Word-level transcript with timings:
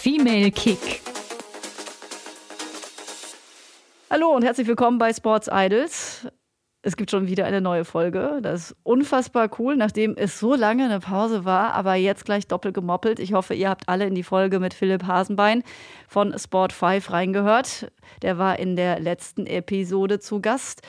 Female 0.00 0.50
Kick. 0.50 1.02
Hallo 4.08 4.34
und 4.34 4.42
herzlich 4.42 4.66
willkommen 4.66 4.96
bei 4.96 5.12
Sports 5.12 5.50
Idols. 5.52 6.26
Es 6.80 6.96
gibt 6.96 7.10
schon 7.10 7.26
wieder 7.26 7.44
eine 7.44 7.60
neue 7.60 7.84
Folge. 7.84 8.38
Das 8.40 8.70
ist 8.70 8.76
unfassbar 8.82 9.50
cool, 9.58 9.76
nachdem 9.76 10.16
es 10.16 10.40
so 10.40 10.54
lange 10.54 10.86
eine 10.86 11.00
Pause 11.00 11.44
war, 11.44 11.74
aber 11.74 11.96
jetzt 11.96 12.24
gleich 12.24 12.46
doppelt 12.46 12.72
gemoppelt. 12.72 13.18
Ich 13.18 13.34
hoffe, 13.34 13.52
ihr 13.52 13.68
habt 13.68 13.90
alle 13.90 14.06
in 14.06 14.14
die 14.14 14.22
Folge 14.22 14.58
mit 14.58 14.72
Philipp 14.72 15.04
Hasenbein 15.04 15.62
von 16.08 16.32
Sport 16.38 16.72
5 16.72 17.10
reingehört. 17.10 17.92
Der 18.22 18.38
war 18.38 18.58
in 18.58 18.76
der 18.76 19.00
letzten 19.00 19.44
Episode 19.44 20.18
zu 20.18 20.40
Gast. 20.40 20.80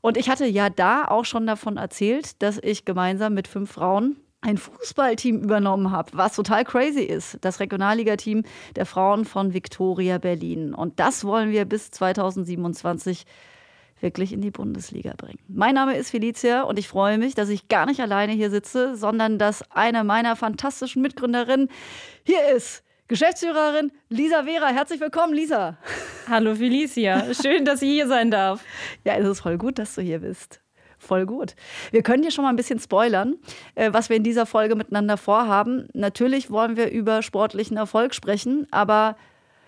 Und 0.00 0.16
ich 0.16 0.30
hatte 0.30 0.46
ja 0.46 0.70
da 0.70 1.04
auch 1.04 1.26
schon 1.26 1.46
davon 1.46 1.76
erzählt, 1.76 2.40
dass 2.42 2.58
ich 2.62 2.86
gemeinsam 2.86 3.34
mit 3.34 3.46
fünf 3.46 3.72
Frauen 3.72 4.16
ein 4.40 4.56
Fußballteam 4.56 5.42
übernommen 5.42 5.90
habe, 5.90 6.12
was 6.14 6.36
total 6.36 6.64
crazy 6.64 7.02
ist. 7.02 7.38
Das 7.40 7.60
Regionalligateam 7.60 8.44
der 8.76 8.86
Frauen 8.86 9.24
von 9.24 9.52
Viktoria 9.52 10.18
Berlin. 10.18 10.74
Und 10.74 11.00
das 11.00 11.24
wollen 11.24 11.50
wir 11.50 11.64
bis 11.64 11.90
2027 11.90 13.24
wirklich 14.00 14.32
in 14.32 14.40
die 14.40 14.52
Bundesliga 14.52 15.14
bringen. 15.16 15.40
Mein 15.48 15.74
Name 15.74 15.96
ist 15.96 16.10
Felicia 16.10 16.62
und 16.62 16.78
ich 16.78 16.86
freue 16.86 17.18
mich, 17.18 17.34
dass 17.34 17.48
ich 17.48 17.66
gar 17.66 17.86
nicht 17.86 18.00
alleine 18.00 18.32
hier 18.32 18.50
sitze, 18.50 18.94
sondern 18.94 19.38
dass 19.38 19.68
eine 19.72 20.04
meiner 20.04 20.36
fantastischen 20.36 21.02
Mitgründerinnen 21.02 21.68
hier 22.24 22.48
ist. 22.54 22.84
Geschäftsführerin 23.08 23.90
Lisa 24.08 24.44
Vera. 24.44 24.68
Herzlich 24.68 25.00
willkommen, 25.00 25.32
Lisa. 25.32 25.78
Hallo 26.28 26.54
Felicia. 26.54 27.34
Schön, 27.34 27.64
dass 27.64 27.82
ich 27.82 27.88
hier 27.88 28.06
sein 28.06 28.30
darf. 28.30 28.62
Ja, 29.02 29.14
es 29.14 29.26
ist 29.26 29.40
voll 29.40 29.58
gut, 29.58 29.78
dass 29.78 29.94
du 29.94 30.02
hier 30.02 30.20
bist. 30.20 30.60
Voll 30.98 31.26
gut. 31.26 31.54
Wir 31.92 32.02
können 32.02 32.22
hier 32.22 32.32
schon 32.32 32.44
mal 32.44 32.50
ein 32.50 32.56
bisschen 32.56 32.80
spoilern, 32.80 33.36
äh, 33.76 33.92
was 33.92 34.08
wir 34.08 34.16
in 34.16 34.24
dieser 34.24 34.46
Folge 34.46 34.74
miteinander 34.74 35.16
vorhaben. 35.16 35.88
Natürlich 35.94 36.50
wollen 36.50 36.76
wir 36.76 36.90
über 36.90 37.22
sportlichen 37.22 37.76
Erfolg 37.76 38.14
sprechen, 38.14 38.66
aber 38.70 39.16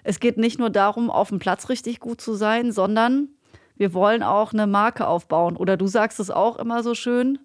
es 0.02 0.18
geht 0.18 0.38
nicht 0.38 0.58
nur 0.58 0.70
darum, 0.70 1.10
auf 1.10 1.28
dem 1.28 1.38
Platz 1.38 1.68
richtig 1.68 2.00
gut 2.00 2.20
zu 2.20 2.34
sein, 2.34 2.72
sondern 2.72 3.28
wir 3.76 3.94
wollen 3.94 4.22
auch 4.22 4.52
eine 4.52 4.66
Marke 4.66 5.06
aufbauen. 5.06 5.56
Oder 5.56 5.76
du 5.76 5.86
sagst 5.86 6.20
es 6.20 6.30
auch 6.30 6.58
immer 6.58 6.82
so 6.82 6.94
schön. 6.94 7.38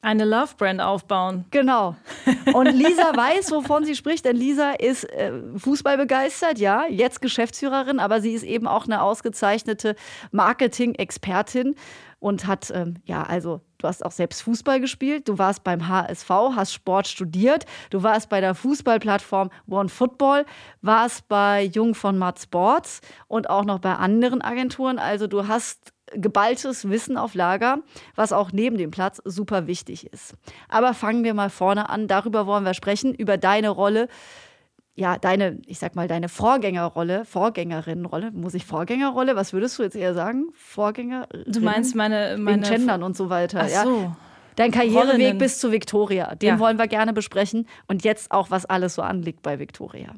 Eine 0.00 0.26
Love-Brand 0.26 0.82
aufbauen. 0.82 1.46
Genau. 1.50 1.96
Und 2.52 2.66
Lisa 2.66 3.16
weiß, 3.16 3.50
wovon 3.52 3.84
sie 3.84 3.96
spricht, 3.96 4.26
denn 4.26 4.36
Lisa 4.36 4.72
ist 4.72 5.04
äh, 5.04 5.32
Fußball 5.56 5.96
begeistert, 5.96 6.58
ja, 6.58 6.84
jetzt 6.88 7.22
Geschäftsführerin, 7.22 8.00
aber 8.00 8.20
sie 8.20 8.32
ist 8.32 8.42
eben 8.42 8.66
auch 8.66 8.84
eine 8.84 9.00
ausgezeichnete 9.00 9.96
Marketing-Expertin 10.30 11.74
und 12.24 12.46
hat, 12.46 12.72
ähm, 12.74 12.94
ja, 13.04 13.22
also 13.22 13.60
du 13.76 13.86
hast 13.86 14.02
auch 14.02 14.10
selbst 14.10 14.40
Fußball 14.44 14.80
gespielt, 14.80 15.28
du 15.28 15.36
warst 15.36 15.62
beim 15.62 15.88
HSV, 15.88 16.30
hast 16.56 16.72
Sport 16.72 17.06
studiert, 17.06 17.66
du 17.90 18.02
warst 18.02 18.30
bei 18.30 18.40
der 18.40 18.54
Fußballplattform 18.54 19.50
One 19.68 19.90
Football, 19.90 20.46
warst 20.80 21.28
bei 21.28 21.64
Jung 21.64 21.94
von 21.94 22.16
Matt 22.16 22.40
Sports 22.40 23.02
und 23.28 23.50
auch 23.50 23.66
noch 23.66 23.78
bei 23.78 23.94
anderen 23.96 24.40
Agenturen. 24.40 24.98
Also 24.98 25.26
du 25.26 25.48
hast 25.48 25.92
geballtes 26.14 26.88
Wissen 26.88 27.18
auf 27.18 27.34
Lager, 27.34 27.80
was 28.14 28.32
auch 28.32 28.52
neben 28.52 28.78
dem 28.78 28.90
Platz 28.90 29.20
super 29.26 29.66
wichtig 29.66 30.10
ist. 30.10 30.32
Aber 30.70 30.94
fangen 30.94 31.24
wir 31.24 31.34
mal 31.34 31.50
vorne 31.50 31.90
an, 31.90 32.08
darüber 32.08 32.46
wollen 32.46 32.64
wir 32.64 32.72
sprechen, 32.72 33.14
über 33.14 33.36
deine 33.36 33.68
Rolle 33.68 34.08
ja, 34.96 35.18
deine, 35.18 35.58
ich 35.66 35.78
sag 35.78 35.96
mal, 35.96 36.06
deine 36.06 36.28
Vorgängerrolle, 36.28 37.24
Vorgängerinnenrolle, 37.24 38.30
muss 38.30 38.54
ich 38.54 38.64
Vorgängerrolle, 38.64 39.34
was 39.36 39.52
würdest 39.52 39.78
du 39.78 39.82
jetzt 39.82 39.96
eher 39.96 40.14
sagen? 40.14 40.46
Vorgänger? 40.52 41.26
Du 41.46 41.60
meinst 41.60 41.94
meine, 41.96 42.36
meine 42.38 42.62
Wegen 42.62 42.76
Gendern 42.76 43.02
und 43.02 43.16
so 43.16 43.28
weiter. 43.30 43.62
Ach 43.64 43.84
so. 43.84 44.00
Ja. 44.02 44.16
Dein 44.56 44.70
Karriereweg 44.70 45.10
Rollinnen. 45.10 45.38
bis 45.38 45.58
zu 45.58 45.72
Victoria, 45.72 46.36
den 46.36 46.48
Ja. 46.48 46.58
wollen 46.60 46.78
wir 46.78 46.86
gerne 46.86 47.12
besprechen 47.12 47.66
und 47.88 48.04
jetzt 48.04 48.30
auch, 48.30 48.52
was 48.52 48.66
alles 48.66 48.94
so 48.94 49.02
anliegt 49.02 49.42
bei 49.42 49.58
Victoria. 49.58 50.14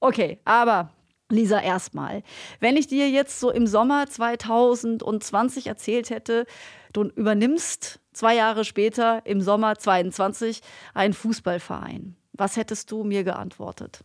Okay, 0.00 0.38
aber 0.46 0.90
Lisa, 1.30 1.60
erstmal, 1.60 2.22
wenn 2.60 2.78
ich 2.78 2.86
dir 2.86 3.10
jetzt 3.10 3.38
so 3.40 3.50
im 3.50 3.66
Sommer 3.66 4.06
2020 4.06 5.66
erzählt 5.66 6.08
hätte, 6.08 6.46
du 6.94 7.04
übernimmst 7.14 8.00
zwei 8.14 8.34
Jahre 8.34 8.64
später 8.64 9.20
im 9.26 9.42
Sommer 9.42 9.76
22 9.76 10.62
einen 10.94 11.12
Fußballverein, 11.12 12.16
was 12.38 12.56
hättest 12.56 12.90
du 12.90 13.04
mir 13.04 13.24
geantwortet? 13.24 14.00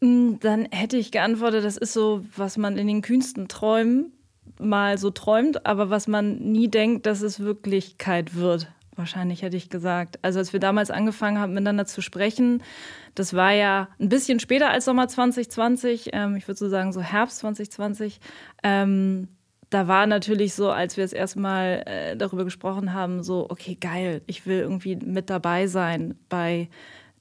Mm, 0.00 0.34
Dann 0.40 0.66
hätte 0.72 0.96
ich 0.96 1.12
geantwortet, 1.12 1.64
das 1.64 1.76
ist 1.76 1.92
so, 1.92 2.24
was 2.36 2.56
man 2.56 2.76
in 2.76 2.88
den 2.88 3.02
kühnsten 3.02 3.48
Träumen 3.48 4.12
mal 4.58 4.98
so 4.98 5.10
träumt, 5.10 5.64
aber 5.66 5.90
was 5.90 6.08
man 6.08 6.36
nie 6.38 6.68
denkt, 6.68 7.06
dass 7.06 7.22
es 7.22 7.40
Wirklichkeit 7.40 8.34
wird. 8.34 8.68
Wahrscheinlich 8.96 9.42
hätte 9.42 9.56
ich 9.56 9.70
gesagt. 9.70 10.18
Also 10.22 10.38
als 10.38 10.52
wir 10.52 10.60
damals 10.60 10.90
angefangen 10.90 11.38
haben, 11.38 11.54
miteinander 11.54 11.86
zu 11.86 12.02
sprechen, 12.02 12.62
das 13.14 13.32
war 13.34 13.52
ja 13.52 13.88
ein 13.98 14.08
bisschen 14.08 14.38
später 14.40 14.70
als 14.70 14.84
Sommer 14.84 15.08
2020, 15.08 16.10
ähm, 16.12 16.36
ich 16.36 16.46
würde 16.46 16.58
so 16.58 16.68
sagen 16.68 16.92
so 16.92 17.00
Herbst 17.00 17.38
2020. 17.38 18.20
Ähm, 18.62 19.28
da 19.70 19.88
war 19.88 20.06
natürlich 20.06 20.52
so, 20.54 20.70
als 20.70 20.98
wir 20.98 21.04
das 21.04 21.14
erste 21.14 21.40
Mal 21.40 21.82
äh, 21.86 22.16
darüber 22.16 22.44
gesprochen 22.44 22.92
haben, 22.92 23.22
so, 23.22 23.48
okay, 23.48 23.76
geil, 23.80 24.20
ich 24.26 24.46
will 24.46 24.58
irgendwie 24.58 24.96
mit 24.96 25.30
dabei 25.30 25.66
sein 25.66 26.18
bei 26.28 26.68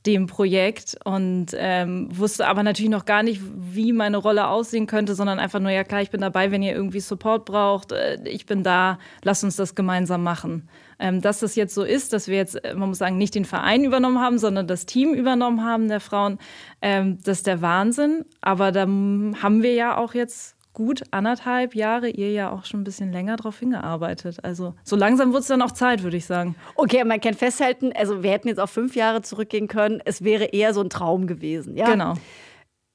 dem 0.06 0.26
Projekt 0.26 0.98
und 1.04 1.48
ähm, 1.56 2.08
wusste 2.12 2.48
aber 2.48 2.64
natürlich 2.64 2.90
noch 2.90 3.06
gar 3.06 3.22
nicht, 3.22 3.42
wie 3.56 3.94
meine 3.94 4.18
Rolle 4.18 4.48
aussehen 4.48 4.88
könnte, 4.88 5.14
sondern 5.14 5.40
einfach 5.40 5.60
nur, 5.60 5.72
ja 5.72 5.84
klar, 5.84 6.02
ich 6.02 6.10
bin 6.10 6.22
dabei, 6.22 6.52
wenn 6.52 6.64
ihr 6.64 6.74
irgendwie 6.74 7.00
Support 7.00 7.46
braucht, 7.46 7.92
äh, 7.92 8.18
ich 8.26 8.46
bin 8.48 8.64
da, 8.64 8.98
lasst 9.24 9.44
uns 9.44 9.56
das 9.56 9.76
gemeinsam 9.76 10.24
machen. 10.24 10.68
Ähm, 10.98 11.22
dass 11.22 11.40
das 11.40 11.56
jetzt 11.56 11.74
so 11.74 11.84
ist, 11.84 12.14
dass 12.14 12.28
wir 12.28 12.38
jetzt, 12.38 12.64
äh, 12.64 12.74
man 12.74 12.90
muss 12.90 12.98
sagen, 12.98 13.18
nicht 13.18 13.36
den 13.36 13.46
Verein 13.46 13.84
übernommen 13.84 14.20
haben, 14.20 14.40
sondern 14.40 14.68
das 14.68 14.86
Team 14.86 15.14
übernommen 15.14 15.64
haben 15.64 15.88
der 15.88 16.00
Frauen, 16.00 16.40
ähm, 16.82 17.20
das 17.24 17.40
ist 17.40 17.48
der 17.48 17.62
Wahnsinn. 17.62 18.26
Aber 18.42 18.72
da 18.72 18.82
haben 18.82 19.62
wir 19.62 19.74
ja 19.74 19.98
auch 19.98 20.14
jetzt 20.14 20.56
gut 20.74 21.04
anderthalb 21.12 21.76
Jahre, 21.76 22.10
ihr 22.10 22.32
ja 22.32 22.52
auch 22.52 22.66
schon 22.66 22.82
ein 22.82 22.84
bisschen 22.84 23.12
länger 23.12 23.36
drauf 23.36 23.60
hingearbeitet. 23.60 24.44
Also 24.44 24.76
so 24.84 24.96
langsam 24.96 25.34
wird 25.34 25.42
es 25.42 25.48
dann 25.48 25.62
auch 25.62 25.72
Zeit, 25.72 26.04
würde 26.04 26.18
ich 26.18 26.26
sagen. 26.26 26.56
Okay, 26.76 27.04
man 27.04 27.20
kann 27.20 27.34
festhalten, 27.34 27.92
also 27.96 28.24
wir 28.24 28.32
hätten 28.32 28.48
jetzt 28.48 28.60
auf 28.60 28.72
fünf 28.72 28.96
Jahre 28.96 29.22
zurückgehen 29.22 29.68
können. 29.68 30.02
Es 30.06 30.24
wäre 30.24 30.46
eher 30.46 30.74
so 30.74 30.82
ein 30.82 30.90
Traum 30.90 31.28
gewesen. 31.28 31.76
Ja? 31.76 31.90
Genau. 31.90 32.16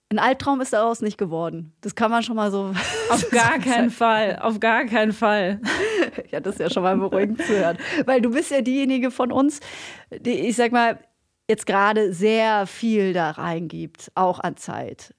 Ein 0.09 0.21
Albtraum 0.21 0.61
ist 0.61 0.73
daraus 0.73 1.01
nicht 1.01 1.19
geworden. 1.19 1.73
Das 1.81 1.97
kann 1.97 2.13
man 2.13 2.23
schon 2.23 2.37
mal 2.37 2.53
so. 2.53 2.73
Auf 3.11 3.29
gar 3.31 3.59
keinen 3.59 3.91
Fall, 3.91 4.39
auf 4.41 4.61
gar 4.61 4.85
keinen 4.85 5.13
Fall. 5.13 5.61
Ja, 6.31 6.41
das 6.41 6.55
ist 6.55 6.61
ja 6.61 6.71
schon 6.71 6.83
mal 6.83 6.97
beruhigend 6.97 7.43
zu 7.43 7.57
hören. 7.57 7.77
Weil 8.07 8.21
du 8.21 8.31
bist 8.31 8.51
ja 8.51 8.61
diejenige 8.61 9.11
von 9.11 9.31
uns, 9.31 9.61
die, 10.11 10.31
ich 10.31 10.57
sag 10.57 10.73
mal, 10.73 10.99
jetzt 11.49 11.67
gerade 11.67 12.13
sehr 12.13 12.67
viel 12.67 13.13
da 13.13 13.33
reingibt, 13.33 14.11
auch 14.15 14.41
an 14.41 14.57
Zeit. 14.57 15.15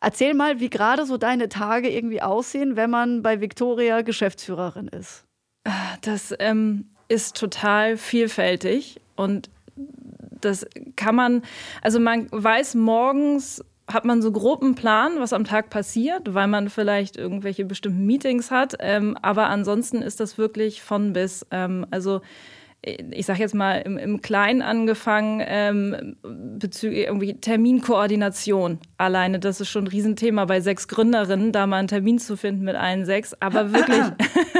Erzähl 0.00 0.34
mal, 0.34 0.60
wie 0.60 0.70
gerade 0.70 1.06
so 1.06 1.16
deine 1.16 1.48
Tage 1.48 1.88
irgendwie 1.88 2.22
aussehen, 2.22 2.76
wenn 2.76 2.90
man 2.90 3.22
bei 3.22 3.40
Victoria 3.40 4.02
Geschäftsführerin 4.02 4.88
ist. 4.88 5.24
Das 6.02 6.34
ähm, 6.38 6.90
ist 7.08 7.36
total 7.36 7.96
vielfältig 7.96 9.00
und 9.16 9.50
das 10.40 10.66
kann 10.96 11.14
man, 11.14 11.42
also 11.82 11.98
man 11.98 12.28
weiß 12.30 12.74
morgens 12.74 13.64
hat 13.88 14.04
man 14.04 14.20
so 14.20 14.32
grob 14.32 14.62
einen 14.62 14.74
Plan, 14.74 15.12
was 15.18 15.32
am 15.32 15.44
Tag 15.44 15.70
passiert, 15.70 16.34
weil 16.34 16.48
man 16.48 16.70
vielleicht 16.70 17.16
irgendwelche 17.16 17.64
bestimmten 17.64 18.04
Meetings 18.04 18.50
hat. 18.50 18.74
Ähm, 18.80 19.16
aber 19.22 19.48
ansonsten 19.48 20.02
ist 20.02 20.18
das 20.18 20.38
wirklich 20.38 20.82
von 20.82 21.12
bis. 21.12 21.46
Ähm, 21.52 21.86
also 21.90 22.20
ich 22.86 23.26
sage 23.26 23.40
jetzt 23.40 23.54
mal 23.54 23.78
im, 23.78 23.98
im 23.98 24.22
Kleinen 24.22 24.62
angefangen 24.62 25.42
ähm, 25.44 26.16
bezüglich 26.22 27.06
irgendwie 27.06 27.34
Terminkoordination. 27.34 28.78
alleine. 28.96 29.40
Das 29.40 29.60
ist 29.60 29.68
schon 29.68 29.84
ein 29.84 29.88
Riesenthema 29.88 30.44
bei 30.44 30.60
sechs 30.60 30.86
Gründerinnen, 30.86 31.50
da 31.50 31.66
mal 31.66 31.78
einen 31.78 31.88
Termin 31.88 32.18
zu 32.18 32.36
finden 32.36 32.64
mit 32.64 32.76
allen 32.76 33.04
sechs. 33.04 33.34
Aber 33.40 33.72
wirklich, 33.72 34.02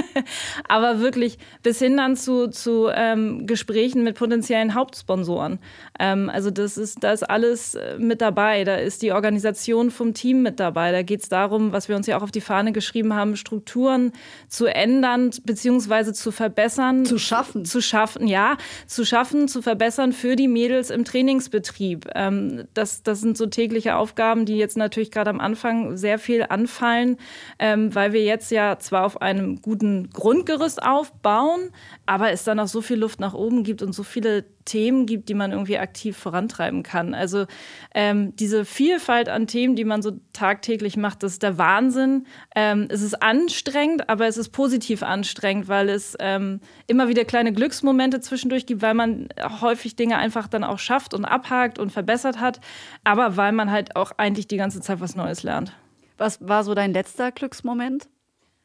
aber 0.68 1.00
wirklich 1.00 1.38
bis 1.62 1.78
hin 1.78 1.96
dann 1.96 2.16
zu, 2.16 2.48
zu 2.48 2.88
ähm, 2.92 3.46
Gesprächen 3.46 4.02
mit 4.02 4.16
potenziellen 4.16 4.74
Hauptsponsoren. 4.74 5.60
Ähm, 6.00 6.28
also 6.28 6.50
das 6.50 6.76
ist, 6.76 7.04
da 7.04 7.12
ist 7.12 7.22
alles 7.22 7.76
äh, 7.76 7.96
mit 7.98 8.20
dabei. 8.20 8.64
Da 8.64 8.74
ist 8.74 9.02
die 9.02 9.12
Organisation 9.12 9.92
vom 9.92 10.14
Team 10.14 10.42
mit 10.42 10.58
dabei. 10.58 10.90
Da 10.90 11.02
geht 11.02 11.22
es 11.22 11.28
darum, 11.28 11.70
was 11.70 11.88
wir 11.88 11.94
uns 11.94 12.08
ja 12.08 12.18
auch 12.18 12.22
auf 12.22 12.32
die 12.32 12.40
Fahne 12.40 12.72
geschrieben 12.72 13.14
haben, 13.14 13.36
Strukturen 13.36 14.10
zu 14.48 14.66
ändern 14.66 15.30
bzw. 15.44 16.12
zu 16.12 16.32
verbessern. 16.32 17.04
Zu 17.04 17.18
schaffen. 17.18 17.64
Zu 17.64 17.80
schaffen, 17.80 18.15
ja. 18.20 18.56
Zu 18.86 19.04
schaffen, 19.04 19.48
zu 19.48 19.62
verbessern 19.62 20.12
für 20.12 20.36
die 20.36 20.48
Mädels 20.48 20.90
im 20.90 21.04
Trainingsbetrieb. 21.04 22.06
Ähm, 22.14 22.64
das, 22.74 23.02
das 23.02 23.20
sind 23.20 23.36
so 23.36 23.46
tägliche 23.46 23.96
Aufgaben, 23.96 24.46
die 24.46 24.56
jetzt 24.56 24.76
natürlich 24.76 25.10
gerade 25.10 25.30
am 25.30 25.40
Anfang 25.40 25.96
sehr 25.96 26.18
viel 26.18 26.44
anfallen, 26.48 27.16
ähm, 27.58 27.94
weil 27.94 28.12
wir 28.12 28.24
jetzt 28.24 28.50
ja 28.50 28.78
zwar 28.78 29.04
auf 29.04 29.20
einem 29.22 29.60
guten 29.62 30.10
Grundgerüst 30.10 30.82
aufbauen, 30.82 31.70
aber 32.06 32.30
es 32.32 32.44
dann 32.44 32.60
auch 32.60 32.68
so 32.68 32.80
viel 32.80 32.98
Luft 32.98 33.20
nach 33.20 33.34
oben 33.34 33.64
gibt 33.64 33.82
und 33.82 33.92
so 33.92 34.02
viele 34.02 34.44
Themen 34.66 35.06
gibt, 35.06 35.30
die 35.30 35.34
man 35.34 35.52
irgendwie 35.52 35.78
aktiv 35.78 36.16
vorantreiben 36.16 36.82
kann. 36.82 37.14
Also 37.14 37.46
ähm, 37.94 38.36
diese 38.36 38.66
Vielfalt 38.66 39.30
an 39.30 39.46
Themen, 39.46 39.76
die 39.76 39.84
man 39.84 40.02
so 40.02 40.12
tagtäglich 40.34 40.98
macht, 40.98 41.22
das 41.22 41.32
ist 41.32 41.42
der 41.42 41.56
Wahnsinn. 41.56 42.26
Ähm, 42.54 42.86
es 42.90 43.00
ist 43.00 43.22
anstrengend, 43.22 44.10
aber 44.10 44.26
es 44.26 44.36
ist 44.36 44.50
positiv 44.50 45.02
anstrengend, 45.02 45.68
weil 45.68 45.88
es 45.88 46.16
ähm, 46.20 46.60
immer 46.86 47.08
wieder 47.08 47.24
kleine 47.24 47.52
Glücksmomente 47.52 48.20
zwischendurch 48.20 48.66
gibt, 48.66 48.82
weil 48.82 48.94
man 48.94 49.28
häufig 49.60 49.96
Dinge 49.96 50.18
einfach 50.18 50.48
dann 50.48 50.64
auch 50.64 50.78
schafft 50.78 51.14
und 51.14 51.24
abhakt 51.24 51.78
und 51.78 51.90
verbessert 51.90 52.38
hat, 52.38 52.60
aber 53.04 53.36
weil 53.36 53.52
man 53.52 53.70
halt 53.70 53.96
auch 53.96 54.12
eigentlich 54.18 54.46
die 54.46 54.58
ganze 54.58 54.80
Zeit 54.82 55.00
was 55.00 55.16
Neues 55.16 55.42
lernt. 55.42 55.72
Was 56.18 56.46
war 56.46 56.64
so 56.64 56.74
dein 56.74 56.92
letzter 56.92 57.30
Glücksmoment? 57.30 58.08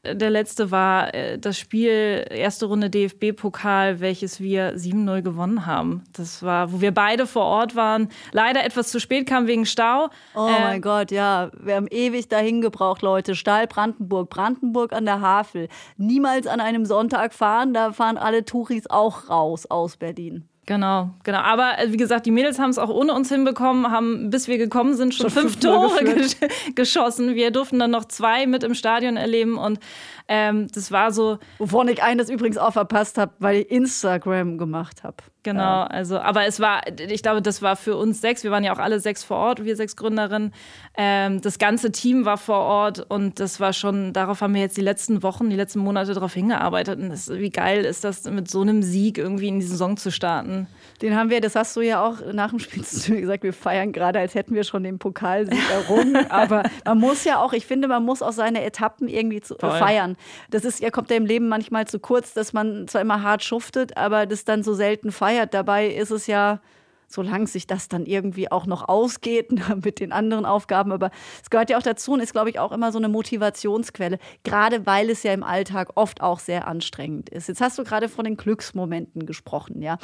Der 0.03 0.31
letzte 0.31 0.71
war 0.71 1.13
äh, 1.13 1.37
das 1.37 1.59
Spiel, 1.59 2.25
erste 2.31 2.65
Runde 2.65 2.89
DFB-Pokal, 2.89 3.99
welches 3.99 4.39
wir 4.39 4.75
7-0 4.75 5.21
gewonnen 5.21 5.67
haben. 5.67 6.03
Das 6.13 6.41
war, 6.41 6.71
wo 6.71 6.81
wir 6.81 6.91
beide 6.91 7.27
vor 7.27 7.43
Ort 7.43 7.75
waren. 7.75 8.09
Leider 8.31 8.65
etwas 8.65 8.89
zu 8.89 8.99
spät 8.99 9.27
kam 9.27 9.45
wegen 9.45 9.67
Stau. 9.67 10.09
Oh 10.33 10.47
äh, 10.47 10.61
mein 10.61 10.81
Gott, 10.81 11.11
ja. 11.11 11.51
Wir 11.55 11.75
haben 11.75 11.87
ewig 11.87 12.29
dahin 12.29 12.61
gebraucht, 12.61 13.03
Leute. 13.03 13.35
Stahl 13.35 13.67
Brandenburg, 13.67 14.31
Brandenburg 14.31 14.91
an 14.91 15.05
der 15.05 15.21
Havel. 15.21 15.67
Niemals 15.97 16.47
an 16.47 16.61
einem 16.61 16.85
Sonntag 16.87 17.35
fahren, 17.35 17.75
da 17.75 17.93
fahren 17.93 18.17
alle 18.17 18.43
Touris 18.43 18.87
auch 18.87 19.29
raus 19.29 19.67
aus 19.69 19.97
Berlin. 19.97 20.49
Genau, 20.71 21.09
genau. 21.25 21.39
Aber 21.39 21.79
äh, 21.79 21.91
wie 21.91 21.97
gesagt, 21.97 22.25
die 22.25 22.31
Mädels 22.31 22.57
haben 22.57 22.69
es 22.69 22.77
auch 22.77 22.87
ohne 22.87 23.13
uns 23.13 23.27
hinbekommen, 23.27 23.91
haben, 23.91 24.29
bis 24.29 24.47
wir 24.47 24.57
gekommen 24.57 24.95
sind, 24.95 25.13
schon, 25.13 25.29
schon 25.29 25.41
fünf 25.41 25.59
Tore 25.59 26.01
gesch 26.05 26.37
geschossen. 26.75 27.35
Wir 27.35 27.51
durften 27.51 27.77
dann 27.77 27.91
noch 27.91 28.05
zwei 28.05 28.47
mit 28.47 28.63
im 28.63 28.73
Stadion 28.73 29.17
erleben 29.17 29.57
und 29.57 29.81
ähm, 30.29 30.69
das 30.73 30.89
war 30.89 31.11
so. 31.11 31.39
Wovon 31.57 31.89
ich 31.89 32.01
eines 32.01 32.29
übrigens 32.29 32.57
auch 32.57 32.71
verpasst 32.71 33.17
habe, 33.17 33.33
weil 33.39 33.57
ich 33.57 33.69
Instagram 33.69 34.57
gemacht 34.57 35.03
habe. 35.03 35.17
Genau, 35.43 35.81
also, 35.83 36.19
aber 36.19 36.45
es 36.45 36.59
war, 36.59 36.81
ich 36.87 37.23
glaube, 37.23 37.41
das 37.41 37.63
war 37.63 37.75
für 37.75 37.95
uns 37.95 38.21
sechs. 38.21 38.43
Wir 38.43 38.51
waren 38.51 38.63
ja 38.63 38.73
auch 38.73 38.79
alle 38.79 38.99
sechs 38.99 39.23
vor 39.23 39.37
Ort, 39.37 39.65
wir 39.65 39.75
sechs 39.75 39.95
Gründerinnen. 39.95 40.53
Ähm, 40.95 41.41
das 41.41 41.57
ganze 41.57 41.91
Team 41.91 42.25
war 42.25 42.37
vor 42.37 42.59
Ort 42.59 42.99
und 43.09 43.39
das 43.39 43.59
war 43.59 43.73
schon, 43.73 44.13
darauf 44.13 44.41
haben 44.41 44.53
wir 44.53 44.61
jetzt 44.61 44.77
die 44.77 44.81
letzten 44.81 45.23
Wochen, 45.23 45.49
die 45.49 45.55
letzten 45.55 45.79
Monate 45.79 46.13
darauf 46.13 46.35
hingearbeitet. 46.35 46.99
Und 46.99 47.09
das, 47.09 47.31
wie 47.31 47.49
geil 47.49 47.85
ist 47.85 48.03
das, 48.03 48.25
mit 48.25 48.51
so 48.51 48.61
einem 48.61 48.83
Sieg 48.83 49.17
irgendwie 49.17 49.47
in 49.47 49.59
die 49.59 49.65
Saison 49.65 49.97
zu 49.97 50.11
starten? 50.11 50.67
Den 51.01 51.15
haben 51.15 51.31
wir, 51.31 51.41
das 51.41 51.55
hast 51.55 51.75
du 51.75 51.81
ja 51.81 52.05
auch 52.05 52.17
nach 52.31 52.51
dem 52.51 52.59
Spiel 52.59 52.83
zu 52.85 53.11
mir 53.11 53.21
gesagt, 53.21 53.41
wir 53.41 53.53
feiern 53.53 53.93
gerade, 53.93 54.19
als 54.19 54.35
hätten 54.35 54.53
wir 54.53 54.63
schon 54.63 54.83
den 54.83 54.99
Pokalsieg 54.99 55.59
errungen. 55.71 56.17
aber 56.29 56.63
man 56.85 56.99
muss 56.99 57.23
ja 57.23 57.41
auch, 57.41 57.53
ich 57.53 57.65
finde, 57.65 57.87
man 57.87 58.05
muss 58.05 58.21
auch 58.21 58.33
seine 58.33 58.63
Etappen 58.63 59.07
irgendwie 59.07 59.41
zu, 59.41 59.55
äh, 59.55 59.59
feiern. 59.59 60.17
Das 60.51 60.65
ist, 60.65 60.81
ja, 60.81 60.91
kommt 60.91 61.09
ja 61.09 61.15
im 61.15 61.25
Leben 61.25 61.47
manchmal 61.47 61.87
zu 61.87 61.99
kurz, 61.99 62.35
dass 62.35 62.53
man 62.53 62.87
zwar 62.87 63.01
immer 63.01 63.23
hart 63.23 63.43
schuftet, 63.43 63.97
aber 63.97 64.27
das 64.27 64.45
dann 64.45 64.61
so 64.61 64.75
selten 64.75 65.11
feiert. 65.11 65.30
Dabei 65.45 65.87
ist 65.87 66.11
es 66.11 66.27
ja, 66.27 66.61
solange 67.07 67.47
sich 67.47 67.67
das 67.67 67.87
dann 67.87 68.05
irgendwie 68.05 68.51
auch 68.51 68.65
noch 68.65 68.87
ausgeht 68.87 69.51
mit 69.83 69.99
den 69.99 70.11
anderen 70.11 70.45
Aufgaben. 70.45 70.91
Aber 70.91 71.11
es 71.41 71.49
gehört 71.49 71.69
ja 71.69 71.77
auch 71.77 71.83
dazu 71.83 72.13
und 72.13 72.19
ist, 72.19 72.33
glaube 72.33 72.49
ich, 72.49 72.59
auch 72.59 72.71
immer 72.71 72.91
so 72.91 72.97
eine 72.97 73.09
Motivationsquelle, 73.09 74.19
gerade 74.43 74.85
weil 74.85 75.09
es 75.09 75.23
ja 75.23 75.33
im 75.33 75.43
Alltag 75.43 75.89
oft 75.95 76.21
auch 76.21 76.39
sehr 76.39 76.67
anstrengend 76.67 77.29
ist. 77.29 77.47
Jetzt 77.47 77.61
hast 77.61 77.77
du 77.77 77.83
gerade 77.83 78.09
von 78.09 78.25
den 78.25 78.37
Glücksmomenten 78.37 79.25
gesprochen, 79.25 79.81
ja. 79.81 79.97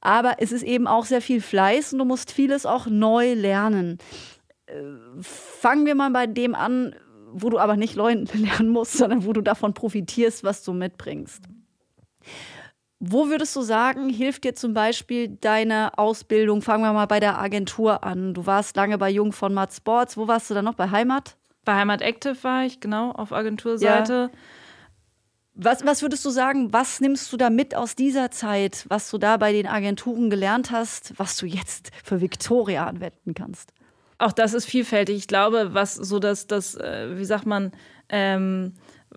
Aber 0.00 0.36
es 0.38 0.50
ist 0.50 0.62
eben 0.62 0.86
auch 0.86 1.04
sehr 1.04 1.20
viel 1.20 1.42
Fleiß 1.42 1.92
und 1.92 1.98
du 1.98 2.04
musst 2.06 2.32
vieles 2.32 2.64
auch 2.64 2.86
neu 2.86 3.34
lernen. 3.34 3.98
Äh, 4.66 4.72
fangen 5.20 5.84
wir 5.84 5.94
mal 5.94 6.10
bei 6.10 6.26
dem 6.26 6.54
an, 6.54 6.94
wo 7.32 7.50
du 7.50 7.58
aber 7.58 7.76
nicht 7.76 7.96
lernen 7.96 8.68
musst, 8.68 8.94
sondern 8.94 9.24
wo 9.24 9.32
du 9.32 9.42
davon 9.42 9.74
profitierst, 9.74 10.42
was 10.42 10.64
du 10.64 10.72
mitbringst. 10.72 11.42
Wo 13.02 13.28
würdest 13.28 13.56
du 13.56 13.62
sagen, 13.62 14.10
hilft 14.10 14.44
dir 14.44 14.54
zum 14.54 14.74
Beispiel 14.74 15.28
deine 15.28 15.96
Ausbildung? 15.96 16.60
Fangen 16.60 16.84
wir 16.84 16.92
mal 16.92 17.06
bei 17.06 17.18
der 17.18 17.40
Agentur 17.40 18.04
an. 18.04 18.34
Du 18.34 18.44
warst 18.44 18.76
lange 18.76 18.98
bei 18.98 19.08
Jung 19.08 19.32
von 19.32 19.54
Matt 19.54 19.72
Sports. 19.72 20.18
Wo 20.18 20.28
warst 20.28 20.50
du 20.50 20.54
dann 20.54 20.66
noch? 20.66 20.74
Bei 20.74 20.90
Heimat? 20.90 21.36
Bei 21.64 21.76
Heimat 21.76 22.02
Active 22.02 22.36
war 22.42 22.66
ich, 22.66 22.78
genau, 22.78 23.12
auf 23.12 23.32
Agenturseite. 23.32 24.30
Ja. 24.30 24.38
Was, 25.54 25.84
was 25.84 26.02
würdest 26.02 26.24
du 26.26 26.30
sagen, 26.30 26.74
was 26.74 27.00
nimmst 27.00 27.32
du 27.32 27.38
da 27.38 27.48
mit 27.48 27.74
aus 27.74 27.96
dieser 27.96 28.30
Zeit, 28.30 28.84
was 28.88 29.10
du 29.10 29.16
da 29.16 29.38
bei 29.38 29.52
den 29.52 29.66
Agenturen 29.66 30.28
gelernt 30.28 30.70
hast, 30.70 31.18
was 31.18 31.38
du 31.38 31.46
jetzt 31.46 31.90
für 32.04 32.20
Victoria 32.20 32.86
anwenden 32.86 33.32
kannst? 33.34 33.72
Auch 34.18 34.32
das 34.32 34.52
ist 34.52 34.66
vielfältig. 34.66 35.16
Ich 35.16 35.26
glaube, 35.26 35.72
was 35.72 35.94
so 35.94 36.18
das, 36.18 36.46
das 36.46 36.74
äh, 36.74 37.16
wie 37.16 37.24
sagt 37.24 37.46
man, 37.46 37.72
ähm, 38.10 38.74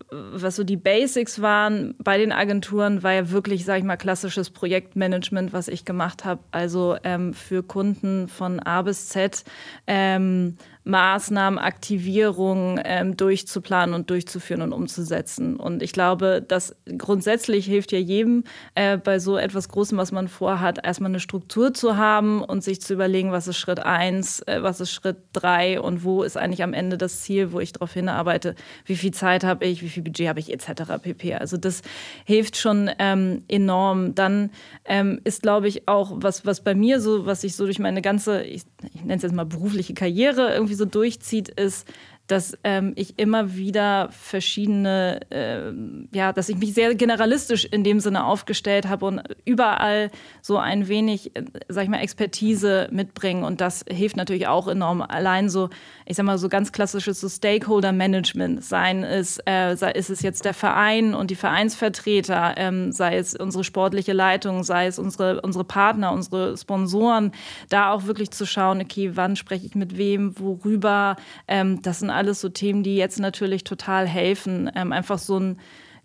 was 0.09 0.55
so 0.55 0.63
die 0.63 0.77
Basics 0.77 1.41
waren 1.41 1.95
bei 1.99 2.17
den 2.17 2.31
Agenturen, 2.31 3.03
war 3.03 3.13
ja 3.13 3.29
wirklich, 3.29 3.65
sage 3.65 3.79
ich 3.79 3.85
mal, 3.85 3.97
klassisches 3.97 4.49
Projektmanagement, 4.49 5.53
was 5.53 5.67
ich 5.67 5.85
gemacht 5.85 6.25
habe. 6.25 6.41
Also 6.51 6.97
ähm, 7.03 7.33
für 7.33 7.63
Kunden 7.63 8.27
von 8.27 8.59
A 8.59 8.81
bis 8.81 9.09
Z 9.09 9.43
ähm, 9.85 10.57
Maßnahmen, 10.85 11.59
Aktivierungen 11.59 12.79
ähm, 12.83 13.15
durchzuplanen 13.15 13.95
und 13.95 14.09
durchzuführen 14.09 14.61
und 14.61 14.73
umzusetzen. 14.73 15.55
Und 15.55 15.81
ich 15.81 15.93
glaube, 15.93 16.43
das 16.45 16.75
grundsätzlich 16.97 17.65
hilft 17.65 17.91
ja 17.91 17.99
jedem 17.99 18.43
äh, 18.75 18.97
bei 18.97 19.19
so 19.19 19.37
etwas 19.37 19.69
Großem, 19.69 19.97
was 19.97 20.11
man 20.11 20.27
vorhat, 20.27 20.85
erstmal 20.85 21.11
eine 21.11 21.21
Struktur 21.21 21.73
zu 21.73 21.95
haben 21.95 22.43
und 22.43 22.63
sich 22.63 22.81
zu 22.81 22.93
überlegen, 22.93 23.31
was 23.31 23.47
ist 23.47 23.57
Schritt 23.57 23.79
eins, 23.79 24.41
äh, 24.41 24.61
was 24.61 24.81
ist 24.81 24.91
Schritt 24.91 25.17
drei 25.31 25.79
und 25.79 26.03
wo 26.03 26.23
ist 26.23 26.37
eigentlich 26.37 26.63
am 26.63 26.73
Ende 26.73 26.97
das 26.97 27.21
Ziel, 27.21 27.53
wo 27.53 27.59
ich 27.61 27.71
darauf 27.71 27.93
hinarbeite, 27.93 28.55
wie 28.85 28.95
viel 28.95 29.11
Zeit 29.11 29.43
habe 29.43 29.65
ich, 29.65 29.81
wie 29.81 29.89
viel 29.89 30.03
Budget 30.03 30.27
habe 30.27 30.39
ich 30.39 30.51
etc. 30.51 30.83
pp. 31.01 31.35
Also 31.35 31.55
das 31.57 31.81
hilft 32.25 32.57
schon 32.57 32.89
ähm, 32.99 33.43
enorm. 33.47 34.15
Dann 34.15 34.49
ähm, 34.85 35.21
ist, 35.23 35.43
glaube 35.43 35.67
ich, 35.69 35.87
auch 35.87 36.11
was, 36.15 36.45
was 36.45 36.61
bei 36.61 36.75
mir 36.75 36.99
so, 36.99 37.25
was 37.25 37.43
ich 37.43 37.55
so 37.55 37.65
durch 37.65 37.79
meine 37.79 38.01
ganze, 38.01 38.43
ich, 38.43 38.63
ich 38.93 39.01
nenne 39.01 39.15
es 39.15 39.23
jetzt 39.23 39.33
mal 39.33 39.45
berufliche 39.45 39.93
Karriere 39.93 40.53
irgendwie 40.53 40.72
irgendwie 40.73 40.75
so 40.75 40.85
durchzieht, 40.85 41.49
ist, 41.49 41.87
dass 42.27 42.57
ähm, 42.63 42.93
ich 42.95 43.19
immer 43.19 43.53
wieder 43.55 44.07
verschiedene, 44.11 45.19
äh, 45.29 45.73
ja, 46.17 46.31
dass 46.31 46.47
ich 46.47 46.55
mich 46.55 46.73
sehr 46.73 46.95
generalistisch 46.95 47.65
in 47.65 47.83
dem 47.83 47.99
Sinne 47.99 48.25
aufgestellt 48.25 48.87
habe 48.87 49.05
und 49.05 49.21
überall 49.43 50.09
so 50.41 50.57
ein 50.57 50.87
wenig, 50.87 51.35
äh, 51.35 51.43
sag 51.67 51.83
ich 51.83 51.89
mal, 51.89 51.99
Expertise 51.99 52.87
mitbringen. 52.91 53.43
Und 53.43 53.59
das 53.59 53.83
hilft 53.89 54.15
natürlich 54.15 54.47
auch 54.47 54.69
enorm. 54.69 55.01
Allein 55.01 55.49
so, 55.49 55.69
ich 56.05 56.17
sag 56.17 56.25
mal, 56.25 56.37
so 56.37 56.49
ganz 56.49 56.71
klassisches 56.71 57.21
so 57.21 57.29
Stakeholder-Management, 57.29 58.63
seien 58.63 59.03
es, 59.03 59.39
äh, 59.45 59.75
sei 59.75 59.91
ist 59.91 60.09
es 60.09 60.21
jetzt 60.21 60.45
der 60.45 60.53
Verein 60.53 61.13
und 61.13 61.31
die 61.31 61.35
Vereinsvertreter, 61.35 62.55
ähm, 62.57 62.91
sei 62.91 63.17
es 63.17 63.35
unsere 63.35 63.63
sportliche 63.63 64.13
Leitung, 64.13 64.63
sei 64.63 64.87
es 64.87 64.99
unsere, 64.99 65.41
unsere 65.41 65.63
Partner, 65.63 66.11
unsere 66.11 66.57
Sponsoren, 66.57 67.31
da 67.69 67.91
auch 67.91 68.05
wirklich 68.05 68.31
zu 68.31 68.45
schauen, 68.45 68.81
okay, 68.81 69.11
wann 69.15 69.35
spreche 69.35 69.65
ich 69.65 69.75
mit 69.75 69.97
wem, 69.97 70.39
worüber, 70.39 71.15
ähm, 71.47 71.81
das 71.81 71.99
sind 71.99 72.09
alles 72.09 72.41
so 72.41 72.49
Themen, 72.49 72.83
die 72.83 72.95
jetzt 72.95 73.19
natürlich 73.19 73.63
total 73.63 74.07
helfen. 74.07 74.69
Ähm, 74.75 74.91
einfach 74.91 75.19
so 75.19 75.39
ein 75.39 75.57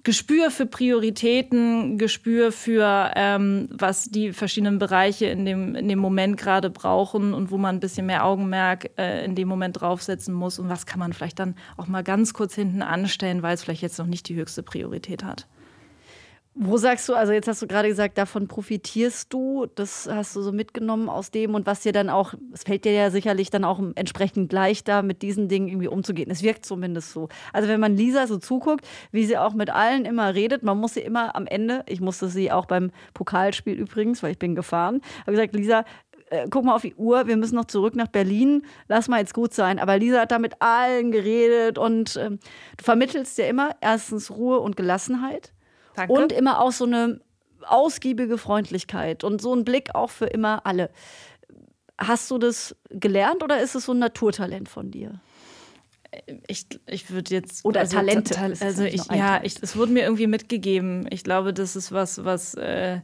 Gespür 0.05 0.51
für 0.51 0.65
Prioritäten, 0.65 1.99
Gespür 1.99 2.53
für, 2.53 3.11
ähm, 3.17 3.69
was 3.71 4.05
die 4.05 4.33
verschiedenen 4.33 4.79
Bereiche 4.79 5.27
in 5.27 5.45
dem, 5.45 5.75
in 5.75 5.89
dem 5.89 5.99
Moment 5.99 6.37
gerade 6.37 6.71
brauchen 6.71 7.35
und 7.35 7.51
wo 7.51 7.59
man 7.59 7.77
ein 7.77 7.81
bisschen 7.81 8.07
mehr 8.07 8.25
Augenmerk 8.25 8.91
äh, 8.97 9.25
in 9.25 9.35
dem 9.35 9.49
Moment 9.49 9.81
draufsetzen 9.81 10.33
muss 10.33 10.59
und 10.59 10.69
was 10.69 10.87
kann 10.87 11.01
man 11.01 11.13
vielleicht 11.13 11.41
dann 11.41 11.57
auch 11.77 11.89
mal 11.89 12.05
ganz 12.05 12.33
kurz 12.33 12.55
hinten 12.55 12.81
anstellen, 12.81 13.43
weil 13.43 13.55
es 13.55 13.65
vielleicht 13.65 13.83
jetzt 13.83 13.99
noch 13.99 14.07
nicht 14.07 14.29
die 14.29 14.37
höchste 14.37 14.63
Priorität 14.63 15.25
hat. 15.25 15.47
Wo 16.61 16.77
sagst 16.77 17.09
du, 17.09 17.15
also 17.15 17.33
jetzt 17.33 17.47
hast 17.47 17.63
du 17.63 17.69
gerade 17.69 17.87
gesagt, 17.87 18.19
davon 18.19 18.49
profitierst 18.49 19.33
du, 19.33 19.67
das 19.77 20.09
hast 20.11 20.35
du 20.35 20.43
so 20.43 20.51
mitgenommen 20.51 21.09
aus 21.09 21.31
dem 21.31 21.55
und 21.55 21.67
was 21.67 21.83
dir 21.83 21.93
dann 21.93 22.11
auch, 22.11 22.35
es 22.53 22.65
fällt 22.65 22.85
dir 22.85 22.91
ja 22.91 23.13
sicherlich 23.13 23.51
dann 23.51 23.63
auch 23.63 23.81
entsprechend 23.95 24.53
leichter, 24.53 25.05
mit 25.05 25.23
diesen 25.23 25.47
Dingen 25.47 25.69
irgendwie 25.69 25.87
umzugehen. 25.87 26.29
Es 26.33 26.43
wirkt 26.43 26.67
zumindest 26.67 27.13
so. 27.13 27.29
Also 27.53 27.69
wenn 27.69 27.79
man 27.79 27.97
Lisa 27.97 28.27
so 28.27 28.39
zuguckt, 28.39 28.85
wie 29.13 29.25
sie 29.25 29.39
auch 29.39 29.55
mit 29.55 29.71
allen 29.71 30.05
immer 30.05 30.35
redet, 30.35 30.65
man 30.65 30.79
muss 30.79 30.95
sie 30.95 31.01
immer 31.01 31.37
am 31.37 31.47
Ende, 31.47 31.85
ich 31.87 32.01
musste 32.01 32.29
sie 32.29 32.51
auch 32.51 32.67
beim 32.67 32.91
Pokalspiel 33.15 33.75
übrigens, 33.75 34.25
weil 34.25 34.33
ich 34.33 34.39
bin 34.41 34.57
gefahren, 34.57 35.01
habe 35.21 35.37
gesagt, 35.37 35.55
Lisa, 35.55 35.85
äh, 36.31 36.49
guck 36.51 36.65
mal 36.65 36.75
auf 36.75 36.83
die 36.83 36.97
Uhr, 36.97 37.29
wir 37.29 37.37
müssen 37.37 37.55
noch 37.55 37.67
zurück 37.67 37.95
nach 37.95 38.09
Berlin, 38.09 38.63
lass 38.89 39.07
mal 39.07 39.21
jetzt 39.21 39.33
gut 39.33 39.55
sein. 39.55 39.79
Aber 39.79 39.97
Lisa 39.97 40.23
hat 40.23 40.33
da 40.33 40.41
mit 40.41 40.61
allen 40.61 41.13
geredet 41.13 41.79
und 41.79 42.17
ähm, 42.17 42.41
du 42.77 42.85
vermittelst 42.85 43.39
ja 43.39 43.47
immer 43.47 43.77
erstens 43.81 44.33
Ruhe 44.33 44.59
und 44.59 44.77
Gelassenheit. 44.77 45.53
Danke. 45.99 46.13
Und 46.13 46.33
immer 46.33 46.61
auch 46.61 46.73
so 46.73 46.85
eine 46.85 47.21
ausgiebige 47.67 48.39
Freundlichkeit 48.39 49.25
und 49.25 49.43
so 49.43 49.55
ein 49.55 49.65
Blick 49.65 49.95
auch 49.95 50.11
für 50.11 50.27
immer 50.27 50.65
alle. 50.65 50.91
Hast 51.99 52.31
du 52.31 52.39
das 52.39 52.77
gelernt 52.91 53.43
oder 53.43 53.61
ist 53.61 53.75
es 53.75 53.87
so 53.87 53.93
ein 53.93 53.99
Naturtalent 53.99 54.69
von 54.69 54.91
dir? 54.91 55.21
Ich, 56.47 56.67
ich 56.87 57.11
würde 57.11 57.35
jetzt. 57.35 57.65
Oder 57.65 57.81
also, 57.81 57.97
Talente. 57.97 58.35
Ta 58.35 58.45
also, 58.61 58.85
ich, 58.85 59.05
ja, 59.11 59.41
ich, 59.43 59.57
es 59.61 59.77
wurde 59.77 59.93
mir 59.93 60.05
irgendwie 60.05 60.27
mitgegeben. 60.27 61.07
Ich 61.11 61.25
glaube, 61.25 61.53
das 61.53 61.77
ist 61.77 61.93
was, 61.93 62.25
was, 62.25 62.55
äh, 62.55 63.01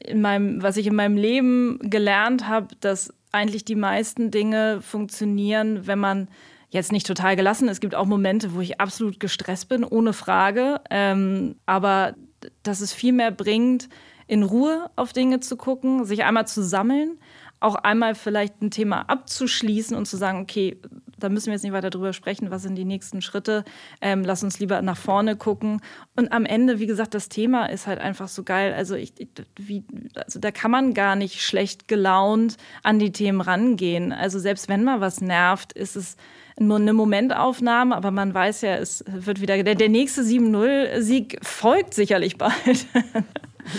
in 0.00 0.20
meinem, 0.20 0.62
was 0.62 0.76
ich 0.76 0.86
in 0.86 0.94
meinem 0.94 1.16
Leben 1.16 1.78
gelernt 1.82 2.48
habe, 2.48 2.74
dass 2.80 3.12
eigentlich 3.32 3.64
die 3.64 3.76
meisten 3.76 4.30
Dinge 4.30 4.80
funktionieren, 4.82 5.86
wenn 5.86 5.98
man 5.98 6.28
jetzt 6.70 6.92
nicht 6.92 7.06
total 7.06 7.36
gelassen. 7.36 7.68
Es 7.68 7.80
gibt 7.80 7.94
auch 7.94 8.06
Momente, 8.06 8.54
wo 8.54 8.60
ich 8.60 8.80
absolut 8.80 9.20
gestresst 9.20 9.68
bin, 9.68 9.84
ohne 9.84 10.12
Frage. 10.12 10.80
Ähm, 10.90 11.56
aber 11.66 12.14
dass 12.62 12.80
es 12.80 12.92
viel 12.92 13.12
mehr 13.12 13.30
bringt, 13.30 13.88
in 14.26 14.44
Ruhe 14.44 14.90
auf 14.96 15.12
Dinge 15.12 15.40
zu 15.40 15.56
gucken, 15.56 16.04
sich 16.04 16.24
einmal 16.24 16.46
zu 16.46 16.62
sammeln, 16.62 17.18
auch 17.58 17.74
einmal 17.74 18.14
vielleicht 18.14 18.62
ein 18.62 18.70
Thema 18.70 19.02
abzuschließen 19.02 19.96
und 19.96 20.06
zu 20.06 20.16
sagen, 20.16 20.40
okay, 20.40 20.80
da 21.18 21.28
müssen 21.28 21.46
wir 21.46 21.52
jetzt 21.52 21.62
nicht 21.62 21.72
weiter 21.72 21.90
drüber 21.90 22.12
sprechen, 22.12 22.50
was 22.50 22.62
sind 22.62 22.76
die 22.76 22.84
nächsten 22.84 23.20
Schritte, 23.20 23.64
ähm, 24.00 24.22
lass 24.24 24.42
uns 24.42 24.58
lieber 24.58 24.80
nach 24.80 24.96
vorne 24.96 25.36
gucken. 25.36 25.80
Und 26.16 26.32
am 26.32 26.46
Ende, 26.46 26.78
wie 26.78 26.86
gesagt, 26.86 27.12
das 27.12 27.28
Thema 27.28 27.66
ist 27.66 27.86
halt 27.86 27.98
einfach 27.98 28.28
so 28.28 28.42
geil. 28.42 28.72
Also, 28.72 28.94
ich, 28.94 29.12
wie, 29.56 29.84
also 30.14 30.38
da 30.38 30.50
kann 30.50 30.70
man 30.70 30.94
gar 30.94 31.16
nicht 31.16 31.42
schlecht 31.42 31.88
gelaunt 31.88 32.56
an 32.82 32.98
die 32.98 33.12
Themen 33.12 33.42
rangehen. 33.42 34.12
Also 34.12 34.38
selbst 34.38 34.68
wenn 34.68 34.84
mal 34.84 35.00
was 35.00 35.20
nervt, 35.20 35.72
ist 35.74 35.96
es 35.96 36.16
eine 36.60 36.92
Momentaufnahme, 36.92 37.96
aber 37.96 38.10
man 38.10 38.34
weiß 38.34 38.62
ja, 38.62 38.76
es 38.76 39.04
wird 39.06 39.40
wieder, 39.40 39.62
der, 39.62 39.74
der 39.74 39.88
nächste 39.88 40.22
7-0-Sieg 40.22 41.38
folgt 41.42 41.94
sicherlich 41.94 42.36
bald. 42.36 42.86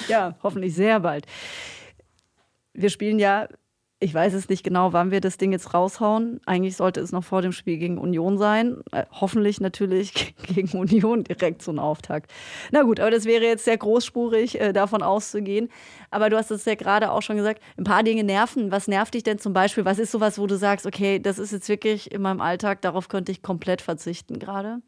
ja, 0.08 0.36
hoffentlich 0.42 0.74
sehr 0.74 1.00
bald. 1.00 1.26
Wir 2.74 2.90
spielen 2.90 3.20
ja 3.20 3.48
ich 4.04 4.16
weiß 4.16 4.34
es 4.34 4.50
nicht 4.50 4.64
genau, 4.64 4.94
wann 4.94 5.12
wir 5.12 5.22
das 5.22 5.38
Ding 5.38 5.52
jetzt 5.52 5.76
raushauen. 5.76 6.42
Eigentlich 6.48 6.76
sollte 6.76 7.00
es 7.00 7.12
noch 7.12 7.24
vor 7.24 7.44
dem 7.44 7.52
Spiel 7.52 7.78
gegen 7.78 8.00
Union 8.00 8.40
sein. 8.40 8.78
Äh, 8.92 9.06
hoffentlich 9.12 9.62
natürlich 9.62 10.34
gegen 10.48 10.76
Union 10.76 11.24
direkt 11.24 11.62
so 11.62 11.72
ein 11.72 11.78
Auftakt. 11.78 12.32
Na 12.72 12.82
gut, 12.82 13.00
aber 13.00 13.12
das 13.12 13.26
wäre 13.26 13.46
jetzt 13.46 13.64
sehr 13.64 13.78
großspurig, 13.78 14.60
äh, 14.60 14.74
davon 14.74 15.04
auszugehen. 15.04 15.70
Aber 16.10 16.32
du 16.32 16.38
hast 16.38 16.50
es 16.50 16.66
ja 16.66 16.74
gerade 16.74 17.12
auch 17.12 17.22
schon 17.22 17.38
gesagt, 17.38 17.62
ein 17.78 17.84
paar 17.84 18.02
Dinge 18.02 18.24
nerven. 18.24 18.72
Was 18.72 18.88
nervt 18.88 19.14
dich 19.14 19.22
denn 19.22 19.38
zum 19.38 19.54
Beispiel? 19.54 19.86
Was 19.86 20.00
ist 20.00 20.12
sowas, 20.12 20.40
wo 20.40 20.48
du 20.48 20.58
sagst, 20.58 20.88
okay, 20.88 21.20
das 21.20 21.38
ist 21.38 21.52
jetzt 21.52 21.70
wirklich 21.70 22.12
in 22.12 22.24
meinem 22.24 22.42
Alltag, 22.42 22.82
darauf 22.82 23.08
könnte 23.08 23.32
ich 23.32 23.44
komplett 23.44 23.84
verzichten 23.84 24.40
gerade? 24.40 24.82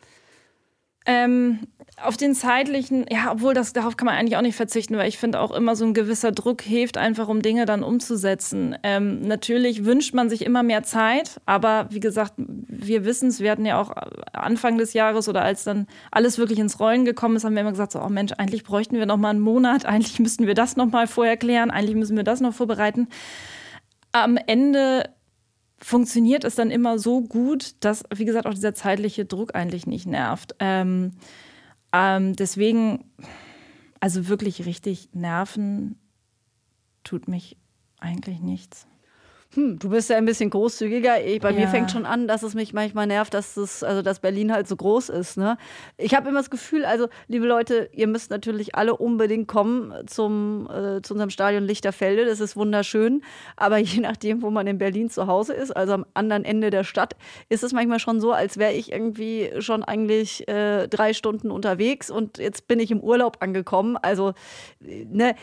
Ähm, 1.05 1.59
auf 2.01 2.17
den 2.17 2.33
zeitlichen, 2.33 3.05
ja, 3.09 3.31
obwohl 3.31 3.53
das 3.53 3.71
darauf 3.71 3.97
kann 3.97 4.07
man 4.07 4.15
eigentlich 4.15 4.35
auch 4.35 4.41
nicht 4.41 4.55
verzichten, 4.55 4.97
weil 4.97 5.07
ich 5.07 5.17
finde 5.17 5.39
auch 5.39 5.51
immer 5.51 5.75
so 5.75 5.85
ein 5.85 5.93
gewisser 5.93 6.31
Druck 6.31 6.61
hilft 6.61 6.97
einfach, 6.97 7.27
um 7.27 7.41
Dinge 7.41 7.65
dann 7.65 7.83
umzusetzen. 7.83 8.75
Ähm, 8.83 9.21
natürlich 9.21 9.85
wünscht 9.85 10.13
man 10.13 10.29
sich 10.29 10.43
immer 10.43 10.63
mehr 10.63 10.83
Zeit, 10.83 11.39
aber 11.45 11.87
wie 11.91 11.99
gesagt, 11.99 12.33
wir 12.37 13.05
wissen 13.05 13.29
es, 13.29 13.39
wir 13.39 13.51
hatten 13.51 13.65
ja 13.65 13.79
auch 13.79 13.91
Anfang 14.33 14.77
des 14.77 14.93
Jahres 14.93 15.29
oder 15.29 15.43
als 15.43 15.63
dann 15.63 15.87
alles 16.11 16.37
wirklich 16.37 16.59
ins 16.59 16.79
Rollen 16.79 17.05
gekommen 17.05 17.35
ist, 17.35 17.43
haben 17.43 17.53
wir 17.53 17.61
immer 17.61 17.71
gesagt, 17.71 17.91
so, 17.91 18.01
oh 18.01 18.09
Mensch, 18.09 18.33
eigentlich 18.37 18.63
bräuchten 18.63 18.97
wir 18.97 19.05
noch 19.05 19.17
mal 19.17 19.29
einen 19.29 19.39
Monat, 19.39 19.85
eigentlich 19.85 20.19
müssten 20.19 20.47
wir 20.47 20.55
das 20.55 20.75
noch 20.75 20.91
mal 20.91 21.07
vorher 21.07 21.37
klären, 21.37 21.69
eigentlich 21.69 21.95
müssen 21.95 22.17
wir 22.17 22.23
das 22.23 22.41
noch 22.41 22.53
vorbereiten. 22.53 23.07
Am 24.11 24.37
Ende 24.37 25.09
funktioniert 25.83 26.43
es 26.43 26.55
dann 26.55 26.71
immer 26.71 26.97
so 26.97 27.21
gut, 27.21 27.75
dass, 27.81 28.03
wie 28.15 28.25
gesagt, 28.25 28.47
auch 28.47 28.53
dieser 28.53 28.73
zeitliche 28.73 29.25
Druck 29.25 29.53
eigentlich 29.53 29.85
nicht 29.85 30.05
nervt. 30.05 30.55
Ähm, 30.59 31.11
ähm, 31.91 32.35
deswegen, 32.35 33.11
also 33.99 34.27
wirklich 34.27 34.65
richtig 34.65 35.09
nerven 35.13 35.99
tut 37.03 37.27
mich 37.27 37.57
eigentlich 37.99 38.39
nichts 38.39 38.87
hm, 39.55 39.77
du 39.77 39.89
bist 39.89 40.09
ja 40.09 40.17
ein 40.17 40.25
bisschen 40.25 40.49
großzügiger. 40.49 41.15
Bei 41.41 41.51
ja. 41.51 41.59
mir 41.59 41.67
fängt 41.67 41.91
schon 41.91 42.05
an, 42.05 42.27
dass 42.27 42.43
es 42.43 42.55
mich 42.55 42.73
manchmal 42.73 43.07
nervt, 43.07 43.33
dass 43.33 43.55
es, 43.57 43.83
also 43.83 44.01
dass 44.01 44.19
Berlin 44.19 44.51
halt 44.51 44.67
so 44.67 44.75
groß 44.75 45.09
ist. 45.09 45.37
Ne? 45.37 45.57
Ich 45.97 46.15
habe 46.15 46.29
immer 46.29 46.39
das 46.39 46.49
Gefühl, 46.49 46.85
also 46.85 47.07
liebe 47.27 47.45
Leute, 47.45 47.89
ihr 47.93 48.07
müsst 48.07 48.31
natürlich 48.31 48.75
alle 48.75 48.97
unbedingt 48.97 49.47
kommen 49.47 49.93
zum, 50.07 50.67
äh, 50.69 51.01
zu 51.01 51.13
unserem 51.13 51.29
Stadion 51.29 51.63
Lichterfelde. 51.63 52.25
Das 52.25 52.39
ist 52.39 52.55
wunderschön. 52.55 53.23
Aber 53.55 53.77
je 53.79 54.01
nachdem, 54.01 54.41
wo 54.41 54.49
man 54.49 54.65
in 54.65 54.77
Berlin 54.77 55.09
zu 55.09 55.27
Hause 55.27 55.53
ist, 55.53 55.71
also 55.71 55.93
am 55.93 56.05
anderen 56.13 56.45
Ende 56.45 56.69
der 56.69 56.83
Stadt, 56.83 57.15
ist 57.49 57.63
es 57.63 57.73
manchmal 57.73 57.99
schon 57.99 58.19
so, 58.19 58.31
als 58.31 58.57
wäre 58.57 58.73
ich 58.73 58.91
irgendwie 58.91 59.51
schon 59.59 59.83
eigentlich 59.83 60.47
äh, 60.47 60.87
drei 60.87 61.13
Stunden 61.13 61.51
unterwegs 61.51 62.09
und 62.09 62.39
jetzt 62.39 62.67
bin 62.67 62.79
ich 62.79 62.89
im 62.91 63.01
Urlaub 63.01 63.37
angekommen. 63.41 63.97
Also, 63.97 64.33
ne, 64.79 65.35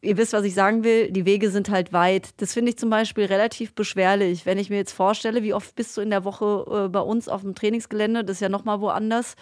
ihr 0.00 0.16
wisst, 0.16 0.32
was 0.32 0.44
ich 0.44 0.54
sagen 0.54 0.84
will, 0.84 1.10
die 1.10 1.24
Wege 1.24 1.50
sind 1.50 1.70
halt 1.70 1.92
weit. 1.92 2.30
Das 2.38 2.52
finde 2.52 2.70
ich 2.70 2.78
zum 2.78 2.90
Beispiel 2.90 3.24
relativ 3.24 3.74
beschwerlich. 3.74 4.46
Wenn 4.46 4.58
ich 4.58 4.70
mir 4.70 4.76
jetzt 4.76 4.92
vorstelle, 4.92 5.42
wie 5.42 5.54
oft 5.54 5.74
bist 5.74 5.96
du 5.96 6.00
in 6.00 6.10
der 6.10 6.24
Woche 6.24 6.84
äh, 6.86 6.88
bei 6.88 7.00
uns 7.00 7.28
auf 7.28 7.42
dem 7.42 7.54
Trainingsgelände, 7.54 8.24
das 8.24 8.36
ist 8.36 8.40
ja 8.40 8.48
nochmal 8.48 8.80
woanders. 8.80 9.34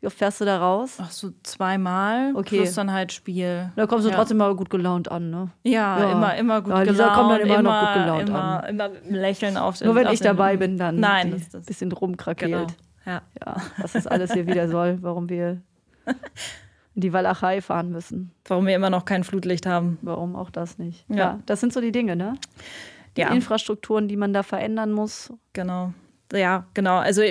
Wie 0.00 0.06
oft 0.06 0.18
fährst 0.18 0.40
du 0.40 0.44
da 0.44 0.58
raus? 0.58 0.98
Ach 1.00 1.10
so, 1.10 1.30
zweimal. 1.42 2.34
Okay. 2.34 2.58
Plus 2.58 2.74
dann 2.74 2.92
halt 2.92 3.12
Spiel. 3.12 3.72
Da 3.74 3.86
kommst 3.86 4.04
du 4.04 4.10
ja. 4.10 4.16
trotzdem 4.16 4.36
mal 4.36 4.54
gut 4.54 4.68
gelaunt 4.68 5.10
an, 5.10 5.30
ne? 5.30 5.50
Ja, 5.62 5.98
ja. 5.98 6.12
immer, 6.12 6.36
immer 6.36 6.60
gut 6.60 6.74
ja, 6.74 6.84
gelaunt. 6.84 7.14
kommt 7.14 7.30
dann 7.32 7.40
immer, 7.40 7.58
immer, 7.58 7.62
noch 7.62 7.86
gut 7.86 8.02
gelaunt 8.02 8.28
immer, 8.28 8.64
an. 8.64 8.68
Immer 8.68 8.90
Lächeln 9.08 9.56
auf 9.56 9.78
den 9.78 9.86
Nur 9.86 9.94
wenn 9.94 10.08
ich 10.08 10.20
dabei 10.20 10.56
bin, 10.56 10.76
dann. 10.76 11.00
Nein. 11.00 11.30
Das, 11.30 11.48
das 11.48 11.64
bisschen 11.64 11.90
rumkrakelt. 11.90 12.52
Genau. 12.52 12.66
Ja. 13.06 13.22
ja. 13.44 13.56
Was 13.78 13.92
das 13.92 14.06
alles 14.06 14.32
hier 14.32 14.46
wieder 14.46 14.68
soll, 14.68 14.98
warum 15.00 15.28
wir 15.28 15.62
in 16.94 17.00
die 17.00 17.12
Walachei 17.12 17.60
fahren 17.60 17.90
müssen. 17.90 18.32
Warum 18.44 18.66
wir 18.66 18.74
immer 18.74 18.90
noch 18.90 19.04
kein 19.04 19.24
Flutlicht 19.24 19.66
haben. 19.66 19.98
Warum 20.02 20.36
auch 20.36 20.50
das 20.50 20.78
nicht? 20.78 21.04
Ja, 21.08 21.16
ja 21.16 21.40
das 21.46 21.60
sind 21.60 21.72
so 21.72 21.80
die 21.80 21.92
Dinge, 21.92 22.16
ne? 22.16 22.34
Die 23.16 23.22
ja. 23.22 23.30
Infrastrukturen, 23.30 24.08
die 24.08 24.16
man 24.16 24.32
da 24.32 24.42
verändern 24.42 24.92
muss. 24.92 25.32
Genau. 25.52 25.92
Ja, 26.32 26.66
genau. 26.74 26.96
Also 26.96 27.22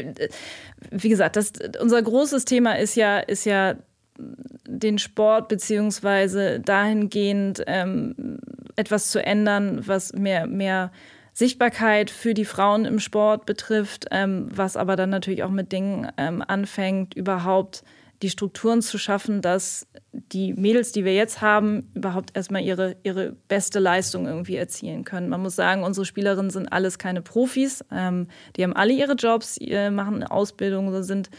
wie 0.92 1.10
gesagt, 1.10 1.36
das, 1.36 1.54
unser 1.82 2.02
großes 2.02 2.46
Thema 2.46 2.78
ist 2.78 2.96
ja, 2.96 3.20
ist 3.20 3.46
ja 3.46 3.76
den 4.18 4.98
Sport 4.98 5.48
beziehungsweise 5.48 6.60
dahingehend 6.60 7.64
ähm, 7.68 8.40
etwas 8.76 9.10
zu 9.10 9.24
ändern, 9.24 9.82
was 9.86 10.14
mehr, 10.14 10.48
mehr 10.48 10.92
Sichtbarkeit 11.34 12.12
für 12.12 12.34
die 12.34 12.46
Frauen 12.46 12.86
im 12.86 13.00
Sport 13.00 13.46
betrifft, 13.46 14.06
ähm, 14.12 14.48
was 14.52 14.78
aber 14.78 14.96
dann 14.96 15.10
natürlich 15.10 15.44
auch 15.44 15.50
mit 15.50 15.72
Dingen 15.72 16.08
ähm, 16.18 16.44
anfängt, 16.46 17.16
überhaupt 17.16 17.84
die 18.24 18.30
Strukturen 18.30 18.82
zu 18.82 18.98
schaffen, 18.98 19.42
dass 19.42 19.86
die 20.14 20.54
Mädels, 20.54 20.94
die 20.94 21.04
wir 21.04 21.14
jetzt 21.14 21.42
haben, 21.42 21.92
überhaupt 21.94 22.36
erstmal 22.36 22.64
ihre, 22.64 22.96
ihre 23.04 23.36
beste 23.50 23.80
Leistung 23.80 24.26
irgendwie 24.26 24.56
erzielen 24.56 25.04
können. 25.04 25.28
Man 25.28 25.42
muss 25.42 25.58
sagen, 25.58 25.84
unsere 25.84 26.06
Spielerinnen 26.06 26.50
sind 26.50 26.72
alles 26.72 26.98
keine 26.98 27.22
Profis. 27.22 27.84
Ähm, 27.92 28.28
die 28.56 28.64
haben 28.64 28.74
alle 28.74 28.94
ihre 28.94 29.14
Jobs, 29.14 29.60
machen 29.60 30.16
eine 30.16 30.32
Ausbildung, 30.32 31.04
sind 31.04 31.30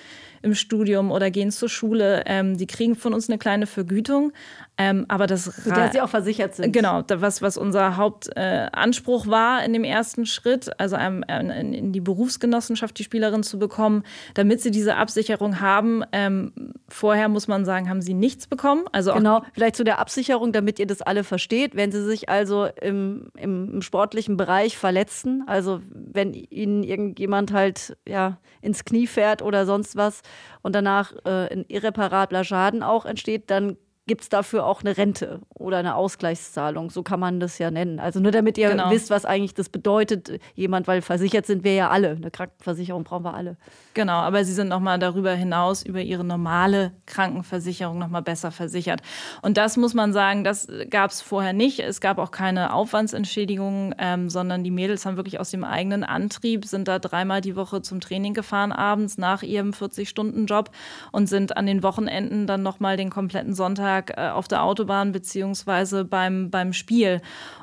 im 0.42 0.54
Studium 0.54 1.10
oder 1.10 1.30
gehen 1.30 1.50
zur 1.50 1.70
Schule. 1.70 2.24
Ähm, 2.26 2.58
die 2.58 2.66
kriegen 2.66 2.96
von 2.96 3.14
uns 3.14 3.30
eine 3.30 3.38
kleine 3.38 3.66
Vergütung. 3.66 4.32
Ähm, 4.76 5.04
aber 5.06 5.28
das 5.28 5.44
dass 5.64 5.92
sie 5.92 6.00
auch 6.00 6.08
versichert 6.08 6.56
sind. 6.56 6.72
Genau, 6.72 7.04
was, 7.08 7.42
was 7.42 7.56
unser 7.56 7.96
Hauptanspruch 7.96 9.26
äh, 9.26 9.30
war 9.30 9.64
in 9.64 9.72
dem 9.72 9.84
ersten 9.84 10.26
Schritt, 10.26 10.68
also 10.80 10.96
ähm, 10.96 11.24
in, 11.28 11.72
in, 11.72 11.92
die 11.92 12.00
Berufsgenossenschaft 12.00 12.98
die 12.98 13.04
Spielerin 13.04 13.44
zu 13.44 13.60
bekommen, 13.60 14.02
damit 14.34 14.62
sie 14.62 14.72
diese 14.72 14.96
Absicherung 14.96 15.60
haben. 15.60 16.02
Ähm, 16.10 16.52
vorher 16.88 17.28
muss 17.28 17.46
man 17.46 17.64
sagen, 17.64 17.88
haben 17.88 18.02
sie 18.02 18.14
nichts 18.14 18.48
bekommen. 18.48 18.84
Also 18.90 19.14
genau, 19.14 19.42
vielleicht 19.52 19.76
zu 19.76 19.84
der 19.84 20.00
Absicherung, 20.00 20.52
damit 20.52 20.80
ihr 20.80 20.86
das 20.86 21.02
alle 21.02 21.22
versteht. 21.22 21.76
Wenn 21.76 21.92
sie 21.92 22.02
sich 22.02 22.28
also 22.28 22.66
im, 22.80 23.28
im, 23.36 23.74
im 23.74 23.82
sportlichen 23.82 24.36
Bereich 24.36 24.76
verletzen, 24.76 25.44
also 25.46 25.82
wenn 25.92 26.34
ihnen 26.34 26.82
irgendjemand 26.82 27.52
halt 27.52 27.96
ja, 28.08 28.38
ins 28.60 28.84
Knie 28.84 29.06
fährt 29.06 29.40
oder 29.40 29.66
sonst 29.66 29.94
was, 29.94 30.22
und 30.62 30.74
danach 30.74 31.12
äh, 31.26 31.52
ein 31.52 31.64
irreparabler 31.68 32.42
Schaden 32.42 32.82
auch 32.82 33.04
entsteht, 33.04 33.50
dann 33.50 33.76
gibt 34.06 34.20
es 34.20 34.28
dafür 34.28 34.66
auch 34.66 34.82
eine 34.82 34.96
Rente 34.99 35.40
oder 35.54 35.78
eine 35.78 35.94
Ausgleichszahlung. 35.94 36.90
So 36.90 37.02
kann 37.02 37.18
man 37.20 37.40
das 37.40 37.58
ja 37.58 37.70
nennen. 37.70 37.99
Also 37.99 38.20
nur 38.20 38.32
damit 38.32 38.58
ihr 38.58 38.68
genau. 38.68 38.90
wisst, 38.90 39.08
was 39.08 39.25
eigentlich 39.25 39.54
das 39.54 39.70
bedeutet, 39.70 40.40
jemand, 40.54 40.87
weil 40.87 41.00
versichert 41.00 41.46
sind 41.46 41.64
wir 41.64 41.75
ja 41.75 41.88
alle. 41.88 42.11
Eine 42.11 42.30
Krankenversicherung 42.30 43.04
brauchen 43.04 43.25
wir 43.25 43.34
alle. 43.34 43.56
Genau, 43.94 44.18
aber 44.18 44.44
sie 44.44 44.52
sind 44.52 44.68
nochmal 44.68 44.99
darüber 44.99 45.32
hinaus, 45.32 45.82
über 45.82 46.02
ihre 46.02 46.23
normale 46.23 46.92
Krankenversicherung 47.06 47.99
nochmal 47.99 48.20
besser 48.20 48.50
versichert. 48.50 49.00
Und 49.40 49.56
das 49.56 49.78
muss 49.78 49.94
man 49.94 50.12
sagen, 50.12 50.44
das 50.44 50.68
gab 50.90 51.11
es 51.11 51.23
vorher 51.23 51.54
nicht. 51.54 51.80
Es 51.80 52.02
gab 52.02 52.18
auch 52.18 52.30
keine 52.30 52.75
Aufwandsentschädigungen, 52.75 53.94
ähm, 53.99 54.28
sondern 54.28 54.64
die 54.64 54.70
Mädels 54.70 55.06
haben 55.06 55.16
wirklich 55.16 55.40
aus 55.40 55.50
dem 55.50 55.64
eigenen 55.64 56.04
Antrieb, 56.04 56.66
sind 56.66 56.88
da 56.88 56.99
dreimal 56.99 57.40
die 57.40 57.56
Woche 57.56 57.80
zum 57.80 58.00
Training 58.00 58.34
gefahren 58.34 58.73
abends 58.73 59.16
nach 59.16 59.42
ihrem 59.42 59.70
40-Stunden-Job 59.70 60.70
und 61.11 61.26
sind 61.26 61.56
an 61.56 61.64
den 61.64 61.82
Wochenenden 61.82 62.46
dann 62.46 62.62
nochmal 62.62 62.99
den 62.99 63.08
kompletten 63.08 63.54
Sonntag 63.54 63.93
Alltag 63.94 64.16
äh, 64.16 64.30
auf 64.30 64.48
der 64.48 64.62
Autobahn 64.62 65.12
beziehungsweise 65.12 66.04
beim, 66.04 66.50
beim 66.50 66.72
Spiel. 66.72 67.20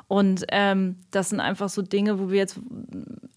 Und 0.08 0.44
ähm, 0.50 0.96
das 1.10 1.30
sind 1.30 1.40
einfach 1.40 1.70
so 1.70 1.80
Dinge, 1.80 2.18
wo 2.18 2.30
wir 2.30 2.38
jetzt 2.38 2.60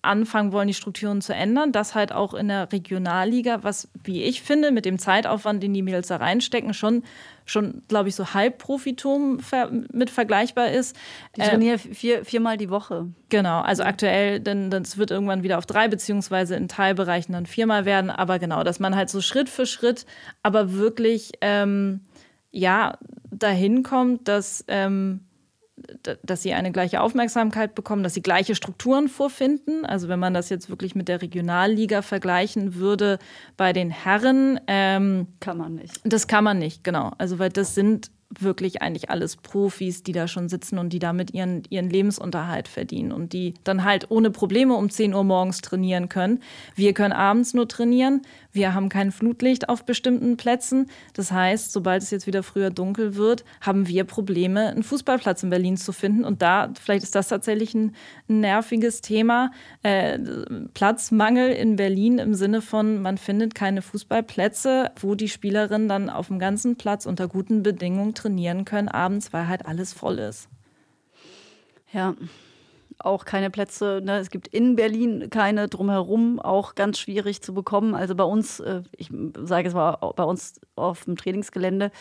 anfangen 0.02 0.52
wollen, 0.52 0.68
die 0.68 0.74
Strukturen 0.74 1.22
zu 1.22 1.34
ändern. 1.34 1.72
Das 1.72 1.96
halt 1.96 2.12
auch 2.12 2.34
in 2.34 2.50
der 2.50 2.72
Regionalliga, 2.72 3.64
was, 3.64 3.88
wie 4.04 4.24
ich 4.24 4.42
finde, 4.42 4.72
mit 4.72 4.84
dem 4.84 5.00
Zeitaufwand, 5.00 5.64
den 5.64 5.74
die 5.74 5.82
Mädels 5.82 6.08
da 6.08 6.18
reinstecken, 6.18 6.74
schon, 6.74 7.04
schon 7.46 7.82
glaube 7.88 8.10
ich, 8.10 8.16
so 8.16 8.34
Halbprofitum 8.34 9.40
ver 9.40 9.72
mit 9.94 10.10
vergleichbar 10.10 10.72
ist. 10.72 10.98
Die 11.38 11.42
trainieren 11.42 11.80
äh, 11.80 11.94
vier, 11.94 12.26
viermal 12.26 12.58
die 12.58 12.70
Woche. 12.70 13.08
Genau, 13.30 13.62
also 13.62 13.84
aktuell, 13.84 14.42
denn 14.42 14.70
das 14.70 14.98
wird 14.98 15.12
irgendwann 15.12 15.44
wieder 15.44 15.58
auf 15.58 15.66
drei, 15.66 15.88
beziehungsweise 15.88 16.56
in 16.56 16.68
Teilbereichen 16.68 17.34
dann 17.34 17.46
viermal 17.46 17.86
werden. 17.86 18.10
Aber 18.10 18.38
genau, 18.38 18.64
dass 18.64 18.82
man 18.82 18.98
halt 18.98 19.10
so 19.10 19.22
Schritt 19.22 19.48
für 19.48 19.66
Schritt, 19.66 20.06
aber 20.44 20.74
wirklich, 20.74 21.32
ähm, 21.40 22.02
ja, 22.56 22.98
dahin 23.32 23.84
kommt, 23.84 24.28
dass. 24.28 24.64
Ähm, 24.68 25.22
dass 26.24 26.42
sie 26.42 26.54
eine 26.54 26.72
gleiche 26.72 27.02
Aufmerksamkeit 27.02 27.76
bekommen, 27.76 28.02
dass 28.02 28.14
sie 28.14 28.22
gleiche 28.22 28.56
Strukturen 28.56 29.08
vorfinden. 29.08 29.86
Also 29.86 30.08
wenn 30.08 30.20
man 30.20 30.34
das 30.34 30.50
jetzt 30.50 30.70
wirklich 30.70 30.96
mit 30.96 31.08
der 31.10 31.22
Regionalliga 31.22 32.02
vergleichen 32.02 32.76
würde 32.76 33.20
bei 33.58 33.74
den 33.74 33.92
Herren. 33.92 34.60
Ähm, 34.68 35.28
kann 35.42 35.58
man 35.58 35.76
nicht. 35.76 36.00
Das 36.04 36.28
kann 36.28 36.44
man 36.44 36.58
nicht, 36.58 36.84
genau. 36.84 37.12
Also 37.18 37.40
weil 37.40 37.50
das 37.50 37.76
sind 37.76 38.10
wirklich 38.30 38.82
eigentlich 38.82 39.10
alles 39.10 39.38
Profis, 39.38 40.04
die 40.04 40.12
da 40.12 40.28
schon 40.28 40.50
sitzen 40.50 40.78
und 40.78 40.90
die 40.90 41.00
damit 41.00 41.34
ihren, 41.34 41.64
ihren 41.70 41.90
Lebensunterhalt 41.90 42.68
verdienen 42.68 43.12
und 43.12 43.34
die 43.34 43.54
dann 43.64 43.84
halt 43.84 44.10
ohne 44.10 44.32
Probleme 44.32 44.76
um 44.76 44.90
10 44.90 45.14
Uhr 45.14 45.24
morgens 45.24 45.62
trainieren 45.62 46.10
können. 46.10 46.42
Wir 46.76 46.94
können 46.94 47.14
abends 47.14 47.54
nur 47.54 47.68
trainieren. 47.68 48.22
Wir 48.56 48.74
haben 48.74 48.88
kein 48.88 49.12
Flutlicht 49.12 49.68
auf 49.68 49.84
bestimmten 49.84 50.38
Plätzen. 50.38 50.90
Das 51.12 51.30
heißt, 51.34 51.74
sobald 51.74 52.02
es 52.02 52.10
jetzt 52.10 52.26
wieder 52.26 52.42
früher 52.42 52.70
dunkel 52.70 53.16
wird, 53.16 53.44
haben 53.60 53.90
wir 53.90 54.06
Probleme, 54.06 54.70
einen 54.70 54.84
Fußballplatz 54.84 55.44
in 55.44 55.50
Berlin 55.50 55.76
zu 55.76 55.92
finden. 55.92 56.24
Und 56.24 56.42
da, 56.42 56.72
vielleicht 56.82 57.04
ist 57.04 57.16
das 57.16 57.28
tatsächlich 57.28 57.74
ein, 57.74 57.94
nerviges 58.30 59.02
Thema. 59.02 59.52
Äh, 59.84 60.18
Platzmangel 60.74 61.52
in 61.52 61.76
Berlin 61.76 62.18
im 62.18 62.34
Sinne 62.34 62.62
von, 62.62 63.02
man 63.02 63.18
findet 63.18 63.56
keine 63.56 63.82
Fußballplätze, 63.82 64.92
wo 65.02 65.16
die 65.16 65.28
Spielerinnen 65.28 65.90
dann 65.90 66.10
auf 66.10 66.28
dem 66.28 66.40
ganzen 66.40 66.78
Platz 66.78 67.06
unter 67.06 67.28
guten 67.28 67.62
Bedingungen 67.62 68.14
trainieren 68.14 68.64
können 68.64 68.88
abends, 68.88 69.34
weil 69.34 69.50
halt 69.50 69.66
alles 69.66 69.92
voll 69.92 70.18
ist. 70.20 70.48
Ja, 71.92 72.16
auch 73.00 73.26
keine 73.26 73.50
Plätze. 73.50 74.02
Ne? 74.04 74.20
Es 74.20 74.30
gibt 74.30 74.48
in 74.48 74.76
Berlin 74.76 75.30
keine 75.30 75.68
drumherum, 75.68 76.40
auch 76.40 76.76
ganz 76.76 77.00
schwierig 77.00 77.42
zu 77.42 77.54
bekommen. 77.54 77.96
Also 77.96 78.16
bei 78.16 78.24
uns, 78.24 78.60
äh, 78.60 78.84
ich 78.96 79.12
sage 79.44 79.68
es 79.68 79.74
mal, 79.74 79.98
bei 80.16 80.24
uns 80.24 80.62
auf 80.76 81.06
dem 81.06 81.16
Trainingsgelände 81.16 81.92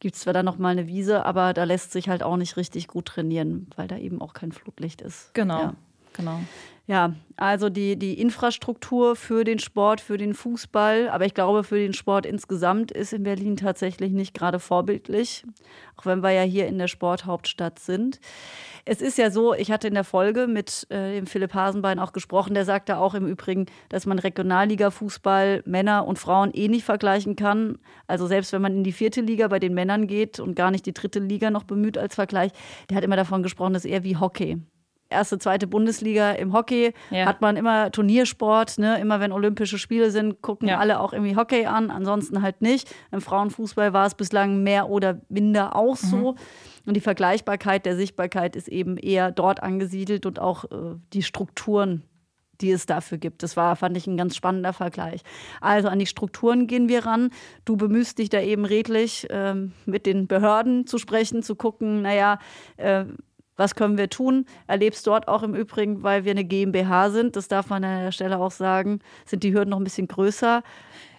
gibt 0.00 0.16
es 0.16 0.22
zwar 0.22 0.32
dann 0.32 0.44
nochmal 0.44 0.72
eine 0.72 0.86
Wiese, 0.86 1.24
aber 1.24 1.52
da 1.52 1.64
lässt 1.64 1.92
sich 1.92 2.08
halt 2.08 2.22
auch 2.22 2.36
nicht 2.36 2.56
richtig 2.56 2.88
gut 2.88 3.06
trainieren, 3.06 3.68
weil 3.76 3.88
da 3.88 3.96
eben 3.96 4.20
auch 4.20 4.34
kein 4.34 4.52
Flutlicht 4.52 5.00
ist. 5.00 5.32
Genau, 5.34 5.60
ja. 5.60 5.74
genau. 6.12 6.40
Ja, 6.92 7.14
also 7.38 7.70
die, 7.70 7.98
die 7.98 8.20
Infrastruktur 8.20 9.16
für 9.16 9.44
den 9.44 9.58
Sport, 9.58 10.02
für 10.02 10.18
den 10.18 10.34
Fußball, 10.34 11.08
aber 11.08 11.24
ich 11.24 11.32
glaube, 11.32 11.64
für 11.64 11.78
den 11.78 11.94
Sport 11.94 12.26
insgesamt 12.26 12.90
ist 12.90 13.14
in 13.14 13.22
Berlin 13.22 13.56
tatsächlich 13.56 14.12
nicht 14.12 14.34
gerade 14.34 14.58
vorbildlich, 14.58 15.42
auch 15.96 16.04
wenn 16.04 16.22
wir 16.22 16.32
ja 16.32 16.42
hier 16.42 16.66
in 16.66 16.76
der 16.76 16.88
Sporthauptstadt 16.88 17.78
sind. 17.78 18.20
Es 18.84 19.00
ist 19.00 19.16
ja 19.16 19.30
so, 19.30 19.54
ich 19.54 19.70
hatte 19.70 19.88
in 19.88 19.94
der 19.94 20.04
Folge 20.04 20.46
mit 20.46 20.86
äh, 20.90 21.14
dem 21.14 21.26
Philipp 21.26 21.54
Hasenbein 21.54 21.98
auch 21.98 22.12
gesprochen, 22.12 22.52
der 22.52 22.66
sagte 22.66 22.98
auch 22.98 23.14
im 23.14 23.26
Übrigen, 23.26 23.64
dass 23.88 24.04
man 24.04 24.18
Regionalliga-Fußball 24.18 25.62
Männer 25.64 26.06
und 26.06 26.18
Frauen 26.18 26.52
eh 26.52 26.68
nicht 26.68 26.84
vergleichen 26.84 27.36
kann. 27.36 27.78
Also 28.06 28.26
selbst 28.26 28.52
wenn 28.52 28.60
man 28.60 28.76
in 28.76 28.84
die 28.84 28.92
vierte 28.92 29.22
Liga 29.22 29.48
bei 29.48 29.60
den 29.60 29.72
Männern 29.72 30.08
geht 30.08 30.40
und 30.40 30.56
gar 30.56 30.70
nicht 30.70 30.84
die 30.84 30.92
dritte 30.92 31.20
Liga 31.20 31.50
noch 31.50 31.64
bemüht 31.64 31.96
als 31.96 32.16
Vergleich, 32.16 32.52
der 32.90 32.98
hat 32.98 33.04
immer 33.04 33.16
davon 33.16 33.42
gesprochen, 33.42 33.72
das 33.72 33.86
ist 33.86 33.90
eher 33.90 34.04
wie 34.04 34.18
Hockey 34.18 34.60
erste, 35.12 35.38
zweite 35.38 35.66
Bundesliga 35.66 36.32
im 36.32 36.52
Hockey 36.52 36.92
ja. 37.10 37.26
hat 37.26 37.40
man 37.40 37.56
immer 37.56 37.90
Turniersport. 37.90 38.78
Ne? 38.78 39.00
Immer 39.00 39.20
wenn 39.20 39.32
Olympische 39.32 39.78
Spiele 39.78 40.10
sind, 40.10 40.42
gucken 40.42 40.68
ja. 40.68 40.78
alle 40.78 41.00
auch 41.00 41.12
irgendwie 41.12 41.36
Hockey 41.36 41.66
an, 41.66 41.90
ansonsten 41.90 42.42
halt 42.42 42.62
nicht. 42.62 42.92
Im 43.10 43.20
Frauenfußball 43.20 43.92
war 43.92 44.06
es 44.06 44.14
bislang 44.14 44.62
mehr 44.62 44.88
oder 44.88 45.20
minder 45.28 45.76
auch 45.76 45.96
so. 45.96 46.32
Mhm. 46.32 46.38
Und 46.86 46.94
die 46.94 47.00
Vergleichbarkeit 47.00 47.86
der 47.86 47.96
Sichtbarkeit 47.96 48.56
ist 48.56 48.68
eben 48.68 48.96
eher 48.96 49.30
dort 49.30 49.62
angesiedelt 49.62 50.26
und 50.26 50.40
auch 50.40 50.64
äh, 50.64 50.96
die 51.12 51.22
Strukturen 51.22 52.02
die 52.62 52.70
es 52.70 52.86
dafür 52.86 53.18
gibt. 53.18 53.42
Das 53.42 53.56
war, 53.56 53.76
fand 53.76 53.96
ich, 53.96 54.06
ein 54.06 54.16
ganz 54.16 54.36
spannender 54.36 54.72
Vergleich. 54.72 55.22
Also 55.60 55.88
an 55.88 55.98
die 55.98 56.06
Strukturen 56.06 56.66
gehen 56.66 56.88
wir 56.88 57.04
ran. 57.04 57.30
Du 57.64 57.76
bemühst 57.76 58.18
dich 58.18 58.30
da 58.30 58.40
eben 58.40 58.64
redlich, 58.64 59.26
ähm, 59.30 59.72
mit 59.84 60.06
den 60.06 60.26
Behörden 60.28 60.86
zu 60.86 60.98
sprechen, 60.98 61.42
zu 61.42 61.56
gucken, 61.56 62.02
naja, 62.02 62.38
äh, 62.76 63.04
was 63.62 63.76
können 63.76 63.96
wir 63.96 64.10
tun? 64.10 64.44
Erlebst 64.66 65.06
dort 65.06 65.28
auch 65.28 65.44
im 65.44 65.54
Übrigen, 65.54 66.02
weil 66.02 66.24
wir 66.24 66.32
eine 66.32 66.44
GmbH 66.44 67.10
sind, 67.10 67.36
das 67.36 67.46
darf 67.46 67.70
man 67.70 67.84
an 67.84 68.02
der 68.02 68.12
Stelle 68.12 68.38
auch 68.38 68.50
sagen, 68.50 68.98
sind 69.24 69.44
die 69.44 69.54
Hürden 69.54 69.70
noch 69.70 69.78
ein 69.78 69.84
bisschen 69.84 70.08
größer. 70.08 70.62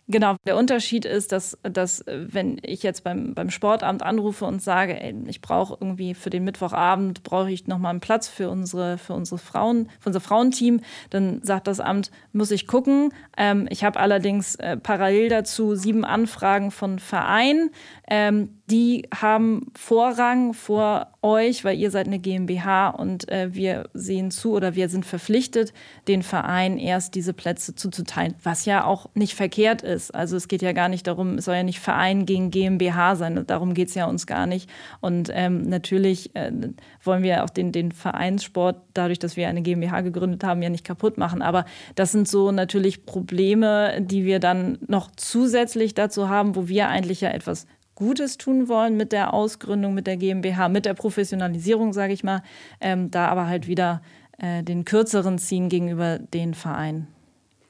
Genau, 0.09 0.35
der 0.45 0.57
Unterschied 0.57 1.05
ist, 1.05 1.31
dass, 1.31 1.57
dass 1.63 2.03
wenn 2.05 2.57
ich 2.61 2.83
jetzt 2.83 3.05
beim, 3.05 3.33
beim 3.33 3.49
Sportamt 3.49 4.03
anrufe 4.03 4.43
und 4.43 4.61
sage, 4.61 4.99
ey, 4.99 5.15
ich 5.27 5.39
brauche 5.39 5.77
irgendwie 5.79 6.13
für 6.13 6.29
den 6.29 6.43
Mittwochabend, 6.43 7.23
brauche 7.23 7.49
ich 7.49 7.67
nochmal 7.67 7.91
einen 7.91 8.01
Platz 8.01 8.27
für 8.27 8.49
unsere, 8.49 8.97
für 8.97 9.13
unsere 9.13 9.37
Frauen, 9.37 9.89
für 10.01 10.09
unser 10.09 10.19
Frauenteam, 10.19 10.81
dann 11.09 11.41
sagt 11.41 11.67
das 11.67 11.79
Amt, 11.79 12.11
muss 12.33 12.51
ich 12.51 12.67
gucken. 12.67 13.13
Ähm, 13.37 13.65
ich 13.69 13.85
habe 13.85 13.97
allerdings 13.97 14.55
äh, 14.55 14.75
parallel 14.75 15.29
dazu 15.29 15.75
sieben 15.75 16.03
Anfragen 16.03 16.71
von 16.71 16.99
Vereinen. 16.99 17.69
Ähm, 18.09 18.61
die 18.73 19.07
haben 19.13 19.67
Vorrang 19.75 20.55
vor 20.55 21.09
euch, 21.21 21.63
weil 21.63 21.77
ihr 21.77 21.91
seid 21.91 22.07
eine 22.07 22.17
GmbH 22.17 22.89
und 22.89 23.29
äh, 23.29 23.53
wir 23.53 23.87
sehen 23.93 24.31
zu 24.31 24.53
oder 24.53 24.73
wir 24.73 24.89
sind 24.89 25.05
verpflichtet, 25.05 25.73
den 26.07 26.23
Verein 26.23 26.79
erst 26.79 27.13
diese 27.13 27.33
Plätze 27.33 27.75
zuzuteilen, 27.75 28.33
was 28.41 28.65
ja 28.65 28.83
auch 28.83 29.11
nicht 29.13 29.35
verkehrt 29.35 29.83
ist. 29.83 30.09
Also 30.15 30.35
es 30.35 30.47
geht 30.47 30.63
ja 30.63 30.71
gar 30.71 30.89
nicht 30.89 31.05
darum, 31.05 31.37
es 31.37 31.45
soll 31.45 31.53
ja 31.53 31.61
nicht 31.61 31.81
Verein 31.81 32.25
gegen 32.25 32.49
GmbH 32.49 33.15
sein, 33.15 33.43
darum 33.45 33.75
geht 33.75 33.89
es 33.89 33.93
ja 33.93 34.07
uns 34.07 34.25
gar 34.25 34.47
nicht. 34.47 34.67
Und 35.01 35.29
ähm, 35.31 35.61
natürlich 35.61 36.35
äh, 36.35 36.51
wollen 37.03 37.21
wir 37.21 37.43
auch 37.43 37.51
den, 37.51 37.71
den 37.71 37.91
Vereinssport, 37.91 38.81
dadurch, 38.95 39.19
dass 39.19 39.37
wir 39.37 39.49
eine 39.49 39.61
GmbH 39.61 40.01
gegründet 40.01 40.43
haben, 40.43 40.63
ja 40.63 40.69
nicht 40.71 40.83
kaputt 40.83 41.19
machen. 41.19 41.43
Aber 41.43 41.65
das 41.93 42.11
sind 42.11 42.27
so 42.27 42.51
natürlich 42.51 43.05
Probleme, 43.05 44.01
die 44.01 44.25
wir 44.25 44.39
dann 44.39 44.79
noch 44.87 45.11
zusätzlich 45.15 45.93
dazu 45.93 46.27
haben, 46.27 46.55
wo 46.55 46.67
wir 46.67 46.87
eigentlich 46.89 47.21
ja 47.21 47.29
etwas 47.29 47.67
Gutes 47.95 48.37
tun 48.37 48.67
wollen 48.67 48.97
mit 48.97 49.11
der 49.11 49.33
Ausgründung, 49.33 49.93
mit 49.93 50.07
der 50.07 50.17
GmbH, 50.17 50.69
mit 50.69 50.85
der 50.85 50.93
Professionalisierung, 50.93 51.93
sage 51.93 52.13
ich 52.13 52.23
mal, 52.23 52.41
ähm, 52.81 53.11
da 53.11 53.27
aber 53.27 53.47
halt 53.47 53.67
wieder 53.67 54.01
äh, 54.37 54.63
den 54.63 54.85
kürzeren 54.85 55.37
ziehen 55.37 55.69
gegenüber 55.69 56.19
den 56.19 56.53
Vereinen. 56.53 57.07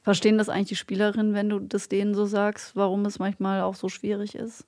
Verstehen 0.01 0.37
das 0.37 0.49
eigentlich 0.49 0.69
die 0.69 0.75
Spielerinnen, 0.75 1.33
wenn 1.33 1.49
du 1.49 1.59
das 1.59 1.87
denen 1.87 2.13
so 2.13 2.25
sagst, 2.25 2.75
warum 2.75 3.05
es 3.05 3.19
manchmal 3.19 3.61
auch 3.61 3.75
so 3.75 3.89
schwierig 3.89 4.35
ist? 4.35 4.65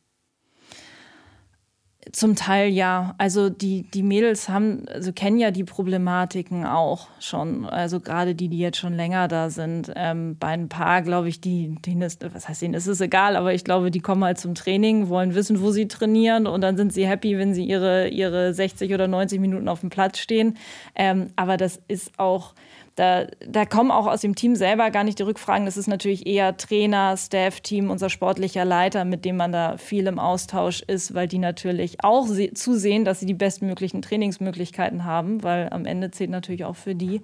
Zum 2.11 2.35
Teil 2.35 2.69
ja. 2.69 3.15
Also 3.17 3.49
die, 3.49 3.83
die 3.83 4.03
Mädels 4.03 4.47
haben, 4.47 4.85
also 4.87 5.11
kennen 5.11 5.37
ja 5.37 5.51
die 5.51 5.63
Problematiken 5.63 6.65
auch 6.65 7.07
schon. 7.19 7.65
Also 7.65 7.99
gerade 7.99 8.35
die, 8.35 8.47
die 8.47 8.59
jetzt 8.59 8.77
schon 8.77 8.93
länger 8.93 9.27
da 9.27 9.49
sind. 9.49 9.91
Ähm, 9.95 10.37
bei 10.39 10.49
ein 10.49 10.69
paar, 10.69 11.01
glaube 11.01 11.29
ich, 11.29 11.41
die, 11.41 11.75
denen 11.85 12.03
ist, 12.03 12.25
was 12.33 12.47
heißt 12.47 12.61
denen 12.61 12.73
ist 12.75 12.87
es 12.87 13.01
egal, 13.01 13.35
aber 13.35 13.53
ich 13.53 13.63
glaube, 13.63 13.91
die 13.91 14.01
kommen 14.01 14.23
halt 14.23 14.37
zum 14.37 14.55
Training, 14.55 15.09
wollen 15.09 15.35
wissen, 15.35 15.61
wo 15.61 15.71
sie 15.71 15.87
trainieren 15.87 16.47
und 16.47 16.61
dann 16.61 16.77
sind 16.77 16.93
sie 16.93 17.07
happy, 17.07 17.37
wenn 17.37 17.53
sie 17.53 17.65
ihre, 17.65 18.07
ihre 18.09 18.53
60 18.53 18.93
oder 18.93 19.07
90 19.07 19.39
Minuten 19.39 19.67
auf 19.67 19.81
dem 19.81 19.89
Platz 19.89 20.19
stehen. 20.19 20.57
Ähm, 20.95 21.31
aber 21.35 21.57
das 21.57 21.81
ist 21.87 22.19
auch, 22.19 22.53
da, 22.95 23.27
da 23.45 23.65
kommen 23.65 23.91
auch 23.91 24.07
aus 24.07 24.21
dem 24.21 24.35
Team 24.35 24.55
selber 24.55 24.89
gar 24.89 25.03
nicht 25.03 25.19
die 25.19 25.23
Rückfragen. 25.23 25.65
Das 25.65 25.75
ist 25.75 25.87
natürlich 25.87 26.25
eher 26.25 26.55
Trainer, 26.55 27.17
Staff-Team, 27.17 27.89
unser 27.89 28.09
sportlicher 28.09 28.63
Leiter, 28.63 29.03
mit 29.03 29.25
dem 29.25 29.35
man 29.35 29.51
da 29.51 29.77
viel 29.77 30.07
im 30.07 30.17
Austausch 30.17 30.81
ist, 30.81 31.13
weil 31.13 31.27
die 31.27 31.39
natürlich 31.39 32.03
auch 32.03 32.27
zusehen, 32.53 33.03
dass 33.03 33.19
sie 33.19 33.25
die 33.25 33.33
bestmöglichen 33.33 34.01
Trainingsmöglichkeiten 34.01 35.03
haben, 35.03 35.43
weil 35.43 35.69
am 35.71 35.85
Ende 35.85 36.11
zählt 36.11 36.29
natürlich 36.29 36.63
auch 36.63 36.77
für 36.77 36.95
die, 36.95 37.21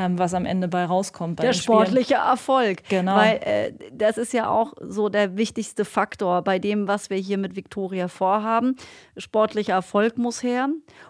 ähm, 0.00 0.18
was 0.18 0.32
am 0.32 0.46
Ende 0.46 0.68
bei 0.68 0.84
rauskommt. 0.84 1.36
Bei 1.36 1.44
der 1.44 1.52
sportliche 1.52 2.14
Erfolg. 2.14 2.82
Genau. 2.88 3.16
Weil 3.16 3.40
äh, 3.42 3.72
das 3.92 4.16
ist 4.16 4.32
ja 4.32 4.48
auch 4.48 4.72
so 4.80 5.08
der 5.08 5.36
wichtigste 5.36 5.84
Faktor 5.84 6.42
bei 6.42 6.58
dem, 6.58 6.88
was 6.88 7.10
wir 7.10 7.18
hier 7.18 7.36
mit 7.36 7.54
Victoria 7.54 8.08
vorhaben. 8.08 8.76
Sportlicher 9.16 9.74
Erfolg 9.74 10.16
muss 10.16 10.42
her. 10.42 10.68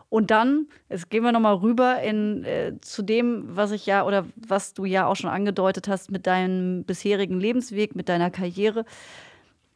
Und 0.08 0.32
dann, 0.32 0.66
jetzt 0.88 1.08
gehen 1.08 1.22
wir 1.22 1.30
nochmal 1.30 1.54
rüber 1.54 2.00
in, 2.02 2.44
äh, 2.44 2.72
zu 2.80 3.02
dem, 3.02 3.44
was 3.46 3.70
ich 3.70 3.86
ja 3.86 4.04
oder 4.04 4.26
was 4.34 4.74
du 4.74 4.84
ja 4.84 5.06
auch 5.06 5.16
schon 5.16 5.30
angedeutet 5.30 5.86
hast 5.86 6.10
mit 6.10 6.26
deinem 6.26 6.84
bisherigen 6.84 7.38
Lebensweg, 7.38 7.94
mit 7.94 8.08
deiner 8.08 8.30
Karriere 8.30 8.84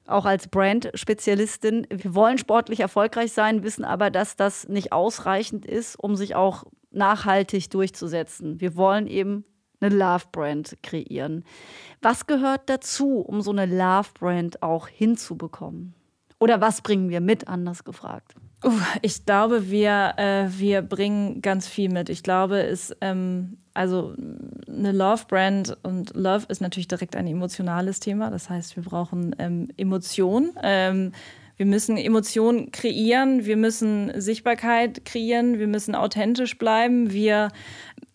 auch 0.06 0.26
als 0.26 0.48
Brand-Spezialistin. 0.48 1.86
Wir 1.88 2.14
wollen 2.14 2.36
sportlich 2.36 2.80
erfolgreich 2.80 3.32
sein, 3.32 3.62
wissen 3.62 3.84
aber, 3.86 4.10
dass 4.10 4.36
das 4.36 4.68
nicht 4.68 4.92
ausreichend 4.92 5.64
ist, 5.64 5.96
um 5.96 6.14
sich 6.14 6.34
auch 6.34 6.64
nachhaltig 6.94 7.70
durchzusetzen. 7.70 8.60
Wir 8.60 8.76
wollen 8.76 9.06
eben 9.06 9.44
eine 9.80 9.94
Love-Brand 9.94 10.78
kreieren. 10.82 11.44
Was 12.00 12.26
gehört 12.26 12.62
dazu, 12.66 13.20
um 13.20 13.40
so 13.42 13.50
eine 13.50 13.66
Love-Brand 13.66 14.62
auch 14.62 14.88
hinzubekommen? 14.88 15.94
Oder 16.38 16.60
was 16.60 16.82
bringen 16.82 17.08
wir 17.10 17.20
mit, 17.20 17.48
anders 17.48 17.84
gefragt? 17.84 18.34
Ich 19.02 19.26
glaube, 19.26 19.70
wir, 19.70 20.14
äh, 20.16 20.46
wir 20.58 20.82
bringen 20.82 21.42
ganz 21.42 21.68
viel 21.68 21.90
mit. 21.90 22.08
Ich 22.08 22.22
glaube, 22.22 22.62
es 22.62 22.96
ähm, 23.00 23.58
also 23.74 24.14
eine 24.68 24.92
Love-Brand 24.92 25.76
und 25.82 26.14
Love 26.14 26.46
ist 26.48 26.60
natürlich 26.60 26.88
direkt 26.88 27.16
ein 27.16 27.26
emotionales 27.26 28.00
Thema. 28.00 28.30
Das 28.30 28.48
heißt, 28.48 28.76
wir 28.76 28.84
brauchen 28.84 29.34
ähm, 29.38 29.68
Emotionen. 29.76 30.52
Ähm, 30.62 31.12
wir 31.56 31.66
müssen 31.66 31.96
Emotionen 31.96 32.72
kreieren, 32.72 33.44
wir 33.44 33.56
müssen 33.56 34.12
Sichtbarkeit 34.20 35.04
kreieren, 35.04 35.58
wir 35.58 35.68
müssen 35.68 35.94
authentisch 35.94 36.58
bleiben, 36.58 37.12
wir 37.12 37.50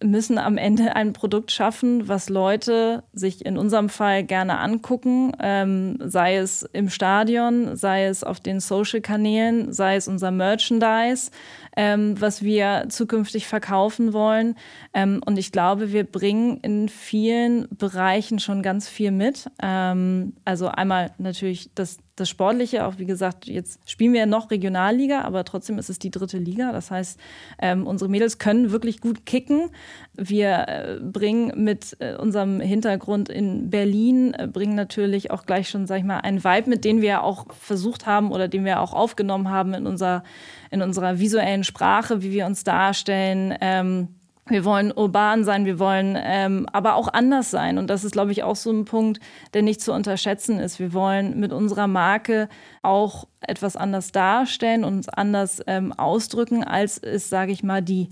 müssen 0.02 0.38
am 0.38 0.58
Ende 0.58 0.96
ein 0.96 1.14
Produkt 1.14 1.52
schaffen, 1.52 2.08
was 2.08 2.30
Leute 2.30 3.04
sich 3.12 3.46
in 3.46 3.58
unserem 3.58 3.90
Fall 3.90 4.24
gerne 4.24 4.60
angucken, 4.60 5.34
ähm, 5.42 5.98
sei 6.00 6.38
es 6.38 6.64
im 6.74 6.90
Stadion, 6.90 7.76
sei 7.76 8.06
es 8.06 8.24
auf 8.24 8.40
den 8.40 8.60
Social-Kanälen, 8.62 9.74
sei 9.74 9.98
es 9.98 10.08
unser 10.08 10.32
Merchandise, 10.32 11.32
ähm, 11.76 12.20
was 12.20 12.44
wir 12.44 12.86
zukünftig 12.90 13.48
verkaufen 13.48 14.14
wollen. 14.14 14.56
Ähm, 14.94 15.22
und 15.26 15.38
ich 15.38 15.52
glaube, 15.52 15.92
wir 15.92 16.06
bringen 16.06 16.60
in 16.62 16.88
vielen 16.88 17.68
Bereichen 17.70 18.40
schon 18.40 18.64
ganz 18.64 18.88
viel 18.88 19.12
mit. 19.12 19.48
Ähm, 19.62 20.34
also 20.46 20.68
einmal 20.68 21.12
natürlich 21.18 21.72
das 21.76 21.98
das 22.20 22.30
Sportliche, 22.30 22.86
auch 22.86 22.98
wie 22.98 23.06
gesagt, 23.06 23.48
jetzt 23.48 23.80
spielen 23.90 24.14
wir 24.14 24.22
ja 24.22 24.26
noch 24.26 24.52
Regionalliga, 24.52 25.22
aber 25.22 25.44
trotzdem 25.46 25.78
ist 25.78 25.90
es 25.90 26.00
die 26.00 26.12
dritte 26.12 26.38
Liga. 26.38 26.72
Das 26.72 26.92
heißt, 26.92 27.20
ähm, 27.60 27.88
unsere 27.88 28.10
Mädels 28.10 28.38
können 28.38 28.72
wirklich 28.72 29.02
gut 29.02 29.26
kicken. 29.26 29.70
Wir 30.16 30.68
äh, 30.68 31.00
bringen 31.02 31.64
mit 31.64 31.98
äh, 32.00 32.16
unserem 32.16 32.60
Hintergrund 32.60 33.30
in 33.30 33.70
Berlin, 33.70 34.34
äh, 34.34 34.48
bringen 34.48 34.76
natürlich 34.76 35.32
auch 35.32 35.46
gleich 35.46 35.70
schon, 35.70 35.88
sag 35.88 36.00
ich 36.00 36.06
mal, 36.06 36.18
einen 36.18 36.44
Vibe 36.44 36.70
mit, 36.70 36.86
den 36.86 37.02
wir 37.02 37.24
auch 37.24 37.48
versucht 37.54 38.06
haben 38.06 38.32
oder 38.32 38.48
den 38.48 38.66
wir 38.66 38.82
auch 38.82 38.94
aufgenommen 38.94 39.50
haben 39.50 39.74
in, 39.74 39.88
unser, 39.88 40.24
in 40.72 40.82
unserer 40.82 41.20
visuellen 41.20 41.64
Sprache, 41.64 42.22
wie 42.22 42.32
wir 42.32 42.46
uns 42.46 42.64
darstellen. 42.64 43.56
Ähm, 43.62 44.19
wir 44.50 44.66
wollen 44.66 44.92
urban 44.92 45.44
sein, 45.44 45.66
wir 45.66 45.80
wollen 45.80 46.18
ähm, 46.20 46.66
aber 46.72 46.96
auch 46.96 47.08
anders 47.12 47.52
sein. 47.52 47.78
Und 47.78 47.90
das 47.90 48.04
ist, 48.04 48.12
glaube 48.12 48.32
ich, 48.32 48.44
auch 48.44 48.56
so 48.56 48.72
ein 48.72 48.86
Punkt, 48.86 49.20
der 49.54 49.62
nicht 49.62 49.82
zu 49.82 49.94
unterschätzen 49.94 50.60
ist. 50.60 50.80
Wir 50.80 50.94
wollen 50.94 51.40
mit 51.40 51.54
unserer 51.54 51.88
Marke 51.88 52.50
auch 52.82 53.28
etwas 53.42 53.76
anders 53.76 54.12
darstellen 54.12 54.84
und 54.84 54.94
uns 54.96 55.10
anders 55.10 55.62
ähm, 55.68 55.94
ausdrücken, 55.94 56.64
als 56.64 56.98
es, 56.98 57.30
sage 57.30 57.52
ich 57.52 57.64
mal, 57.64 57.82
die 57.82 58.10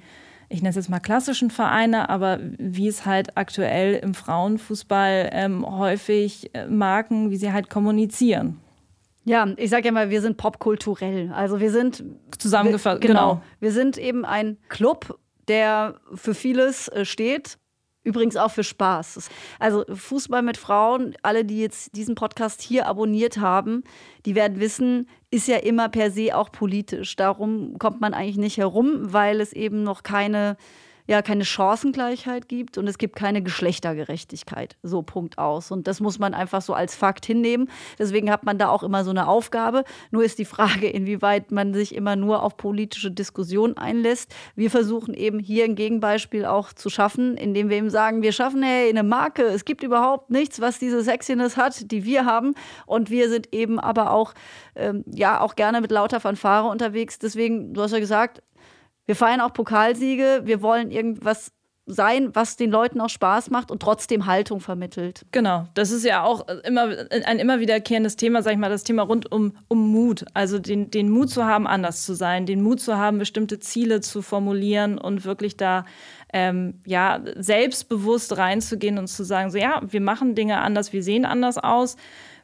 ich 0.49 0.61
nenne 0.61 0.69
es 0.69 0.75
jetzt 0.75 0.89
mal 0.89 0.99
klassischen 0.99 1.51
Vereine, 1.51 2.09
aber 2.09 2.39
wie 2.57 2.87
es 2.87 3.05
halt 3.05 3.35
aktuell 3.35 3.95
im 3.95 4.13
Frauenfußball 4.13 5.29
ähm, 5.33 5.65
häufig 5.65 6.51
äh, 6.53 6.67
Marken, 6.67 7.31
wie 7.31 7.35
sie 7.35 7.51
halt 7.51 7.69
kommunizieren. 7.69 8.57
Ja, 9.25 9.45
ich 9.57 9.69
sage 9.69 9.87
ja 9.87 9.91
mal, 9.91 10.09
wir 10.09 10.21
sind 10.21 10.37
popkulturell. 10.37 11.33
Also 11.33 11.59
wir 11.59 11.69
sind 11.69 12.01
zusammengefasst. 12.37 13.03
Wir, 13.03 13.09
genau. 13.09 13.33
genau. 13.33 13.41
Wir 13.59 13.73
sind 13.73 13.97
eben 13.97 14.23
ein 14.23 14.57
Club, 14.69 15.19
der 15.47 15.99
für 16.13 16.33
vieles 16.33 16.87
äh, 16.89 17.05
steht. 17.05 17.57
Übrigens 18.03 18.37
auch 18.37 18.51
für 18.51 18.63
Spaß. 18.63 19.29
Also 19.59 19.83
Fußball 19.93 20.41
mit 20.41 20.55
Frauen, 20.55 21.13
alle, 21.23 21.43
die 21.43 21.59
jetzt 21.59 21.93
diesen 21.93 22.15
Podcast 22.15 22.61
hier 22.61 22.87
abonniert 22.87 23.37
haben, 23.37 23.83
die 24.25 24.33
werden 24.33 24.61
wissen, 24.61 25.09
ist 25.29 25.49
ja 25.49 25.57
immer 25.57 25.89
per 25.89 26.09
se 26.09 26.33
auch 26.33 26.49
politisch. 26.49 27.17
Darum 27.17 27.77
kommt 27.79 27.99
man 27.99 28.13
eigentlich 28.13 28.37
nicht 28.37 28.57
herum, 28.57 29.11
weil 29.11 29.41
es 29.41 29.51
eben 29.51 29.83
noch 29.83 30.03
keine 30.03 30.55
ja 31.07 31.21
keine 31.21 31.45
Chancengleichheit 31.45 32.49
gibt 32.49 32.77
und 32.77 32.87
es 32.87 32.97
gibt 32.97 33.15
keine 33.15 33.41
Geschlechtergerechtigkeit. 33.41 34.75
So 34.83 35.01
Punkt 35.01 35.37
aus. 35.37 35.71
Und 35.71 35.87
das 35.87 36.01
muss 36.01 36.19
man 36.19 36.33
einfach 36.33 36.61
so 36.61 36.73
als 36.73 36.95
Fakt 36.95 37.25
hinnehmen. 37.25 37.69
Deswegen 37.97 38.29
hat 38.29 38.43
man 38.43 38.57
da 38.57 38.67
auch 38.69 38.83
immer 38.83 39.03
so 39.03 39.09
eine 39.09 39.27
Aufgabe. 39.27 39.85
Nur 40.11 40.23
ist 40.23 40.37
die 40.37 40.45
Frage, 40.45 40.89
inwieweit 40.89 41.51
man 41.51 41.73
sich 41.73 41.95
immer 41.95 42.15
nur 42.15 42.43
auf 42.43 42.57
politische 42.57 43.09
Diskussionen 43.09 43.77
einlässt. 43.77 44.35
Wir 44.55 44.69
versuchen 44.69 45.13
eben 45.13 45.39
hier 45.39 45.63
ein 45.63 45.75
Gegenbeispiel 45.75 46.45
auch 46.45 46.73
zu 46.73 46.89
schaffen, 46.89 47.37
indem 47.37 47.69
wir 47.69 47.77
eben 47.77 47.89
sagen, 47.89 48.21
wir 48.21 48.33
schaffen 48.33 48.61
hey, 48.61 48.89
eine 48.89 49.03
Marke. 49.03 49.43
Es 49.43 49.63
gibt 49.63 49.83
überhaupt 49.83 50.29
nichts, 50.29 50.59
was 50.59 50.77
diese 50.77 51.01
Sexiness 51.01 51.55
hat, 51.55 51.89
die 51.91 52.03
wir 52.03 52.25
haben. 52.25 52.53
Und 52.85 53.09
wir 53.09 53.29
sind 53.29 53.53
eben 53.53 53.79
aber 53.79 54.11
auch, 54.11 54.33
ähm, 54.75 55.05
ja, 55.07 55.39
auch 55.39 55.55
gerne 55.55 55.79
mit 55.79 55.91
lauter 55.91 56.19
Fanfare 56.19 56.67
unterwegs. 56.67 57.17
Deswegen, 57.17 57.73
du 57.73 57.81
hast 57.81 57.93
ja 57.93 57.99
gesagt, 57.99 58.41
wir 59.07 59.15
feiern 59.15 59.41
auch 59.41 59.53
Pokalsiege. 59.53 60.41
Wir 60.43 60.61
wollen 60.61 60.91
irgendwas 60.91 61.51
sein, 61.89 62.35
was 62.35 62.57
den 62.57 62.69
Leuten 62.69 62.99
auch 62.99 63.09
Spaß 63.09 63.49
macht 63.49 63.71
und 63.71 63.81
trotzdem 63.81 64.25
Haltung 64.25 64.59
vermittelt. 64.59 65.25
Genau, 65.31 65.67
das 65.73 65.89
ist 65.91 66.03
ja 66.03 66.23
auch 66.23 66.45
immer 66.65 66.89
ein 67.09 67.39
immer 67.39 67.61
wiederkehrendes 67.61 68.17
Thema, 68.17 68.43
sag 68.43 68.51
ich 68.51 68.57
mal, 68.57 68.69
das 68.69 68.83
Thema 68.83 69.03
rund 69.03 69.31
um, 69.31 69.53
um 69.69 69.89
Mut. 69.89 70.25
Also 70.33 70.59
den, 70.59 70.91
den 70.91 71.09
Mut 71.09 71.29
zu 71.29 71.45
haben, 71.45 71.65
anders 71.65 72.05
zu 72.05 72.13
sein, 72.13 72.45
den 72.45 72.61
Mut 72.61 72.81
zu 72.81 72.97
haben, 72.97 73.19
bestimmte 73.19 73.59
Ziele 73.59 74.01
zu 74.01 74.21
formulieren 74.21 74.97
und 74.97 75.23
wirklich 75.23 75.55
da 75.55 75.85
ähm, 76.33 76.81
ja 76.85 77.21
selbstbewusst 77.37 78.35
reinzugehen 78.35 78.97
und 78.97 79.07
zu 79.07 79.23
sagen, 79.23 79.49
so 79.49 79.57
ja, 79.57 79.81
wir 79.87 80.01
machen 80.01 80.35
Dinge 80.35 80.59
anders, 80.59 80.91
wir 80.91 81.03
sehen 81.03 81.23
anders 81.23 81.57
aus 81.57 81.95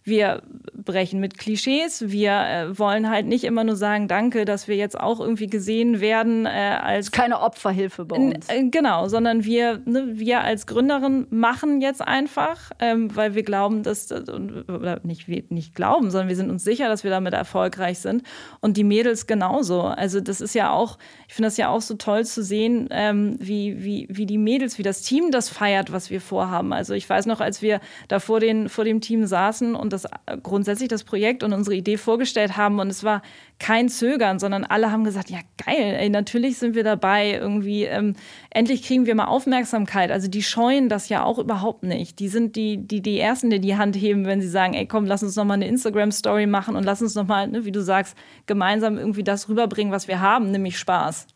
wir 0.04 0.44
brechen 0.84 1.20
mit 1.20 1.38
Klischees. 1.38 2.10
Wir 2.10 2.32
äh, 2.32 2.78
wollen 2.80 3.10
halt 3.10 3.26
nicht 3.26 3.46
immer 3.46 3.64
nur 3.64 3.78
sagen, 3.78 4.08
danke, 4.08 4.44
dass 4.44 4.68
wir 4.68 4.76
jetzt 4.76 5.00
auch 5.00 5.20
irgendwie 5.20 5.48
gesehen 5.48 6.02
werden 6.02 6.46
äh, 6.46 6.50
als. 6.82 7.12
Keine 7.12 7.40
Opferhilfe 7.40 8.04
bei 8.06 8.18
uns. 8.18 8.50
Äh, 8.50 8.70
genau, 8.70 9.08
sondern 9.08 9.46
wir, 9.46 9.82
ne, 9.86 10.12
wir 10.14 10.42
als 10.42 10.68
Gründerin 10.68 11.28
machen 11.30 11.80
jetzt 11.80 12.02
einfach, 12.02 12.72
ähm, 12.80 13.16
weil 13.16 13.34
wir 13.34 13.44
glauben, 13.44 13.84
dass, 13.84 14.12
oder 14.12 15.00
nicht, 15.04 15.28
nicht 15.52 15.74
glauben, 15.74 16.12
sondern 16.12 16.28
wir 16.28 16.36
sind 16.36 16.50
uns 16.50 16.64
sicher, 16.64 16.90
dass 16.90 17.04
wir 17.04 17.12
damit 17.12 17.34
erfolgreich 17.34 18.00
sind. 18.00 18.24
Und 18.60 18.76
die 18.76 18.84
Mädels 18.84 19.26
genauso. 19.26 19.84
Also, 19.84 20.20
das 20.20 20.42
ist 20.42 20.54
ja 20.54 20.72
auch, 20.72 20.98
ich 21.28 21.34
finde 21.34 21.48
das 21.48 21.58
ja 21.58 21.70
auch 21.70 21.82
so 21.82 21.94
toll 21.94 22.26
zu 22.26 22.44
sehen, 22.44 22.90
ähm, 22.92 23.38
wie, 23.40 23.84
wie, 23.84 24.08
wie 24.10 24.26
die 24.26 24.38
Mädels, 24.38 24.78
wie 24.78 24.84
das 24.84 25.02
Team 25.02 25.32
das 25.32 25.48
feiert, 25.48 25.94
was 25.94 26.10
wir 26.10 26.20
vorhaben. 26.20 26.74
Also, 26.74 26.94
ich 26.94 27.10
weiß 27.10 27.26
noch, 27.26 27.40
als 27.40 27.62
wir 27.62 27.80
da 28.10 28.20
vor, 28.20 28.42
den, 28.42 28.68
vor 28.68 28.84
dem 28.84 29.00
Team 29.00 29.26
saßen 29.26 29.76
und 29.76 29.93
das 29.94 30.06
äh, 30.06 30.38
grundsätzlich 30.42 30.90
das 30.90 31.04
Projekt 31.04 31.44
und 31.44 31.54
unsere 31.54 31.76
Idee 31.76 31.98
vorgestellt 31.98 32.58
haben 32.58 32.80
und 32.80 32.90
es 32.90 33.04
war 33.04 33.22
kein 33.60 33.88
Zögern, 33.88 34.40
sondern 34.40 34.66
alle 34.66 34.92
haben 34.92 35.04
gesagt, 35.04 35.30
ja 35.30 35.40
geil, 35.66 35.96
ey, 35.98 36.10
natürlich 36.10 36.58
sind 36.58 36.76
wir 36.76 36.84
dabei, 36.84 37.32
irgendwie 37.32 37.86
ähm, 37.86 38.16
endlich 38.50 38.84
kriegen 38.84 39.06
wir 39.06 39.16
mal 39.16 39.28
Aufmerksamkeit. 39.28 40.12
Also 40.12 40.28
die 40.28 40.44
scheuen 40.44 40.90
das 40.90 41.08
ja 41.08 41.24
auch 41.24 41.40
überhaupt 41.40 41.84
nicht. 41.84 42.20
Die 42.20 42.28
sind 42.28 42.56
die, 42.56 42.78
die, 42.78 43.02
die 43.02 43.20
Ersten, 43.20 43.50
die 43.50 43.62
die 43.62 43.78
Hand 43.78 43.96
heben, 43.96 44.26
wenn 44.26 44.42
sie 44.42 44.50
sagen, 44.50 44.74
ey 44.74 44.86
komm, 44.86 45.06
lass 45.06 45.24
uns 45.24 45.36
noch 45.36 45.46
mal 45.46 45.54
eine 45.54 45.68
Instagram-Story 45.68 46.46
machen 46.46 46.76
und 46.76 46.84
lass 46.84 47.02
uns 47.02 47.16
noch 47.16 47.28
mal, 47.28 47.48
ne, 47.48 47.64
wie 47.64 47.72
du 47.72 47.82
sagst, 47.82 48.18
gemeinsam 48.46 48.98
irgendwie 48.98 49.24
das 49.24 49.48
rüberbringen, 49.48 49.94
was 49.94 50.08
wir 50.08 50.20
haben, 50.20 50.52
nämlich 50.52 50.78
Spaß. 50.78 51.28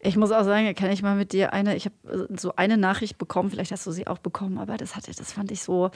Ich 0.00 0.16
muss 0.16 0.30
auch 0.30 0.44
sagen, 0.44 0.74
kann 0.74 0.90
ich 0.90 1.02
mal 1.02 1.16
mit 1.16 1.32
dir 1.32 1.52
eine, 1.52 1.74
ich 1.74 1.86
habe 1.86 2.28
äh, 2.30 2.36
so 2.36 2.54
eine 2.56 2.76
Nachricht 2.76 3.18
bekommen, 3.18 3.50
vielleicht 3.50 3.72
hast 3.72 3.86
du 3.86 3.90
sie 3.90 4.06
auch 4.06 4.18
bekommen, 4.18 4.58
aber 4.58 4.76
das 4.76 4.94
hatte, 4.94 5.10
das 5.14 5.32
fand 5.32 5.50
ich 5.50 5.62
so, 5.62 5.90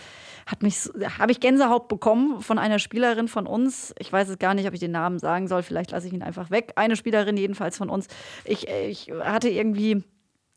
hat 0.47 0.63
mich, 0.63 0.89
habe 1.19 1.33
ich 1.33 1.41
Gänsehaut 1.41 1.89
bekommen 1.89 2.41
von 2.41 2.59
einer 2.59 2.79
Spielerin 2.79 3.29
von 3.29 3.47
uns. 3.47 3.95
Ich 3.99 4.13
weiß 4.13 4.29
es 4.29 4.39
gar 4.39 4.55
nicht, 4.55 4.67
ob 4.67 4.75
ich 4.75 4.81
den 4.81 4.93
Namen 4.93 5.19
sagen 5.19 5.49
soll, 5.49 5.63
vielleicht 5.63 5.91
lasse 5.91 6.07
ich 6.07 6.13
ihn 6.13 6.23
einfach 6.23 6.51
weg. 6.51 6.73
Eine 6.77 6.97
Spielerin 6.97 7.37
jedenfalls 7.37 7.77
von 7.77 7.91
uns. 7.91 8.09
Ich, 8.45 8.69
ich 8.69 9.13
hatte 9.23 9.49
irgendwie 9.49 10.03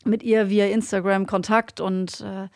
mit 0.06 0.23
ihr 0.23 0.49
via 0.49 0.67
Instagram 0.67 1.27
Kontakt 1.27 1.79
und 1.79 2.21
äh, 2.21 2.47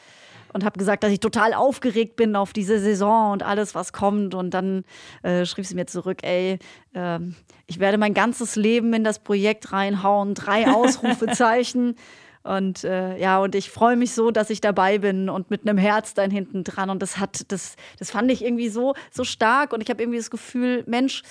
und 0.53 0.63
habe 0.63 0.77
gesagt, 0.77 1.03
dass 1.03 1.11
ich 1.11 1.19
total 1.19 1.53
aufgeregt 1.53 2.15
bin 2.15 2.35
auf 2.35 2.53
diese 2.53 2.79
Saison 2.79 3.33
und 3.33 3.43
alles, 3.43 3.75
was 3.75 3.93
kommt. 3.93 4.35
Und 4.35 4.51
dann 4.51 4.83
äh, 5.23 5.45
schrieb 5.45 5.65
sie 5.65 5.75
mir 5.75 5.87
zurück, 5.87 6.19
ey, 6.23 6.59
äh, 6.93 7.19
ich 7.67 7.79
werde 7.79 7.97
mein 7.97 8.13
ganzes 8.13 8.55
Leben 8.55 8.93
in 8.93 9.03
das 9.03 9.19
Projekt 9.19 9.71
reinhauen, 9.71 10.33
drei 10.33 10.67
Ausrufezeichen. 10.73 11.95
Und 12.43 12.85
äh, 12.85 13.17
ja, 13.17 13.39
und 13.39 13.55
ich 13.55 13.69
freue 13.69 13.97
mich 13.97 14.13
so, 14.13 14.31
dass 14.31 14.49
ich 14.49 14.61
dabei 14.61 14.99
bin 14.99 15.29
und 15.29 15.51
mit 15.51 15.67
einem 15.67 15.77
Herz 15.77 16.13
dann 16.13 16.31
hinten 16.31 16.63
dran. 16.63 16.89
Und 16.89 17.01
das 17.01 17.19
hat, 17.19 17.51
das, 17.51 17.75
das 17.99 18.11
fand 18.11 18.31
ich 18.31 18.43
irgendwie 18.43 18.69
so, 18.69 18.93
so 19.11 19.25
stark. 19.25 19.73
Und 19.73 19.83
ich 19.83 19.89
habe 19.89 20.01
irgendwie 20.01 20.17
das 20.17 20.31
Gefühl, 20.31 20.83
Mensch, 20.87 21.23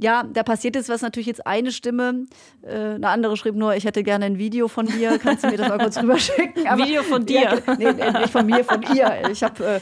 ja, 0.00 0.24
da 0.32 0.42
passiert 0.42 0.76
ist 0.76 0.88
was 0.88 1.02
natürlich 1.02 1.26
jetzt 1.26 1.46
eine 1.46 1.72
Stimme. 1.72 2.26
Äh, 2.62 2.94
eine 2.94 3.08
andere 3.08 3.36
schrieb 3.36 3.54
nur, 3.54 3.74
ich 3.74 3.84
hätte 3.84 4.02
gerne 4.02 4.24
ein 4.24 4.38
Video 4.38 4.68
von 4.68 4.86
dir. 4.86 5.18
Kannst 5.18 5.44
du 5.44 5.48
mir 5.48 5.56
das 5.56 5.68
mal 5.68 5.78
kurz 5.78 5.98
rüberschicken? 5.98 6.66
Aber, 6.66 6.84
Video 6.84 7.02
von 7.02 7.26
dir? 7.26 7.40
Ja, 7.66 7.74
nee, 7.76 7.92
nicht 7.92 8.30
von 8.30 8.46
mir, 8.46 8.64
von 8.64 8.82
ihr. 8.94 9.30
Ich 9.30 9.42
habe 9.42 9.64
äh, 9.64 9.80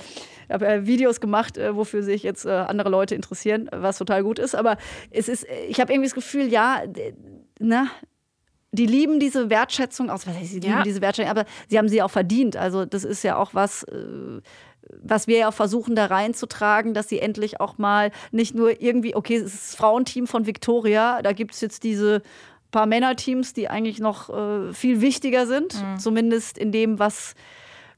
hab, 0.53 0.63
äh, 0.63 0.87
Videos 0.87 1.21
gemacht, 1.21 1.57
äh, 1.57 1.75
wofür 1.75 2.03
sich 2.03 2.23
jetzt 2.23 2.45
äh, 2.45 2.51
andere 2.51 2.89
Leute 2.89 3.15
interessieren, 3.15 3.69
was 3.73 3.99
total 3.99 4.23
gut 4.23 4.39
ist. 4.39 4.55
Aber 4.55 4.77
es 5.11 5.29
ist, 5.29 5.47
ich 5.69 5.81
habe 5.81 5.93
irgendwie 5.93 6.09
das 6.09 6.15
Gefühl, 6.15 6.49
ja, 6.49 6.83
na, 7.59 7.89
die 8.73 8.87
lieben 8.87 9.19
diese 9.19 9.49
Wertschätzung 9.51 10.11
aus, 10.11 10.27
was 10.27 10.37
heißt, 10.37 10.51
sie 10.51 10.61
lieben 10.61 10.75
ja. 10.75 10.83
diese 10.83 11.01
Wertschätzung, 11.01 11.31
aber 11.31 11.45
sie 11.69 11.79
haben 11.79 11.89
sie 11.89 12.03
auch 12.03 12.11
verdient. 12.11 12.57
Also 12.57 12.85
das 12.85 13.05
ist 13.05 13.23
ja 13.23 13.37
auch 13.37 13.55
was, 13.55 13.85
äh, 13.85 14.41
was 15.03 15.27
wir 15.27 15.39
ja 15.39 15.49
auch 15.49 15.55
versuchen 15.55 15.95
da 15.95 16.07
reinzutragen, 16.07 16.95
dass 16.95 17.09
sie 17.09 17.21
endlich 17.21 17.61
auch 17.61 17.79
mal 17.79 18.11
nicht 18.31 18.55
nur 18.55 18.81
irgendwie, 18.81 19.15
okay, 19.15 19.37
es 19.37 19.55
ist 19.55 19.73
das 19.73 19.75
Frauenteam 19.77 20.27
von 20.27 20.47
Victoria, 20.47 21.23
da 21.23 21.33
gibt 21.33 21.55
es 21.55 21.61
jetzt 21.61 21.85
diese 21.85 22.23
paar 22.71 22.87
Männerteams, 22.87 23.55
die 23.55 23.69
eigentlich 23.69 23.99
noch 23.99 24.29
äh, 24.29 24.73
viel 24.73 25.01
wichtiger 25.01 25.47
sind, 25.47 25.83
mhm. 25.83 25.99
zumindest 25.99 26.59
in 26.59 26.73
dem, 26.73 26.99
was 26.99 27.35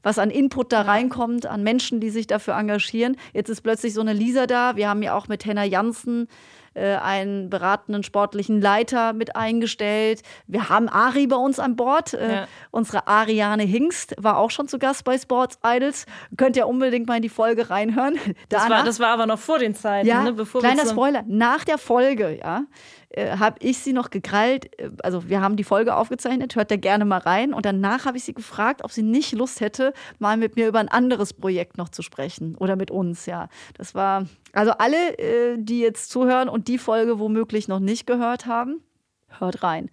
was 0.03 0.19
an 0.19 0.29
Input 0.29 0.71
da 0.71 0.81
reinkommt, 0.81 1.45
an 1.45 1.63
Menschen, 1.63 1.99
die 1.99 2.09
sich 2.09 2.27
dafür 2.27 2.55
engagieren. 2.55 3.17
Jetzt 3.33 3.49
ist 3.49 3.61
plötzlich 3.61 3.93
so 3.93 4.01
eine 4.01 4.13
Lisa 4.13 4.47
da. 4.47 4.75
Wir 4.75 4.89
haben 4.89 5.01
ja 5.01 5.15
auch 5.15 5.27
mit 5.27 5.45
Henna 5.45 5.63
Janssen 5.63 6.27
äh, 6.73 6.95
einen 6.95 7.49
beratenden 7.49 8.03
sportlichen 8.03 8.61
Leiter 8.61 9.13
mit 9.13 9.35
eingestellt. 9.35 10.21
Wir 10.47 10.69
haben 10.69 10.87
Ari 10.87 11.27
bei 11.27 11.35
uns 11.35 11.59
an 11.59 11.75
Bord. 11.75 12.13
Äh, 12.13 12.33
ja. 12.33 12.47
Unsere 12.71 13.07
Ariane 13.07 13.63
Hingst 13.63 14.15
war 14.17 14.37
auch 14.37 14.51
schon 14.51 14.67
zu 14.67 14.79
Gast 14.79 15.03
bei 15.03 15.17
Sports 15.17 15.59
Idols. 15.65 16.05
Könnt 16.37 16.55
ihr 16.55 16.67
unbedingt 16.67 17.07
mal 17.07 17.17
in 17.17 17.21
die 17.23 17.29
Folge 17.29 17.69
reinhören. 17.69 18.17
Das, 18.49 18.69
war, 18.69 18.83
das 18.83 18.99
war 18.99 19.09
aber 19.09 19.25
noch 19.25 19.39
vor 19.39 19.59
den 19.59 19.75
Zeiten, 19.75 20.07
ja, 20.07 20.23
ne? 20.23 20.33
Bevor 20.33 20.61
kleiner 20.61 20.85
Spoiler. 20.85 21.23
Nach 21.27 21.63
der 21.63 21.77
Folge, 21.77 22.39
ja, 22.41 22.63
äh, 23.13 23.37
habe 23.37 23.57
ich 23.59 23.79
sie 23.79 23.93
noch 23.93 24.09
gekrallt. 24.09 24.79
Äh, 24.79 24.91
also 25.03 25.29
wir 25.29 25.41
haben 25.41 25.55
die 25.55 25.63
Folge 25.63 25.95
aufgezeichnet, 25.95 26.55
hört 26.55 26.71
da 26.71 26.77
gerne 26.77 27.05
mal 27.05 27.19
rein. 27.19 27.53
Und 27.53 27.65
danach 27.65 28.05
habe 28.05 28.17
ich 28.17 28.23
sie 28.23 28.33
gefragt, 28.33 28.83
ob 28.83 28.91
sie 28.91 29.03
nicht 29.03 29.33
Lust 29.33 29.61
hätte, 29.61 29.93
mal 30.19 30.37
mit 30.37 30.55
mir 30.55 30.67
über 30.67 30.79
ein 30.79 30.87
anderes 30.87 31.33
Projekt 31.33 31.77
noch 31.77 31.89
zu 31.89 32.01
sprechen 32.01 32.55
oder 32.55 32.75
mit 32.75 32.91
uns. 32.91 33.25
Ja, 33.25 33.49
das 33.77 33.95
war 33.95 34.25
also 34.53 34.71
alle, 34.71 35.17
äh, 35.17 35.57
die 35.57 35.79
jetzt 35.79 36.09
zuhören 36.09 36.49
und 36.49 36.67
die 36.67 36.77
Folge 36.77 37.19
womöglich 37.19 37.67
noch 37.67 37.79
nicht 37.79 38.07
gehört 38.07 38.45
haben, 38.45 38.81
hört 39.39 39.63
rein. 39.63 39.89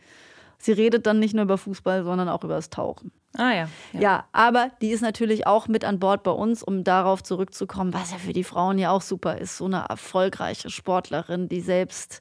Sie 0.61 0.73
redet 0.73 1.07
dann 1.07 1.21
nicht 1.21 1.35
nur 1.35 1.45
über 1.45 1.59
Fußball, 1.59 2.03
sondern 2.03 2.29
auch 2.29 2.43
über 2.43 2.55
das 2.57 2.71
Tauchen. 2.71 3.13
Ah 3.37 3.53
ja, 3.53 3.69
ja. 3.93 4.01
Ja, 4.01 4.25
aber 4.33 4.71
die 4.81 4.91
ist 4.91 5.03
natürlich 5.03 5.47
auch 5.47 5.69
mit 5.69 5.85
an 5.85 6.01
Bord 6.01 6.23
bei 6.25 6.31
uns, 6.33 6.63
um 6.63 6.83
darauf 6.83 7.23
zurückzukommen, 7.23 7.95
was 7.95 8.11
ja 8.11 8.19
für 8.19 8.33
die 8.33 8.43
Frauen 8.43 8.79
ja 8.79 8.91
auch 8.91 9.03
super 9.03 9.39
ist. 9.39 9.59
So 9.59 9.67
eine 9.67 9.85
erfolgreiche 9.89 10.71
Sportlerin, 10.71 11.49
die 11.49 11.61
selbst 11.61 12.21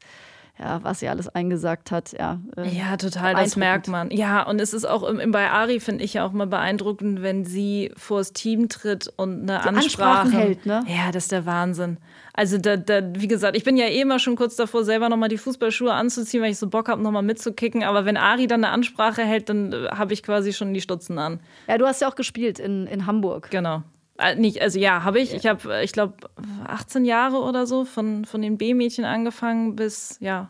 ja, 0.59 0.83
was 0.83 0.99
sie 0.99 1.07
alles 1.07 1.29
eingesagt 1.29 1.91
hat. 1.91 2.13
Ja, 2.17 2.39
äh, 2.55 2.67
ja 2.67 2.97
total, 2.97 3.35
das 3.35 3.55
merkt 3.55 3.87
man. 3.87 4.09
Ja, 4.09 4.41
und 4.43 4.59
es 4.59 4.73
ist 4.73 4.85
auch 4.85 5.03
im, 5.03 5.31
bei 5.31 5.49
Ari, 5.49 5.79
finde 5.79 6.03
ich 6.03 6.15
ja 6.15 6.25
auch 6.25 6.31
mal 6.31 6.47
beeindruckend, 6.47 7.21
wenn 7.21 7.45
sie 7.45 7.91
vors 7.95 8.33
Team 8.33 8.67
tritt 8.67 9.11
und 9.17 9.49
eine 9.49 9.61
die 9.61 9.69
Ansprache 9.69 10.31
hält. 10.31 10.65
Ne? 10.65 10.83
Ja, 10.87 11.11
das 11.11 11.25
ist 11.25 11.31
der 11.31 11.45
Wahnsinn. 11.45 11.97
Also, 12.33 12.57
da, 12.57 12.77
da, 12.77 13.01
wie 13.15 13.27
gesagt, 13.27 13.55
ich 13.55 13.63
bin 13.63 13.77
ja 13.77 13.85
eh 13.85 14.01
immer 14.01 14.19
schon 14.19 14.35
kurz 14.35 14.55
davor, 14.55 14.83
selber 14.83 15.09
nochmal 15.09 15.29
die 15.29 15.37
Fußballschuhe 15.37 15.93
anzuziehen, 15.93 16.41
weil 16.41 16.51
ich 16.51 16.57
so 16.57 16.67
Bock 16.67 16.87
habe, 16.87 17.01
nochmal 17.01 17.23
mitzukicken. 17.23 17.83
Aber 17.83 18.05
wenn 18.05 18.17
Ari 18.17 18.47
dann 18.47 18.63
eine 18.63 18.73
Ansprache 18.73 19.23
hält, 19.23 19.49
dann 19.49 19.73
äh, 19.73 19.87
habe 19.89 20.13
ich 20.13 20.23
quasi 20.23 20.53
schon 20.53 20.73
die 20.73 20.81
Stutzen 20.81 21.19
an. 21.19 21.39
Ja, 21.67 21.77
du 21.77 21.85
hast 21.85 22.01
ja 22.01 22.09
auch 22.09 22.15
gespielt 22.15 22.59
in, 22.59 22.87
in 22.87 23.05
Hamburg. 23.05 23.49
Genau. 23.51 23.83
Äh, 24.17 24.35
nicht, 24.35 24.61
also 24.61 24.79
ja, 24.79 25.03
habe 25.03 25.19
ich. 25.19 25.33
Ich 25.33 25.45
habe, 25.45 25.75
äh, 25.75 25.83
ich 25.83 25.91
glaube, 25.91 26.15
18 26.65 27.05
Jahre 27.05 27.37
oder 27.37 27.65
so 27.67 27.85
von, 27.85 28.25
von 28.25 28.41
den 28.41 28.57
B-Mädchen 28.57 29.05
angefangen 29.05 29.75
bis, 29.75 30.17
ja, 30.19 30.49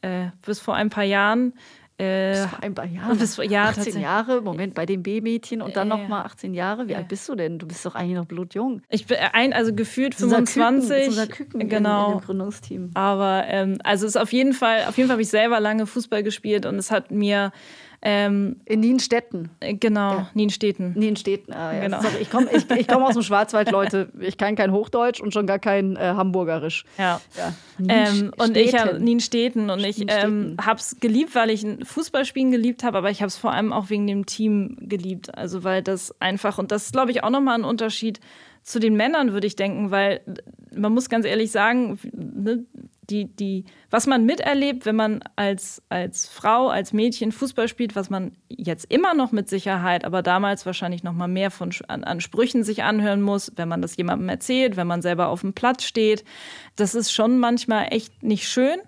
äh, 0.00 0.28
bis 0.44 0.60
vor 0.60 0.74
ein 0.74 0.90
paar 0.90 1.04
Jahren. 1.04 1.52
Äh, 1.98 2.32
bis 2.32 2.46
vor 2.46 2.62
ein 2.62 2.74
paar 2.74 2.86
Jahren? 2.86 3.18
Bis, 3.18 3.36
ja, 3.36 3.64
18 3.64 4.00
Jahre, 4.00 4.40
Moment, 4.40 4.74
bei 4.74 4.86
den 4.86 5.02
B-Mädchen 5.02 5.60
und 5.60 5.76
dann 5.76 5.88
äh, 5.88 5.90
nochmal 5.90 6.24
18 6.24 6.54
Jahre. 6.54 6.88
Wie 6.88 6.96
alt 6.96 7.08
bist 7.08 7.28
du 7.28 7.34
denn? 7.34 7.58
Du 7.58 7.66
bist 7.66 7.84
doch 7.84 7.94
eigentlich 7.94 8.16
noch 8.16 8.24
blutjung. 8.24 8.82
Ich 8.88 9.06
bin 9.06 9.18
ein, 9.32 9.52
also 9.52 9.74
gefühlt 9.74 10.14
25. 10.14 11.08
Unser 11.08 11.26
Küken, 11.26 11.68
genau. 11.68 12.12
In, 12.12 12.18
in 12.18 12.24
Gründungsteam. 12.24 12.90
Aber 12.94 13.44
ähm, 13.46 13.78
also 13.84 14.06
es 14.06 14.16
ist 14.16 14.20
auf 14.20 14.32
jeden 14.32 14.54
Fall, 14.54 14.86
auf 14.88 14.96
jeden 14.96 15.08
Fall 15.08 15.14
habe 15.14 15.22
ich 15.22 15.28
selber 15.28 15.60
lange 15.60 15.86
Fußball 15.86 16.22
gespielt 16.22 16.64
und 16.64 16.76
es 16.76 16.90
hat 16.90 17.10
mir 17.10 17.52
ähm, 18.04 18.56
in 18.64 18.80
Nienstetten. 18.80 19.50
Äh, 19.60 19.74
genau, 19.74 20.10
ja. 20.10 20.30
Nienstädten. 20.34 20.92
Nienstädten, 20.94 21.54
ah, 21.54 21.72
ja. 21.72 21.80
genau. 21.82 22.02
Sorry, 22.02 22.16
ich 22.20 22.30
komme 22.30 22.48
ich, 22.52 22.68
ich 22.70 22.88
komm 22.88 23.04
aus 23.04 23.14
dem 23.14 23.22
Schwarzwald, 23.22 23.70
Leute. 23.70 24.08
Ich 24.18 24.36
kann 24.36 24.56
kein 24.56 24.72
Hochdeutsch 24.72 25.20
und 25.20 25.32
schon 25.32 25.46
gar 25.46 25.60
kein 25.60 25.94
äh, 25.94 26.00
Hamburgerisch. 26.16 26.84
Ja. 26.98 27.20
ja. 27.36 27.54
Ähm, 27.88 28.32
und 28.36 28.56
ich 28.56 28.74
habe 28.78 28.98
Nienstädten 28.98 29.70
und 29.70 29.84
ich 29.84 30.04
ähm, 30.08 30.56
habe 30.60 30.80
es 30.80 30.98
geliebt, 30.98 31.34
weil 31.36 31.50
ich 31.50 31.64
Fußballspielen 31.84 32.50
geliebt 32.50 32.82
habe, 32.82 32.98
aber 32.98 33.10
ich 33.10 33.20
habe 33.20 33.28
es 33.28 33.36
vor 33.36 33.52
allem 33.52 33.72
auch 33.72 33.88
wegen 33.88 34.08
dem 34.08 34.26
Team 34.26 34.76
geliebt. 34.80 35.36
Also 35.38 35.62
weil 35.62 35.82
das 35.82 36.12
einfach, 36.20 36.58
und 36.58 36.72
das 36.72 36.86
ist 36.86 36.92
glaube 36.92 37.12
ich 37.12 37.22
auch 37.22 37.30
nochmal 37.30 37.54
ein 37.54 37.64
Unterschied 37.64 38.18
zu 38.62 38.78
den 38.78 38.96
Männern, 38.96 39.32
würde 39.32 39.46
ich 39.46 39.56
denken, 39.56 39.90
weil 39.90 40.20
man 40.74 40.92
muss 40.92 41.08
ganz 41.08 41.26
ehrlich 41.26 41.50
sagen, 41.50 41.98
ne, 42.12 42.64
die, 43.10 43.24
die, 43.24 43.64
was 43.90 44.06
man 44.06 44.24
miterlebt, 44.24 44.86
wenn 44.86 44.94
man 44.94 45.20
als, 45.34 45.82
als 45.88 46.28
Frau, 46.28 46.68
als 46.68 46.92
Mädchen 46.92 47.32
Fußball 47.32 47.66
spielt, 47.66 47.96
was 47.96 48.10
man 48.10 48.32
jetzt 48.48 48.86
immer 48.90 49.14
noch 49.14 49.32
mit 49.32 49.48
Sicherheit, 49.48 50.04
aber 50.04 50.22
damals 50.22 50.66
wahrscheinlich 50.66 51.02
noch 51.02 51.12
mal 51.12 51.28
mehr 51.28 51.50
von, 51.50 51.70
an, 51.88 52.04
an 52.04 52.20
Sprüchen 52.20 52.62
sich 52.62 52.84
anhören 52.84 53.20
muss, 53.20 53.52
wenn 53.56 53.68
man 53.68 53.82
das 53.82 53.96
jemandem 53.96 54.28
erzählt, 54.28 54.76
wenn 54.76 54.86
man 54.86 55.02
selber 55.02 55.28
auf 55.28 55.40
dem 55.40 55.52
Platz 55.52 55.84
steht, 55.84 56.24
das 56.76 56.94
ist 56.94 57.12
schon 57.12 57.38
manchmal 57.38 57.88
echt 57.90 58.22
nicht 58.22 58.48
schön. 58.48 58.78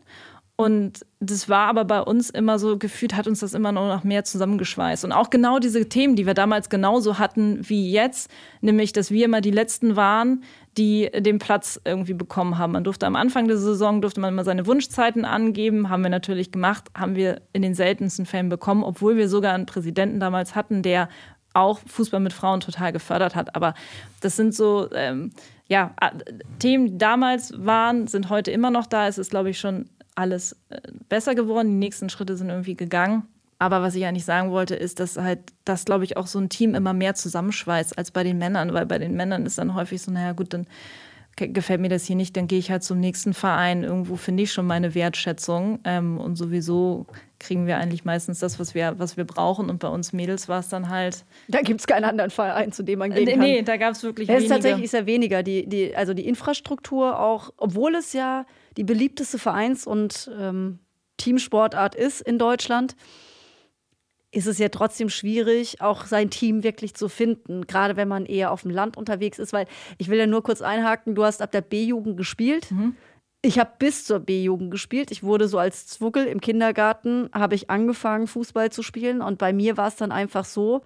Und 0.56 1.04
das 1.18 1.48
war 1.48 1.66
aber 1.66 1.84
bei 1.84 2.00
uns 2.00 2.30
immer 2.30 2.60
so, 2.60 2.78
gefühlt 2.78 3.16
hat 3.16 3.26
uns 3.26 3.40
das 3.40 3.54
immer 3.54 3.72
noch 3.72 4.04
mehr 4.04 4.22
zusammengeschweißt. 4.22 5.04
Und 5.04 5.10
auch 5.10 5.30
genau 5.30 5.58
diese 5.58 5.88
Themen, 5.88 6.14
die 6.14 6.26
wir 6.26 6.34
damals 6.34 6.68
genauso 6.68 7.18
hatten 7.18 7.58
wie 7.68 7.90
jetzt, 7.90 8.30
nämlich, 8.60 8.92
dass 8.92 9.10
wir 9.10 9.24
immer 9.24 9.40
die 9.40 9.50
Letzten 9.50 9.96
waren, 9.96 10.44
die 10.76 11.10
den 11.16 11.38
Platz 11.38 11.80
irgendwie 11.84 12.14
bekommen 12.14 12.58
haben. 12.58 12.72
Man 12.72 12.84
durfte 12.84 13.06
am 13.06 13.16
Anfang 13.16 13.46
der 13.46 13.58
Saison, 13.58 14.02
durfte 14.02 14.20
man 14.20 14.32
immer 14.32 14.44
seine 14.44 14.66
Wunschzeiten 14.66 15.24
angeben, 15.24 15.88
haben 15.88 16.02
wir 16.02 16.10
natürlich 16.10 16.50
gemacht, 16.50 16.90
haben 16.96 17.14
wir 17.14 17.42
in 17.52 17.62
den 17.62 17.74
seltensten 17.74 18.26
Fällen 18.26 18.48
bekommen, 18.48 18.82
obwohl 18.82 19.16
wir 19.16 19.28
sogar 19.28 19.54
einen 19.54 19.66
Präsidenten 19.66 20.20
damals 20.20 20.54
hatten, 20.54 20.82
der 20.82 21.08
auch 21.52 21.78
Fußball 21.86 22.20
mit 22.20 22.32
Frauen 22.32 22.60
total 22.60 22.92
gefördert 22.92 23.36
hat. 23.36 23.54
Aber 23.54 23.74
das 24.20 24.36
sind 24.36 24.54
so, 24.54 24.90
ähm, 24.92 25.30
ja, 25.68 25.94
Themen, 26.58 26.86
die 26.86 26.98
damals 26.98 27.52
waren, 27.56 28.06
sind 28.08 28.28
heute 28.28 28.50
immer 28.50 28.70
noch 28.70 28.86
da. 28.86 29.06
Es 29.06 29.18
ist, 29.18 29.30
glaube 29.30 29.50
ich, 29.50 29.60
schon 29.60 29.88
alles 30.16 30.56
äh, 30.68 30.80
besser 31.08 31.34
geworden. 31.34 31.68
Die 31.68 31.86
nächsten 31.86 32.08
Schritte 32.08 32.36
sind 32.36 32.50
irgendwie 32.50 32.76
gegangen. 32.76 33.28
Aber 33.64 33.80
was 33.80 33.94
ich 33.94 34.04
eigentlich 34.04 34.26
sagen 34.26 34.50
wollte, 34.50 34.74
ist, 34.74 35.00
dass 35.00 35.16
halt 35.16 35.38
das, 35.64 35.86
glaube 35.86 36.04
ich, 36.04 36.18
auch 36.18 36.26
so 36.26 36.38
ein 36.38 36.50
Team 36.50 36.74
immer 36.74 36.92
mehr 36.92 37.14
zusammenschweißt 37.14 37.96
als 37.96 38.10
bei 38.10 38.22
den 38.22 38.36
Männern, 38.36 38.74
weil 38.74 38.84
bei 38.84 38.98
den 38.98 39.14
Männern 39.14 39.46
ist 39.46 39.56
dann 39.56 39.74
häufig 39.74 40.02
so, 40.02 40.10
naja 40.10 40.32
gut, 40.32 40.52
dann 40.52 40.66
gefällt 41.34 41.80
mir 41.80 41.88
das 41.88 42.04
hier 42.04 42.14
nicht, 42.14 42.36
dann 42.36 42.46
gehe 42.46 42.58
ich 42.58 42.70
halt 42.70 42.82
zum 42.82 43.00
nächsten 43.00 43.32
Verein. 43.32 43.82
Irgendwo 43.82 44.16
finde 44.16 44.42
ich 44.42 44.52
schon 44.52 44.66
meine 44.66 44.94
Wertschätzung. 44.94 45.78
Ähm, 45.84 46.20
und 46.20 46.36
sowieso 46.36 47.06
kriegen 47.38 47.66
wir 47.66 47.78
eigentlich 47.78 48.04
meistens 48.04 48.38
das, 48.38 48.60
was 48.60 48.74
wir, 48.74 48.98
was 48.98 49.16
wir 49.16 49.24
brauchen. 49.24 49.70
Und 49.70 49.78
bei 49.78 49.88
uns 49.88 50.12
Mädels 50.12 50.46
war 50.46 50.60
es 50.60 50.68
dann 50.68 50.90
halt. 50.90 51.24
Da 51.48 51.62
gibt 51.62 51.80
es 51.80 51.86
keinen 51.86 52.04
anderen 52.04 52.30
Verein, 52.30 52.70
zu 52.70 52.82
dem 52.82 52.98
man 52.98 53.14
gehen 53.14 53.26
kann. 53.26 53.38
Nee, 53.38 53.62
da 53.62 53.78
gab 53.78 53.92
es 53.92 54.02
wirklich 54.02 54.28
es 54.28 54.34
weniger. 54.36 54.54
Tatsächlich 54.56 54.84
ist 54.84 54.92
ja 54.92 55.06
weniger. 55.06 55.42
Die, 55.42 55.66
die, 55.66 55.96
also 55.96 56.12
die 56.12 56.28
Infrastruktur 56.28 57.18
auch, 57.18 57.50
obwohl 57.56 57.94
es 57.94 58.12
ja 58.12 58.44
die 58.76 58.84
beliebteste 58.84 59.38
Vereins- 59.38 59.86
und 59.86 60.30
ähm, 60.38 60.80
Teamsportart 61.16 61.94
ist 61.94 62.20
in 62.20 62.38
Deutschland, 62.38 62.94
ist 64.34 64.46
es 64.46 64.58
ja 64.58 64.68
trotzdem 64.68 65.08
schwierig, 65.08 65.80
auch 65.80 66.06
sein 66.06 66.30
Team 66.30 66.62
wirklich 66.62 66.94
zu 66.94 67.08
finden, 67.08 67.66
gerade 67.66 67.96
wenn 67.96 68.08
man 68.08 68.26
eher 68.26 68.50
auf 68.50 68.62
dem 68.62 68.70
Land 68.70 68.96
unterwegs 68.96 69.38
ist, 69.38 69.52
weil 69.52 69.66
ich 69.98 70.08
will 70.08 70.18
ja 70.18 70.26
nur 70.26 70.42
kurz 70.42 70.62
einhaken, 70.62 71.14
du 71.14 71.24
hast 71.24 71.42
ab 71.42 71.52
der 71.52 71.60
B-Jugend 71.60 72.16
gespielt. 72.16 72.70
Mhm. 72.70 72.96
Ich 73.42 73.58
habe 73.58 73.72
bis 73.78 74.06
zur 74.06 74.20
B-Jugend 74.20 74.70
gespielt. 74.70 75.10
Ich 75.10 75.22
wurde 75.22 75.48
so 75.48 75.58
als 75.58 75.86
Zwuckel 75.86 76.24
im 76.24 76.40
Kindergarten, 76.40 77.28
habe 77.34 77.54
ich 77.54 77.68
angefangen, 77.68 78.26
Fußball 78.26 78.72
zu 78.72 78.82
spielen. 78.82 79.20
Und 79.20 79.38
bei 79.38 79.52
mir 79.52 79.76
war 79.76 79.88
es 79.88 79.96
dann 79.96 80.12
einfach 80.12 80.46
so, 80.46 80.82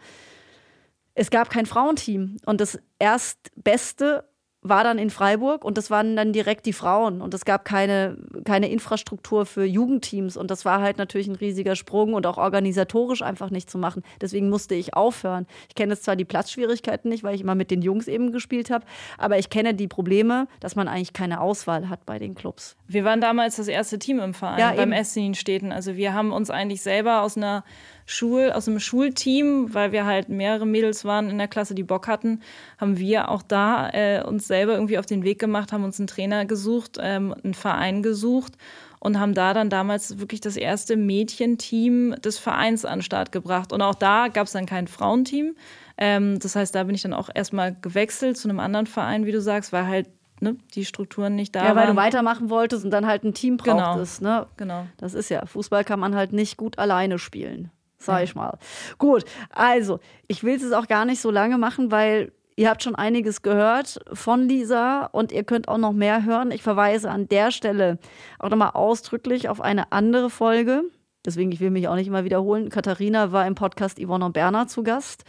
es 1.15 1.31
gab 1.31 1.51
kein 1.51 1.67
Frauenteam. 1.67 2.37
Und 2.47 2.61
das 2.61 2.81
erstbeste 2.99 4.25
war 4.68 4.85
dann 4.85 4.98
in 4.98 5.11
Freiburg 5.11 5.64
und 5.64 5.78
das 5.78 5.90
waren 5.90 6.16
dann 6.16 6.33
direkt 6.33 6.66
die 6.66 6.72
Frauen 6.72 7.20
und 7.20 7.35
es 7.35 7.44
gab 7.44 7.64
keine, 7.64 8.16
keine 8.44 8.68
Infrastruktur 8.70 9.46
für 9.46 9.64
Jugendteams 9.64 10.37
und 10.37 10.50
das 10.50 10.64
war 10.64 10.81
halt 10.81 10.98
natürlich 10.98 11.28
ein 11.28 11.35
riesiger 11.35 11.76
Sprung 11.76 12.14
und 12.14 12.26
auch 12.26 12.38
organisatorisch 12.38 13.22
einfach 13.22 13.50
nicht 13.50 13.70
zu 13.70 13.78
machen. 13.78 14.02
Deswegen 14.20 14.48
musste 14.48 14.74
ich 14.74 14.94
aufhören. 14.94 15.46
Ich 15.68 15.74
kenne 15.74 15.92
jetzt 15.92 16.04
zwar 16.04 16.16
die 16.16 16.24
Platzschwierigkeiten 16.24 17.09
nicht, 17.09 17.22
weil 17.22 17.35
ich 17.35 17.40
immer 17.40 17.54
mit 17.54 17.70
den 17.70 17.83
Jungs 17.83 18.09
eben 18.09 18.33
gespielt 18.33 18.70
habe, 18.70 18.85
aber 19.18 19.38
ich 19.38 19.50
kenne 19.50 19.74
die 19.74 19.88
Probleme, 19.88 20.48
dass 20.61 20.76
man 20.76 20.88
eigentlich 20.88 21.12
keine 21.12 21.40
Auswahl 21.40 21.88
hat 21.88 22.07
bei 22.07 22.18
den 22.18 22.35
Clubs. 22.35 22.76
Wir 22.87 23.04
waren 23.04 23.20
damals 23.20 23.57
das 23.57 23.68
erste 23.68 23.98
Team 23.98 24.18
im 24.20 24.35
Verein 24.35 24.59
ja, 24.59 24.72
beim 24.72 24.92
Essen 24.92 25.35
Städten. 25.35 25.72
Also 25.72 25.96
wir 25.96 26.14
haben 26.14 26.33
uns 26.33 26.50
eigentlich 26.50 26.83
selber 26.83 27.22
aus 27.22 27.37
einer 27.37 27.64
Schul, 28.11 28.53
aus 28.53 28.64
dem 28.64 28.81
Schulteam, 28.81 29.75
weil 29.75 29.92
wir 29.92 30.07
halt 30.07 30.31
mehrere 30.31 30.66
Mädels 30.66 31.05
waren 31.05 31.29
in 31.29 31.37
der 31.37 31.47
Klasse, 31.47 31.75
die 31.75 31.83
Bock 31.83 32.09
hatten, 32.09 32.40
haben 32.79 32.97
wir 32.97 33.29
auch 33.31 33.42
da 33.42 33.90
äh, 33.90 34.25
uns 34.25 34.49
selber 34.49 34.73
irgendwie 34.73 34.97
auf 34.97 35.05
den 35.05 35.25
Weg 35.25 35.38
gemacht, 35.38 35.73
haben 35.73 35.85
uns 35.85 36.01
einen 36.01 36.07
Trainer 36.07 36.47
gesucht, 36.47 36.97
ähm, 36.99 37.35
einen 37.44 37.53
Verein 37.53 38.03
gesucht 38.03 38.55
und 38.99 39.21
haben 39.21 39.35
da 39.35 39.53
dann 39.53 39.68
damals 39.68 40.18
wirklich 40.18 40.40
das 40.40 40.57
erste 40.57 40.97
Mädchenteam 40.97 42.14
des 42.25 42.38
Vereins 42.38 42.87
an 42.87 43.01
den 43.01 43.03
Start 43.03 43.31
gebracht. 43.31 43.75
Und 43.75 43.83
auch 43.83 43.94
da 43.94 44.29
gab 44.29 44.47
es 44.47 44.55
dann 44.55 44.64
kein 44.64 44.88
Frauenteam. 44.88 45.55
Ähm, 45.99 46.38
das 46.38 46.57
heißt, 46.57 46.75
da 46.75 46.85
bin 46.85 46.94
ich 46.94 47.03
dann 47.03 47.12
auch 47.12 47.29
erstmal 47.35 47.77
gewechselt 47.83 48.38
zu 48.38 48.49
einem 48.49 48.59
anderen 48.59 48.87
Verein, 48.87 49.27
wie 49.27 49.33
du 49.33 49.42
sagst, 49.42 49.71
weil 49.73 49.87
halt 49.87 50.09
Ne, 50.40 50.57
die 50.77 50.85
Strukturen 50.85 51.35
nicht 51.35 51.57
da 51.57 51.62
waren. 51.62 51.68
Ja, 51.68 51.75
weil 51.75 51.87
waren. 51.88 51.97
du 51.97 52.01
weitermachen 52.01 52.49
wolltest 52.49 52.85
und 52.85 52.92
dann 52.92 53.07
halt 53.09 53.25
ein 53.25 53.35
Team 53.35 53.57
genau. 53.57 53.77
brauchtest. 53.77 54.21
Genau. 54.21 54.42
Ne? 54.42 54.47
genau. 54.57 54.87
Das 54.97 55.14
ist 55.14 55.31
ja, 55.31 55.44
Fußball 55.44 55.83
kann 55.83 55.99
man 55.99 56.14
halt 56.14 56.33
nicht 56.33 56.57
gut 56.57 56.79
alleine 56.79 57.18
spielen 57.18 57.73
sag 57.99 58.25
ich 58.25 58.35
mal. 58.35 58.59
Gut, 58.99 59.25
also 59.51 60.01
ich 60.27 60.45
will 60.45 60.55
es 60.55 60.73
auch 60.73 60.89
gar 60.89 61.05
nicht 61.05 61.21
so 61.21 61.31
lange 61.31 61.59
machen, 61.59 61.91
weil 61.91 62.33
ihr 62.57 62.69
habt 62.69 62.83
schon 62.83 62.95
einiges 62.95 63.43
gehört 63.43 64.01
von 64.13 64.49
Lisa 64.49 65.07
und 65.07 65.33
ihr 65.33 65.45
könnt 65.45 65.69
auch 65.69 65.79
noch 65.79 65.93
mehr 65.93 66.25
hören. 66.25 66.51
Ich 66.51 66.63
verweise 66.63 67.11
an 67.11 67.29
der 67.29 67.51
Stelle 67.51 67.99
auch 68.39 68.51
nochmal 68.51 68.71
ausdrücklich 68.75 69.49
auf 69.49 69.61
eine 69.61 69.93
andere 69.93 70.31
Folge. 70.31 70.83
Deswegen, 71.25 71.53
ich 71.53 71.61
will 71.61 71.71
mich 71.71 71.89
auch 71.89 71.95
nicht 71.95 72.09
immer 72.09 72.25
wiederholen. 72.25 72.69
Katharina 72.69 73.33
war 73.33 73.47
im 73.47 73.55
Podcast 73.55 74.01
Yvonne 74.01 74.25
und 74.25 74.33
Berner 74.33 74.67
zu 74.67 74.83
Gast. 74.83 75.25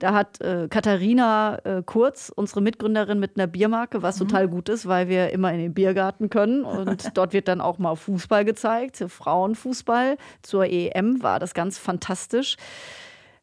Da 0.00 0.14
hat 0.14 0.40
äh, 0.40 0.66
Katharina 0.68 1.58
äh, 1.64 1.82
Kurz, 1.84 2.32
unsere 2.34 2.60
Mitgründerin, 2.62 3.20
mit 3.20 3.36
einer 3.36 3.46
Biermarke, 3.46 4.02
was 4.02 4.18
mhm. 4.18 4.28
total 4.28 4.48
gut 4.48 4.68
ist, 4.68 4.88
weil 4.88 5.08
wir 5.08 5.30
immer 5.30 5.52
in 5.52 5.60
den 5.60 5.74
Biergarten 5.74 6.30
können. 6.30 6.64
Und 6.80 7.16
dort 7.16 7.32
wird 7.32 7.46
dann 7.48 7.60
auch 7.60 7.78
mal 7.78 7.94
Fußball 7.94 8.44
gezeigt, 8.44 9.04
Frauenfußball. 9.06 10.16
Zur 10.42 10.64
EM 10.64 11.22
war 11.22 11.38
das 11.38 11.54
ganz 11.54 11.78
fantastisch. 11.78 12.56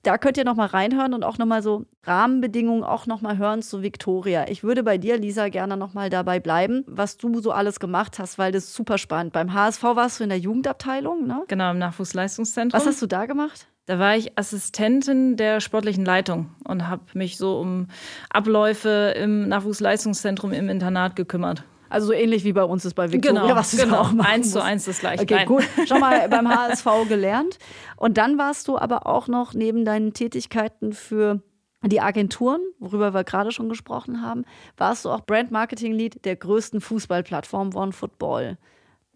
Da 0.03 0.17
könnt 0.17 0.37
ihr 0.37 0.45
noch 0.45 0.55
mal 0.55 0.67
reinhören 0.67 1.13
und 1.13 1.25
auch 1.25 1.37
noch 1.37 1.45
mal 1.45 1.61
so 1.61 1.85
Rahmenbedingungen 2.03 2.83
auch 2.83 3.07
noch 3.07 3.19
mal 3.21 3.37
hören 3.37 3.61
zu 3.61 3.81
Victoria. 3.81 4.47
Ich 4.47 4.63
würde 4.63 4.81
bei 4.83 4.97
dir, 4.97 5.17
Lisa, 5.17 5.49
gerne 5.49 5.75
noch 5.75 5.93
mal 5.93 6.09
dabei 6.09 6.39
bleiben, 6.39 6.85
was 6.87 7.17
du 7.17 7.41
so 7.41 7.51
alles 7.51 7.81
gemacht 7.81 8.17
hast, 8.17 8.37
weil 8.37 8.53
das 8.53 8.65
ist 8.65 8.75
super 8.75 8.97
spannend. 8.99 9.33
Beim 9.33 9.53
HSV 9.53 9.83
warst 9.83 10.19
du 10.19 10.23
in 10.23 10.29
der 10.29 10.39
Jugendabteilung, 10.39 11.27
ne? 11.27 11.43
Genau, 11.49 11.71
im 11.71 11.79
Nachwuchsleistungszentrum. 11.79 12.79
Was 12.79 12.87
hast 12.87 13.01
du 13.01 13.07
da 13.07 13.25
gemacht? 13.25 13.67
Da 13.87 13.99
war 13.99 14.17
ich 14.17 14.37
Assistentin 14.37 15.37
der 15.37 15.61
sportlichen 15.61 16.03
Leitung 16.03 16.51
und 16.65 16.89
habe 16.89 17.03
mich 17.13 17.37
so 17.37 17.57
um 17.57 17.87
Abläufe 18.29 19.13
im 19.17 19.47
Nachwuchsleistungszentrum 19.47 20.51
im 20.51 20.67
Internat 20.67 21.15
gekümmert. 21.15 21.63
Also 21.87 22.07
so 22.07 22.13
ähnlich 22.13 22.43
wie 22.43 22.51
bei 22.51 22.65
uns 22.65 22.83
ist 22.83 22.95
bei 22.95 23.13
Victoria, 23.13 23.43
genau, 23.43 23.55
was 23.55 23.71
du 23.71 23.77
genau. 23.77 23.99
auch 23.99 24.11
machen 24.11 24.29
Eins 24.29 24.51
zu 24.51 24.61
eins 24.61 24.83
das 24.83 24.99
gleiche. 24.99 25.23
Okay, 25.23 25.35
Nein. 25.35 25.47
gut. 25.47 25.63
Schon 25.87 26.01
mal 26.01 26.27
beim 26.29 26.49
HSV 26.49 26.85
gelernt. 27.07 27.59
Und 27.95 28.17
dann 28.17 28.37
warst 28.37 28.67
du 28.67 28.77
aber 28.77 29.07
auch 29.07 29.29
noch 29.29 29.53
neben 29.53 29.85
deinen 29.85 30.13
Tätigkeiten 30.13 30.91
für 30.91 31.41
die 31.81 32.01
Agenturen, 32.01 32.59
worüber 32.79 33.13
wir 33.13 33.23
gerade 33.23 33.51
schon 33.51 33.69
gesprochen 33.69 34.21
haben, 34.21 34.43
warst 34.75 35.05
du 35.05 35.09
auch 35.11 35.21
Brand 35.21 35.51
Marketing 35.51 35.93
Lead 35.93 36.25
der 36.25 36.35
größten 36.35 36.81
Fußballplattform 36.81 37.73
OneFootball. 37.73 38.57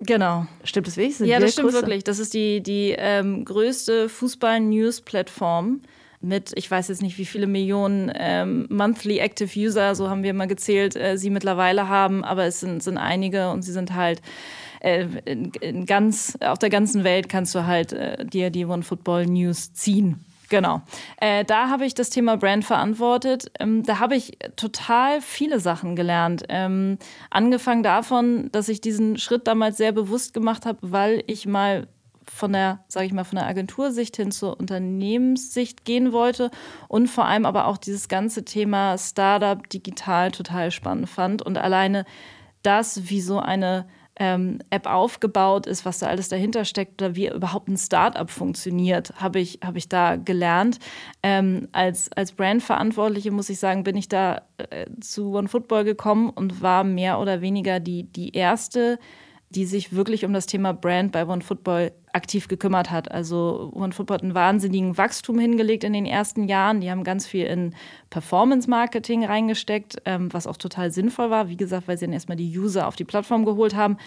Genau. 0.02 0.48
Stimmt 0.64 0.88
das 0.88 0.98
wirklich? 0.98 1.20
ja, 1.20 1.40
das 1.40 1.54
stimmt 1.54 1.70
größte? 1.70 1.82
wirklich. 1.82 2.04
Das 2.04 2.20
ist 2.20 2.34
die, 2.34 2.62
die 2.62 2.96
ähm, 2.98 3.46
größte 3.46 4.10
Fußball-News-Plattform 4.10 5.82
mit, 6.22 6.52
ich 6.56 6.70
weiß 6.70 6.88
jetzt 6.88 7.02
nicht, 7.02 7.18
wie 7.18 7.26
viele 7.26 7.48
Millionen 7.48 8.12
ähm, 8.16 8.68
Monthly 8.70 9.20
Active 9.20 9.60
User, 9.60 9.96
so 9.96 10.10
haben 10.10 10.24
wir 10.24 10.34
mal 10.34 10.48
gezählt, 10.48 10.96
äh, 10.96 11.18
sie 11.18 11.30
mittlerweile 11.30 11.88
haben, 11.88 12.24
aber 12.24 12.46
es 12.46 12.60
sind, 12.60 12.84
sind 12.84 12.98
einige 12.98 13.50
und 13.50 13.64
sie 13.64 13.72
sind 13.72 13.96
halt 13.96 14.22
äh, 14.82 15.08
in, 15.26 15.52
in, 15.62 15.86
ganz, 15.86 16.38
auf 16.42 16.60
der 16.60 16.70
ganzen 16.70 17.04
Welt 17.04 17.28
kannst 17.28 17.56
du 17.56 17.66
halt 17.66 17.94
äh, 17.94 18.26
dir 18.26 18.50
die 18.50 18.66
One 18.66 18.84
Football 18.84 19.26
News 19.26 19.74
ziehen. 19.74 20.24
Genau. 20.52 20.82
Äh, 21.16 21.46
da 21.46 21.70
habe 21.70 21.86
ich 21.86 21.94
das 21.94 22.10
Thema 22.10 22.36
Brand 22.36 22.66
verantwortet. 22.66 23.50
Ähm, 23.58 23.84
da 23.84 24.00
habe 24.00 24.18
ich 24.18 24.38
total 24.58 25.22
viele 25.22 25.62
Sachen 25.62 25.96
gelernt. 25.96 26.44
Ähm, 26.50 26.98
angefangen 27.30 27.84
davon, 27.84 28.50
dass 28.52 28.68
ich 28.68 28.82
diesen 28.82 29.18
Schritt 29.18 29.48
damals 29.48 29.78
sehr 29.78 29.94
bewusst 29.94 30.34
gemacht 30.34 30.66
habe, 30.66 30.78
weil 30.82 31.24
ich 31.28 31.48
mal 31.48 31.88
von 32.26 32.52
der, 32.52 32.84
sage 32.90 33.06
ich 33.06 33.14
mal, 33.14 33.24
von 33.24 33.38
der 33.38 33.48
Agentursicht 33.48 34.18
hin 34.18 34.32
zur 34.32 34.60
Unternehmenssicht 34.60 35.86
gehen 35.86 36.12
wollte 36.12 36.52
und 36.90 37.08
vor 37.08 37.26
allem 37.26 37.46
aber 37.46 37.66
auch 37.66 37.78
dieses 37.78 38.10
ganze 38.10 38.44
Thema 38.44 38.98
Startup 38.98 39.70
digital 39.70 40.32
total 40.32 40.70
spannend 40.72 41.10
fand 41.10 41.42
und 41.42 41.58
alleine 41.58 42.04
das, 42.62 43.10
wie 43.10 43.22
so 43.22 43.40
eine 43.40 43.88
ähm, 44.22 44.60
App 44.70 44.86
aufgebaut 44.86 45.66
ist, 45.66 45.84
was 45.84 45.98
da 45.98 46.06
alles 46.06 46.30
dahinter 46.30 46.64
steckt 46.64 47.02
oder 47.02 47.16
wie 47.16 47.28
überhaupt 47.28 47.68
ein 47.68 47.78
Startup 47.78 48.30
funktioniert, 48.30 49.14
habe 49.20 49.40
ich, 49.40 49.62
hab 49.66 49.76
ich 49.76 49.90
da 49.90 50.16
gelernt. 50.16 50.78
Ähm, 51.24 51.68
als, 51.72 52.12
als 52.12 52.32
Brandverantwortliche 52.34 53.32
muss 53.32 53.50
ich 53.50 53.58
sagen, 53.58 53.84
bin 53.84 53.98
ich 53.98 54.10
da 54.10 54.44
äh, 54.58 54.86
zu 55.00 55.34
OneFootball 55.34 55.84
gekommen 55.86 56.30
und 56.30 56.62
war 56.62 56.84
mehr 56.84 57.20
oder 57.20 57.42
weniger 57.42 57.80
die, 57.80 58.04
die 58.04 58.36
erste 58.36 59.00
die 59.56 59.66
sich 59.66 59.94
wirklich 59.94 60.26
um 60.26 60.34
das 60.34 60.46
Thema 60.46 60.74
Brand 60.74 61.12
bei 61.12 61.28
OneFootball 61.28 61.92
aktiv 62.14 62.48
gekümmert 62.48 62.90
hat. 62.90 63.12
Also 63.12 63.72
OneFootball 63.74 64.16
hat 64.16 64.24
einen 64.24 64.36
wahnsinnigen 64.36 64.98
Wachstum 64.98 65.40
hingelegt 65.40 65.84
in 65.84 65.94
den 65.94 66.06
ersten 66.06 66.46
Jahren. 66.48 66.82
Die 66.82 66.90
haben 66.90 67.04
ganz 67.04 67.28
viel 67.28 67.46
in 67.46 67.76
Performance-Marketing 68.10 69.26
reingesteckt, 69.26 70.02
ähm, 70.06 70.34
was 70.34 70.48
auch 70.48 70.58
total 70.58 70.92
sinnvoll 70.92 71.30
war. 71.30 71.50
Wie 71.50 71.58
gesagt, 71.58 71.88
weil 71.88 71.98
sie 71.98 72.06
dann 72.06 72.14
erstmal 72.14 72.38
die 72.38 72.58
User 72.58 72.88
auf 72.88 72.96
die 72.96 73.06
Plattform 73.06 73.46
geholt 73.46 73.76
haben 73.76 73.98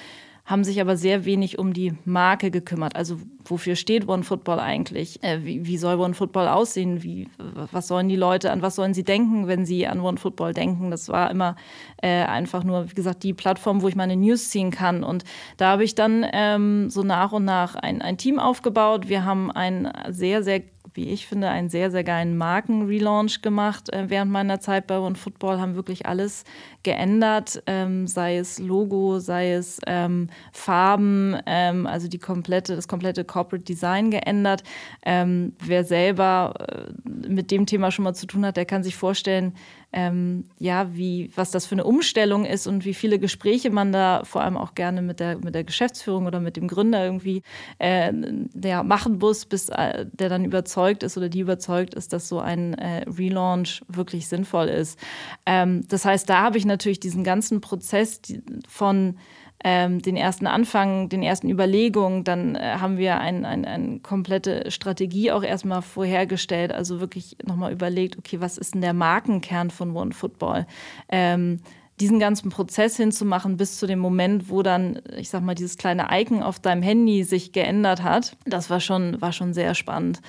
haben 0.44 0.62
sich 0.62 0.78
aber 0.80 0.96
sehr 0.96 1.24
wenig 1.24 1.58
um 1.58 1.72
die 1.72 1.94
Marke 2.04 2.50
gekümmert. 2.50 2.96
Also 2.96 3.16
wofür 3.44 3.76
steht 3.76 4.06
OneFootball 4.06 4.60
eigentlich? 4.60 5.22
Äh, 5.22 5.42
wie, 5.42 5.64
wie, 5.64 5.78
soll 5.78 5.98
OneFootball 5.98 6.48
aussehen? 6.48 7.02
Wie, 7.02 7.28
was 7.38 7.88
sollen 7.88 8.10
die 8.10 8.16
Leute, 8.16 8.50
an 8.50 8.60
was 8.60 8.76
sollen 8.76 8.92
sie 8.92 9.04
denken, 9.04 9.48
wenn 9.48 9.64
sie 9.64 9.86
an 9.86 10.00
OneFootball 10.00 10.52
denken? 10.52 10.90
Das 10.90 11.08
war 11.08 11.30
immer 11.30 11.56
äh, 12.02 12.24
einfach 12.24 12.62
nur, 12.62 12.90
wie 12.90 12.94
gesagt, 12.94 13.22
die 13.22 13.32
Plattform, 13.32 13.80
wo 13.80 13.88
ich 13.88 13.96
meine 13.96 14.16
News 14.16 14.50
ziehen 14.50 14.70
kann. 14.70 15.02
Und 15.02 15.24
da 15.56 15.72
habe 15.72 15.84
ich 15.84 15.94
dann 15.94 16.26
ähm, 16.32 16.90
so 16.90 17.02
nach 17.02 17.32
und 17.32 17.46
nach 17.46 17.74
ein, 17.76 18.02
ein 18.02 18.18
Team 18.18 18.38
aufgebaut. 18.38 19.08
Wir 19.08 19.24
haben 19.24 19.50
ein 19.50 19.90
sehr, 20.10 20.42
sehr 20.42 20.60
wie 20.94 21.10
ich 21.10 21.26
finde, 21.26 21.48
einen 21.48 21.68
sehr, 21.68 21.90
sehr 21.90 22.04
geilen 22.04 22.36
Marken-Relaunch 22.36 23.42
gemacht 23.42 23.92
äh, 23.92 24.04
während 24.08 24.30
meiner 24.30 24.60
Zeit 24.60 24.86
bei 24.86 24.98
OneFootball, 24.98 25.60
haben 25.60 25.74
wirklich 25.74 26.06
alles 26.06 26.44
geändert, 26.84 27.62
ähm, 27.66 28.06
sei 28.06 28.38
es 28.38 28.60
Logo, 28.60 29.18
sei 29.18 29.52
es 29.52 29.80
ähm, 29.86 30.28
Farben, 30.52 31.36
ähm, 31.46 31.86
also 31.86 32.06
die 32.08 32.18
komplette, 32.18 32.76
das 32.76 32.86
komplette 32.86 33.24
Corporate 33.24 33.64
Design 33.64 34.10
geändert. 34.10 34.62
Ähm, 35.04 35.54
wer 35.58 35.84
selber 35.84 36.54
äh, 36.68 37.28
mit 37.28 37.50
dem 37.50 37.66
Thema 37.66 37.90
schon 37.90 38.04
mal 38.04 38.14
zu 38.14 38.26
tun 38.26 38.46
hat, 38.46 38.56
der 38.56 38.64
kann 38.64 38.84
sich 38.84 38.96
vorstellen, 38.96 39.54
ähm, 39.94 40.44
ja, 40.58 40.92
wie, 40.96 41.30
was 41.36 41.52
das 41.52 41.66
für 41.66 41.76
eine 41.76 41.84
Umstellung 41.84 42.44
ist 42.44 42.66
und 42.66 42.84
wie 42.84 42.94
viele 42.94 43.20
Gespräche 43.20 43.70
man 43.70 43.92
da 43.92 44.22
vor 44.24 44.42
allem 44.42 44.56
auch 44.56 44.74
gerne 44.74 45.02
mit 45.02 45.20
der, 45.20 45.38
mit 45.38 45.54
der 45.54 45.62
Geschäftsführung 45.62 46.26
oder 46.26 46.40
mit 46.40 46.56
dem 46.56 46.66
Gründer 46.66 47.04
irgendwie 47.04 47.42
äh, 47.78 48.12
der 48.12 48.82
machen 48.82 49.18
muss, 49.18 49.46
bis 49.46 49.68
äh, 49.68 50.06
der 50.12 50.28
dann 50.28 50.44
überzeugt 50.44 51.04
ist 51.04 51.16
oder 51.16 51.28
die 51.28 51.38
überzeugt 51.38 51.94
ist, 51.94 52.12
dass 52.12 52.28
so 52.28 52.40
ein 52.40 52.74
äh, 52.74 53.08
Relaunch 53.08 53.82
wirklich 53.86 54.26
sinnvoll 54.26 54.66
ist. 54.66 54.98
Ähm, 55.46 55.86
das 55.86 56.04
heißt, 56.04 56.28
da 56.28 56.42
habe 56.42 56.58
ich 56.58 56.66
natürlich 56.66 56.98
diesen 56.98 57.22
ganzen 57.22 57.60
Prozess 57.60 58.20
von 58.68 59.16
ähm, 59.66 60.02
den 60.02 60.16
ersten 60.16 60.46
Anfang, 60.46 61.08
den 61.08 61.22
ersten 61.22 61.48
Überlegungen, 61.48 62.22
dann 62.22 62.54
äh, 62.54 62.76
haben 62.78 62.98
wir 62.98 63.18
eine 63.18 63.48
ein, 63.48 63.64
ein 63.64 64.02
komplette 64.02 64.70
Strategie 64.70 65.32
auch 65.32 65.42
erstmal 65.42 65.80
vorhergestellt, 65.80 66.70
also 66.70 67.00
wirklich 67.00 67.38
nochmal 67.44 67.72
überlegt, 67.72 68.18
okay, 68.18 68.40
was 68.40 68.58
ist 68.58 68.74
denn 68.74 68.82
der 68.82 68.92
Markenkern 68.92 69.70
von 69.70 69.96
One 69.96 70.12
Football? 70.12 70.66
Ähm, 71.08 71.60
diesen 71.98 72.18
ganzen 72.18 72.50
Prozess 72.50 72.96
hinzumachen 72.96 73.56
bis 73.56 73.78
zu 73.78 73.86
dem 73.86 74.00
Moment, 74.00 74.50
wo 74.50 74.62
dann, 74.62 75.00
ich 75.16 75.30
sag 75.30 75.42
mal, 75.42 75.54
dieses 75.54 75.78
kleine 75.78 76.08
Icon 76.10 76.42
auf 76.42 76.60
deinem 76.60 76.82
Handy 76.82 77.24
sich 77.24 77.52
geändert 77.52 78.02
hat, 78.02 78.36
das 78.44 78.68
war 78.68 78.80
schon, 78.80 79.20
war 79.22 79.32
schon 79.32 79.54
sehr 79.54 79.74
spannend. 79.74 80.20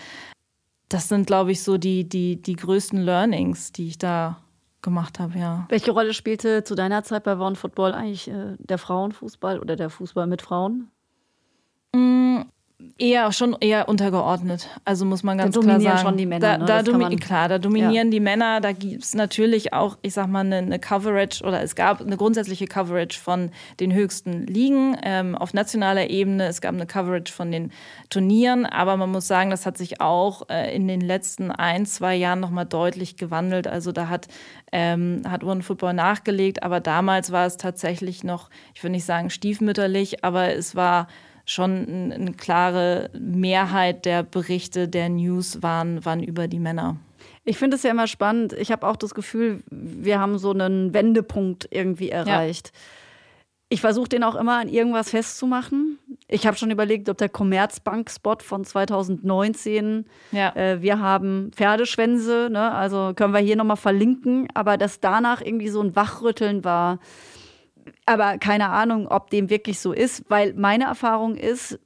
Das 0.87 1.09
sind, 1.09 1.27
glaube 1.27 1.51
ich, 1.51 1.63
so 1.63 1.77
die, 1.77 2.07
die, 2.07 2.41
die 2.41 2.55
größten 2.55 3.01
Learnings, 3.01 3.71
die 3.71 3.87
ich 3.87 3.97
da 3.97 4.44
gemacht 4.85 5.19
habe, 5.19 5.37
ja. 5.37 5.65
Welche 5.67 5.91
Rolle 5.91 6.13
spielte 6.13 6.63
zu 6.63 6.75
deiner 6.75 7.03
Zeit 7.03 7.25
bei 7.25 7.37
One 7.37 7.57
Football 7.57 7.91
eigentlich 7.91 8.29
äh, 8.29 8.55
der 8.59 8.77
Frauenfußball 8.77 9.59
oder 9.59 9.75
der 9.75 9.89
Fußball 9.89 10.27
mit 10.27 10.41
Frauen? 10.41 10.89
Mm, 11.93 12.43
Eher 12.97 13.31
schon 13.31 13.55
eher 13.61 13.87
untergeordnet. 13.87 14.67
Also 14.83 15.05
muss 15.05 15.23
man 15.23 15.37
ganz 15.37 15.55
da 15.55 15.61
klar 15.61 15.79
sagen. 15.79 15.99
schon 15.99 16.17
die 16.17 16.25
Männer. 16.25 16.57
Da, 16.57 16.81
ne? 16.81 16.83
da 16.83 16.97
man, 16.97 17.17
klar, 17.19 17.47
da 17.47 17.57
dominieren 17.57 18.07
ja. 18.07 18.11
die 18.11 18.19
Männer. 18.19 18.59
Da 18.59 18.73
gibt 18.73 19.01
es 19.01 19.13
natürlich 19.13 19.71
auch, 19.71 19.97
ich 20.01 20.13
sag 20.13 20.27
mal, 20.27 20.41
eine, 20.41 20.57
eine, 20.57 20.77
Coverage 20.77 21.43
oder 21.45 21.61
es 21.61 21.75
gab 21.75 22.01
eine 22.01 22.17
grundsätzliche 22.17 22.67
Coverage 22.67 23.17
von 23.17 23.51
den 23.79 23.93
höchsten 23.93 24.45
Ligen 24.45 24.97
ähm, 25.03 25.35
auf 25.35 25.53
nationaler 25.53 26.09
Ebene. 26.09 26.47
Es 26.47 26.59
gab 26.59 26.73
eine 26.73 26.85
Coverage 26.85 27.31
von 27.31 27.49
den 27.49 27.71
Turnieren, 28.09 28.65
aber 28.65 28.97
man 28.97 29.09
muss 29.09 29.25
sagen, 29.25 29.51
das 29.51 29.65
hat 29.65 29.77
sich 29.77 30.01
auch 30.01 30.49
äh, 30.49 30.75
in 30.75 30.89
den 30.89 30.99
letzten 30.99 31.51
ein, 31.51 31.85
zwei 31.85 32.15
Jahren 32.15 32.41
nochmal 32.41 32.65
deutlich 32.65 33.15
gewandelt. 33.15 33.67
Also 33.67 33.93
da 33.93 34.09
hat, 34.09 34.27
ähm, 34.73 35.21
hat 35.29 35.45
One 35.45 35.63
Football 35.63 35.93
nachgelegt, 35.93 36.61
aber 36.61 36.81
damals 36.81 37.31
war 37.31 37.45
es 37.45 37.55
tatsächlich 37.55 38.25
noch, 38.25 38.49
ich 38.73 38.83
würde 38.83 38.91
nicht 38.91 39.05
sagen 39.05 39.29
stiefmütterlich, 39.29 40.25
aber 40.25 40.53
es 40.53 40.75
war 40.75 41.07
schon 41.45 42.11
eine 42.11 42.33
klare 42.33 43.09
Mehrheit 43.17 44.05
der 44.05 44.23
Berichte, 44.23 44.87
der 44.87 45.09
News 45.09 45.61
waren, 45.61 46.03
waren 46.05 46.23
über 46.23 46.47
die 46.47 46.59
Männer. 46.59 46.97
Ich 47.43 47.57
finde 47.57 47.77
es 47.77 47.83
ja 47.83 47.91
immer 47.91 48.07
spannend. 48.07 48.53
Ich 48.53 48.71
habe 48.71 48.87
auch 48.87 48.95
das 48.95 49.13
Gefühl, 49.13 49.63
wir 49.69 50.19
haben 50.19 50.39
so 50.39 50.51
einen 50.51 50.93
Wendepunkt 50.93 51.67
irgendwie 51.71 52.09
erreicht. 52.09 52.71
Ja. 52.73 52.79
Ich 53.69 53.81
versuche 53.81 54.09
den 54.09 54.23
auch 54.23 54.35
immer 54.35 54.59
an 54.59 54.69
irgendwas 54.69 55.09
festzumachen. 55.09 55.97
Ich 56.27 56.45
habe 56.45 56.55
schon 56.55 56.69
überlegt, 56.69 57.09
ob 57.09 57.17
der 57.17 57.29
Commerzbank-Spot 57.29 58.37
von 58.41 58.63
2019, 58.63 60.05
ja. 60.31 60.55
äh, 60.55 60.81
wir 60.81 60.99
haben 60.99 61.51
Pferdeschwänze, 61.55 62.49
ne? 62.51 62.71
also 62.71 63.13
können 63.15 63.33
wir 63.33 63.39
hier 63.39 63.55
nochmal 63.55 63.77
verlinken, 63.77 64.47
aber 64.53 64.77
dass 64.77 64.99
danach 64.99 65.41
irgendwie 65.41 65.69
so 65.69 65.81
ein 65.81 65.95
Wachrütteln 65.95 66.63
war, 66.63 66.99
aber 68.05 68.37
keine 68.37 68.69
Ahnung, 68.69 69.07
ob 69.07 69.29
dem 69.29 69.49
wirklich 69.49 69.79
so 69.79 69.93
ist, 69.93 70.23
weil 70.29 70.53
meine 70.53 70.85
Erfahrung 70.85 71.35
ist, 71.35 71.79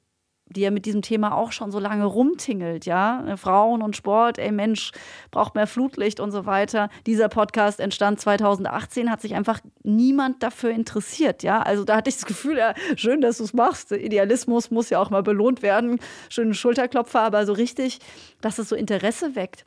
die 0.51 0.61
ja 0.61 0.71
mit 0.71 0.85
diesem 0.85 1.01
Thema 1.01 1.35
auch 1.35 1.51
schon 1.51 1.71
so 1.71 1.79
lange 1.79 2.05
rumtingelt, 2.05 2.85
ja. 2.85 3.37
Frauen 3.37 3.81
und 3.81 3.95
Sport, 3.95 4.39
ey 4.39 4.51
Mensch, 4.51 4.91
braucht 5.31 5.55
mehr 5.55 5.67
Flutlicht 5.67 6.19
und 6.19 6.31
so 6.31 6.45
weiter. 6.45 6.89
Dieser 7.05 7.29
Podcast 7.29 7.79
entstand 7.79 8.19
2018, 8.19 9.11
hat 9.11 9.21
sich 9.21 9.35
einfach 9.35 9.59
niemand 9.83 10.41
dafür 10.41 10.71
interessiert, 10.71 11.43
ja. 11.43 11.61
Also 11.61 11.83
da 11.83 11.97
hatte 11.97 12.09
ich 12.09 12.15
das 12.15 12.25
Gefühl, 12.25 12.57
ja, 12.57 12.73
schön, 12.95 13.21
dass 13.21 13.37
du 13.37 13.43
es 13.43 13.53
machst. 13.53 13.91
Idealismus 13.91 14.71
muss 14.71 14.89
ja 14.89 14.99
auch 14.99 15.11
mal 15.11 15.23
belohnt 15.23 15.61
werden. 15.61 15.99
Schönen 16.29 16.55
Schulterklopfer, 16.55 17.21
aber 17.21 17.45
so 17.45 17.53
richtig, 17.53 17.99
dass 18.41 18.57
es 18.57 18.69
so 18.69 18.75
Interesse 18.75 19.35
weckt. 19.35 19.65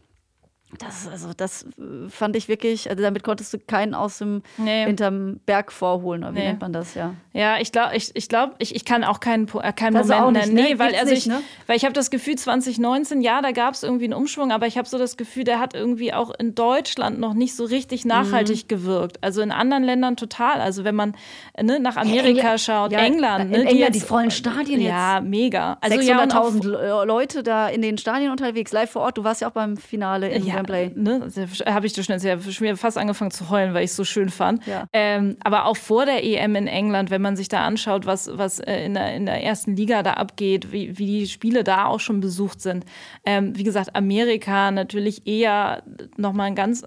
Das, 0.79 1.07
also 1.07 1.29
das 1.37 1.65
äh, 1.79 2.09
fand 2.09 2.35
ich 2.35 2.49
wirklich, 2.49 2.89
also 2.89 3.03
damit 3.03 3.23
konntest 3.23 3.53
du 3.53 3.59
keinen 3.59 3.95
aus 3.95 4.19
dem 4.19 4.43
Nee. 4.57 4.87
hinterm 4.87 5.39
Berg 5.45 5.71
vorholen, 5.71 6.25
oder 6.25 6.35
wie 6.35 6.39
Nee. 6.39 6.47
nennt 6.49 6.61
man 6.63 6.73
das, 6.73 6.95
ja. 6.95 7.15
Ja, 7.35 7.59
ich 7.61 7.73
glaube, 7.73 7.95
ich, 7.97 8.11
ich, 8.15 8.29
glaub, 8.29 8.55
ich, 8.59 8.75
ich 8.75 8.85
kann 8.85 9.05
auch 9.05 9.21
keinen, 9.21 9.49
äh, 9.63 9.73
keinen 9.73 9.95
du 9.95 10.01
Moment 10.01 10.21
auch 10.23 10.31
nicht, 10.31 10.47
nennen. 10.47 10.55
ne? 10.55 10.63
Nee, 10.75 10.79
weil, 10.79 10.95
also 10.95 11.11
nicht, 11.11 11.27
ich, 11.27 11.27
ne? 11.27 11.41
weil 11.67 11.77
ich 11.77 11.85
habe 11.85 11.93
das 11.93 12.11
Gefühl, 12.11 12.37
2019, 12.37 13.21
ja, 13.23 13.41
da 13.43 13.53
gab 13.53 13.75
es 13.75 13.83
irgendwie 13.83 14.05
einen 14.05 14.15
Umschwung, 14.15 14.51
aber 14.53 14.67
ich 14.67 14.77
habe 14.79 14.89
so 14.89 14.99
das 14.99 15.17
Gefühl, 15.17 15.45
der 15.45 15.59
hat 15.61 15.75
irgendwie 15.75 16.13
auch 16.13 16.31
in 16.39 16.55
Deutschland 16.55 17.19
noch 17.21 17.35
nicht 17.35 17.55
so 17.55 17.65
richtig 17.65 18.05
nachhaltig 18.05 18.65
Mhm. 18.65 18.69
gewirkt. 18.69 19.23
Also 19.23 19.41
in 19.43 19.51
anderen 19.53 19.83
Ländern 19.85 20.17
total. 20.17 20.61
Also 20.61 20.85
wenn 20.85 20.95
man 20.95 21.15
äh, 21.55 21.63
ne, 21.63 21.81
nach 21.81 21.97
Amerika 21.97 22.29
England- 22.29 22.61
schaut, 22.61 22.93
ja, 22.93 22.99
England. 23.01 23.45
in 23.45 23.51
Ne, 23.51 23.57
England 23.59 23.79
jetzt- 23.79 23.95
die 23.95 24.01
vollen 24.01 24.31
Stadien 24.31 24.81
jetzt. 24.81 24.91
Ja, 24.91 25.21
mega. 25.23 25.79
Also 25.81 26.01
ja, 26.01 26.23
und 26.23 26.35
auch 26.35 26.51
600.000 26.51 26.65
Le- 26.67 27.05
Leute 27.07 27.43
da 27.43 27.69
in 27.69 27.83
den 27.83 27.99
Stadien 27.99 28.31
unterwegs, 28.31 28.73
live 28.73 28.91
vor 28.91 29.03
Ort. 29.03 29.19
Du 29.19 29.25
warst 29.25 29.41
ja 29.41 29.49
auch 29.49 29.53
beim 29.53 29.77
Finale 29.77 30.29
in 30.31 30.45
ja, 30.47 30.62
Wembley. 30.69 30.93
ne, 30.95 31.29
habe 31.67 31.87
ich 31.87 31.93
so 31.93 32.03
schnell 32.03 32.19
sehr, 32.19 32.41
schon 32.41 32.65
wieder 32.67 32.77
fast 32.77 32.99
angefangen 32.99 33.31
zu 33.31 33.51
heulen, 33.51 33.75
weil 33.75 33.85
ich 33.85 33.91
es 33.91 33.97
so 33.97 34.05
schön 34.05 34.29
fand. 34.29 34.67
Ja. 34.67 34.87
Ähm, 34.93 35.37
aber 35.43 35.67
auch 35.67 35.77
vor 35.77 36.07
der 36.07 36.25
EM 36.25 36.57
in 36.57 36.67
England, 36.67 37.11
wenn 37.11 37.23
man 37.23 37.37
sich 37.37 37.49
da 37.49 37.65
anschaut, 37.65 38.07
was, 38.07 38.31
was 38.33 38.61
äh, 38.61 38.85
in, 38.85 38.95
der, 38.95 39.15
in 39.15 39.27
der 39.27 39.43
ersten 39.43 39.77
Liga 39.77 40.03
da 40.03 40.15
abgeht, 40.15 40.73
wie, 40.73 40.99
wie 40.99 41.07
die 41.07 41.27
Spiele 41.29 41.65
da 41.65 41.87
auch 41.87 42.01
schon 42.01 42.21
besucht 42.21 42.61
sind. 42.61 42.85
Ähm, 43.25 43.57
wie 43.57 43.65
gesagt, 43.65 43.95
Amerika 43.95 44.71
natürlich 44.71 45.27
eher 45.27 45.83
nochmal 46.17 46.49
ein 46.49 46.55
ganz, 46.55 46.85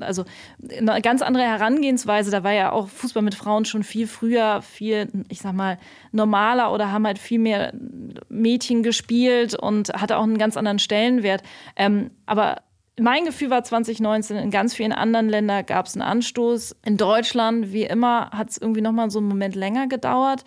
also 0.00 0.24
eine 0.76 1.00
ganz 1.00 1.22
andere 1.22 1.44
Herangehensweise. 1.44 2.30
Da 2.30 2.44
war 2.44 2.52
ja 2.52 2.72
auch 2.72 2.88
Fußball 2.88 3.22
mit 3.22 3.34
Frauen 3.34 3.64
schon 3.64 3.82
viel 3.82 4.06
früher, 4.06 4.62
viel, 4.62 5.08
ich 5.28 5.40
sag 5.40 5.52
mal, 5.54 5.78
normaler 6.12 6.72
oder 6.72 6.92
haben 6.92 7.06
halt 7.06 7.18
viel 7.18 7.38
mehr 7.38 7.72
Mädchen 8.28 8.82
gespielt 8.82 9.54
und 9.54 9.92
hatte 9.94 10.16
auch 10.16 10.22
einen 10.22 10.38
ganz 10.38 10.56
anderen 10.56 10.78
Stellenwert. 10.78 11.42
Ähm, 11.76 12.10
aber 12.26 12.62
mein 13.00 13.24
Gefühl 13.24 13.50
war 13.50 13.64
2019, 13.64 14.36
in 14.36 14.50
ganz 14.50 14.74
vielen 14.74 14.92
anderen 14.92 15.28
Ländern 15.28 15.66
gab 15.66 15.86
es 15.86 15.94
einen 15.94 16.02
Anstoß. 16.02 16.76
In 16.84 16.96
Deutschland, 16.96 17.72
wie 17.72 17.84
immer, 17.84 18.30
hat 18.30 18.50
es 18.50 18.58
irgendwie 18.58 18.80
noch 18.80 18.92
mal 18.92 19.10
so 19.10 19.18
einen 19.18 19.28
Moment 19.28 19.54
länger 19.54 19.86
gedauert. 19.88 20.44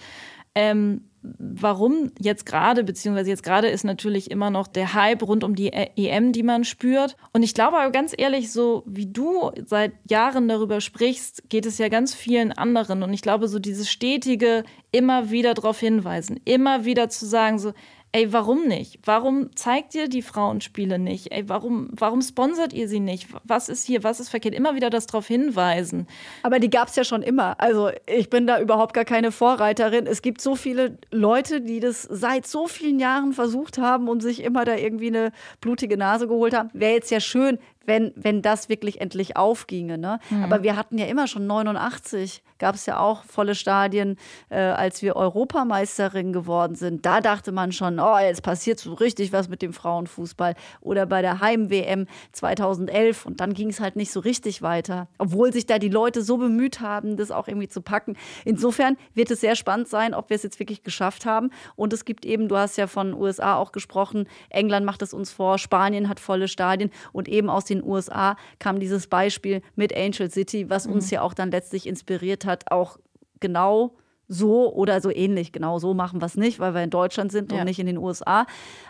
Ähm, 0.55 1.01
warum 1.23 2.11
jetzt 2.19 2.45
gerade, 2.45 2.83
beziehungsweise 2.83 3.29
jetzt 3.29 3.43
gerade 3.43 3.69
ist 3.69 3.83
natürlich 3.83 4.29
immer 4.29 4.49
noch 4.49 4.67
der 4.67 4.93
Hype 4.93 5.23
rund 5.23 5.43
um 5.43 5.55
die 5.55 5.67
E- 5.67 5.91
EM, 5.95 6.33
die 6.33 6.43
man 6.43 6.63
spürt. 6.63 7.15
Und 7.31 7.43
ich 7.43 7.53
glaube 7.53 7.77
aber 7.77 7.91
ganz 7.91 8.13
ehrlich, 8.15 8.51
so 8.51 8.83
wie 8.85 9.07
du 9.07 9.51
seit 9.65 9.93
Jahren 10.09 10.47
darüber 10.47 10.81
sprichst, 10.81 11.49
geht 11.49 11.65
es 11.65 11.77
ja 11.77 11.87
ganz 11.87 12.13
vielen 12.13 12.51
anderen. 12.51 13.03
Und 13.03 13.13
ich 13.13 13.21
glaube, 13.21 13.47
so 13.47 13.59
dieses 13.59 13.89
stetige 13.89 14.63
immer 14.91 15.31
wieder 15.31 15.53
darauf 15.53 15.79
hinweisen, 15.79 16.39
immer 16.45 16.85
wieder 16.85 17.09
zu 17.09 17.25
sagen, 17.25 17.57
so, 17.57 17.73
ey, 18.13 18.31
warum 18.31 18.67
nicht? 18.67 18.99
Warum 19.03 19.55
zeigt 19.55 19.95
ihr 19.95 20.07
die 20.07 20.21
Frauenspiele 20.21 20.99
nicht? 20.99 21.31
Ey, 21.31 21.49
warum, 21.49 21.89
warum 21.91 22.21
sponsert 22.21 22.71
ihr 22.71 22.87
sie 22.87 22.99
nicht? 22.99 23.27
Was 23.43 23.69
ist 23.69 23.85
hier, 23.85 24.03
was 24.03 24.19
ist 24.19 24.29
verkehrt? 24.29 24.53
Immer 24.53 24.75
wieder 24.75 24.91
das 24.91 25.07
darauf 25.07 25.27
hinweisen. 25.27 26.07
Aber 26.43 26.59
die 26.59 26.69
gab 26.69 26.89
es 26.89 26.95
ja 26.95 27.03
schon 27.03 27.23
immer. 27.23 27.59
Also 27.59 27.89
ich 28.05 28.29
bin 28.29 28.45
da 28.45 28.61
überhaupt 28.61 28.93
gar 28.93 29.03
keine 29.03 29.31
Vorreiterin. 29.31 30.05
Es 30.05 30.21
gibt 30.21 30.41
so 30.41 30.55
viele 30.55 30.99
Leute, 31.11 31.59
die 31.59 31.79
das 31.79 32.03
seit 32.03 32.45
so 32.45 32.67
vielen 32.67 32.99
Jahren 32.99 33.33
versucht 33.33 33.79
haben 33.79 34.07
und 34.07 34.21
sich 34.21 34.43
immer 34.43 34.63
da 34.63 34.75
irgendwie 34.75 35.07
eine 35.07 35.31
blutige 35.59 35.97
Nase 35.97 36.27
geholt 36.27 36.53
haben. 36.53 36.69
Wäre 36.73 36.93
jetzt 36.93 37.09
ja 37.09 37.19
schön, 37.19 37.57
wenn, 37.85 38.13
wenn 38.15 38.41
das 38.41 38.69
wirklich 38.69 39.01
endlich 39.01 39.37
aufginge. 39.37 39.97
Ne? 39.97 40.19
Aber 40.43 40.63
wir 40.63 40.75
hatten 40.75 40.97
ja 40.97 41.05
immer 41.05 41.27
schon 41.27 41.47
89, 41.47 42.43
gab 42.59 42.75
es 42.75 42.85
ja 42.85 42.99
auch 42.99 43.23
volle 43.25 43.55
Stadien, 43.55 44.17
äh, 44.49 44.59
als 44.59 45.01
wir 45.01 45.15
Europameisterin 45.15 46.31
geworden 46.31 46.75
sind. 46.75 47.05
Da 47.05 47.19
dachte 47.19 47.51
man 47.51 47.71
schon, 47.71 47.99
oh, 47.99 48.17
jetzt 48.17 48.41
passiert 48.41 48.79
so 48.79 48.93
richtig 48.93 49.33
was 49.33 49.49
mit 49.49 49.61
dem 49.61 49.73
Frauenfußball. 49.73 50.55
Oder 50.81 51.05
bei 51.05 51.21
der 51.21 51.41
Heim-WM 51.41 52.07
2011. 52.31 53.25
Und 53.25 53.41
dann 53.41 53.53
ging 53.53 53.69
es 53.69 53.79
halt 53.79 53.95
nicht 53.95 54.11
so 54.11 54.21
richtig 54.21 54.61
weiter. 54.61 55.07
Obwohl 55.17 55.51
sich 55.51 55.65
da 55.65 55.77
die 55.77 55.89
Leute 55.89 56.21
so 56.21 56.37
bemüht 56.37 56.79
haben, 56.79 57.17
das 57.17 57.31
auch 57.31 57.47
irgendwie 57.47 57.67
zu 57.67 57.81
packen. 57.81 58.15
Insofern 58.45 58.97
wird 59.13 59.31
es 59.31 59.41
sehr 59.41 59.55
spannend 59.55 59.89
sein, 59.89 60.13
ob 60.13 60.29
wir 60.29 60.35
es 60.35 60.43
jetzt 60.43 60.59
wirklich 60.59 60.83
geschafft 60.83 61.25
haben. 61.25 61.49
Und 61.75 61.91
es 61.91 62.05
gibt 62.05 62.25
eben, 62.25 62.47
du 62.47 62.55
hast 62.55 62.77
ja 62.77 62.87
von 62.87 63.13
USA 63.13 63.55
auch 63.57 63.71
gesprochen, 63.71 64.27
England 64.49 64.85
macht 64.85 65.01
es 65.01 65.13
uns 65.13 65.31
vor, 65.31 65.57
Spanien 65.57 66.07
hat 66.07 66.19
volle 66.19 66.47
Stadien 66.47 66.91
und 67.11 67.27
eben 67.27 67.49
aus 67.49 67.65
den 67.65 67.72
USA 67.81 68.35
kam 68.59 68.79
dieses 68.81 69.07
Beispiel 69.07 69.61
mit 69.75 69.95
Angel 69.95 70.29
City, 70.29 70.69
was 70.69 70.85
uns 70.85 71.09
ja 71.09 71.21
auch 71.21 71.33
dann 71.33 71.49
letztlich 71.49 71.87
inspiriert 71.87 72.45
hat, 72.45 72.69
auch 72.71 72.97
genau 73.39 73.95
so 74.29 74.73
oder 74.73 75.01
so 75.01 75.11
ähnlich. 75.11 75.51
Genau 75.51 75.79
so 75.79 75.93
machen 75.93 76.21
wir 76.21 76.25
es 76.25 76.37
nicht, 76.37 76.59
weil 76.59 76.73
wir 76.73 76.81
in 76.83 76.89
Deutschland 76.89 77.31
sind 77.31 77.51
und 77.51 77.59
Ja. 77.59 77.65
nicht 77.65 77.79
in 77.79 77.85
den 77.85 77.97
USA. 77.97 78.45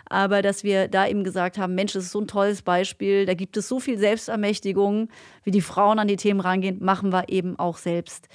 Aber 0.08 0.42
dass 0.42 0.62
wir 0.64 0.88
da 0.88 1.06
eben 1.06 1.24
gesagt 1.24 1.58
haben, 1.58 1.74
Mensch, 1.74 1.92
das 1.92 2.04
ist 2.04 2.12
so 2.12 2.20
ein 2.20 2.28
tolles 2.28 2.62
Beispiel, 2.62 3.26
da 3.26 3.34
gibt 3.34 3.56
es 3.56 3.68
so 3.68 3.80
viel 3.80 3.98
Selbstermächtigung, 3.98 5.08
wie 5.42 5.50
die 5.50 5.60
Frauen 5.60 5.98
an 5.98 6.08
die 6.08 6.16
Themen 6.16 6.40
rangehen, 6.40 6.82
machen 6.82 7.12
wir 7.12 7.28
eben 7.28 7.58
auch 7.58 7.78
selbst. 7.78 8.28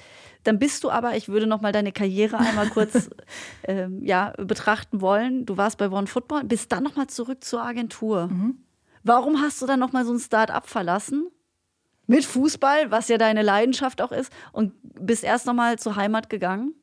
Dann 0.44 0.58
bist 0.58 0.84
du 0.84 0.90
aber, 0.90 1.16
ich 1.16 1.28
würde 1.28 1.46
noch 1.46 1.60
mal 1.60 1.72
deine 1.72 1.92
Karriere 1.92 2.38
einmal 2.38 2.68
kurz 2.68 3.10
ähm, 3.64 4.02
ja, 4.04 4.32
betrachten 4.38 5.00
wollen. 5.00 5.46
Du 5.46 5.56
warst 5.56 5.78
bei 5.78 5.90
One 5.90 6.06
Football, 6.06 6.44
bist 6.44 6.70
dann 6.72 6.84
noch 6.84 6.96
mal 6.96 7.08
zurück 7.08 7.42
zur 7.44 7.62
Agentur. 7.62 8.30
Warum 9.02 9.40
hast 9.40 9.60
du 9.62 9.66
dann 9.66 9.80
noch 9.80 9.92
mal 9.92 10.04
so 10.04 10.12
ein 10.12 10.18
Start-up 10.18 10.68
verlassen? 10.68 11.28
Mit 12.06 12.24
Fußball, 12.24 12.90
was 12.90 13.08
ja 13.08 13.18
deine 13.18 13.42
Leidenschaft 13.42 14.02
auch 14.02 14.12
ist, 14.12 14.32
und 14.52 14.72
bist 14.82 15.22
erst 15.22 15.46
noch 15.46 15.54
mal 15.54 15.78
zur 15.78 15.96
Heimat 15.96 16.28
gegangen? 16.28 16.74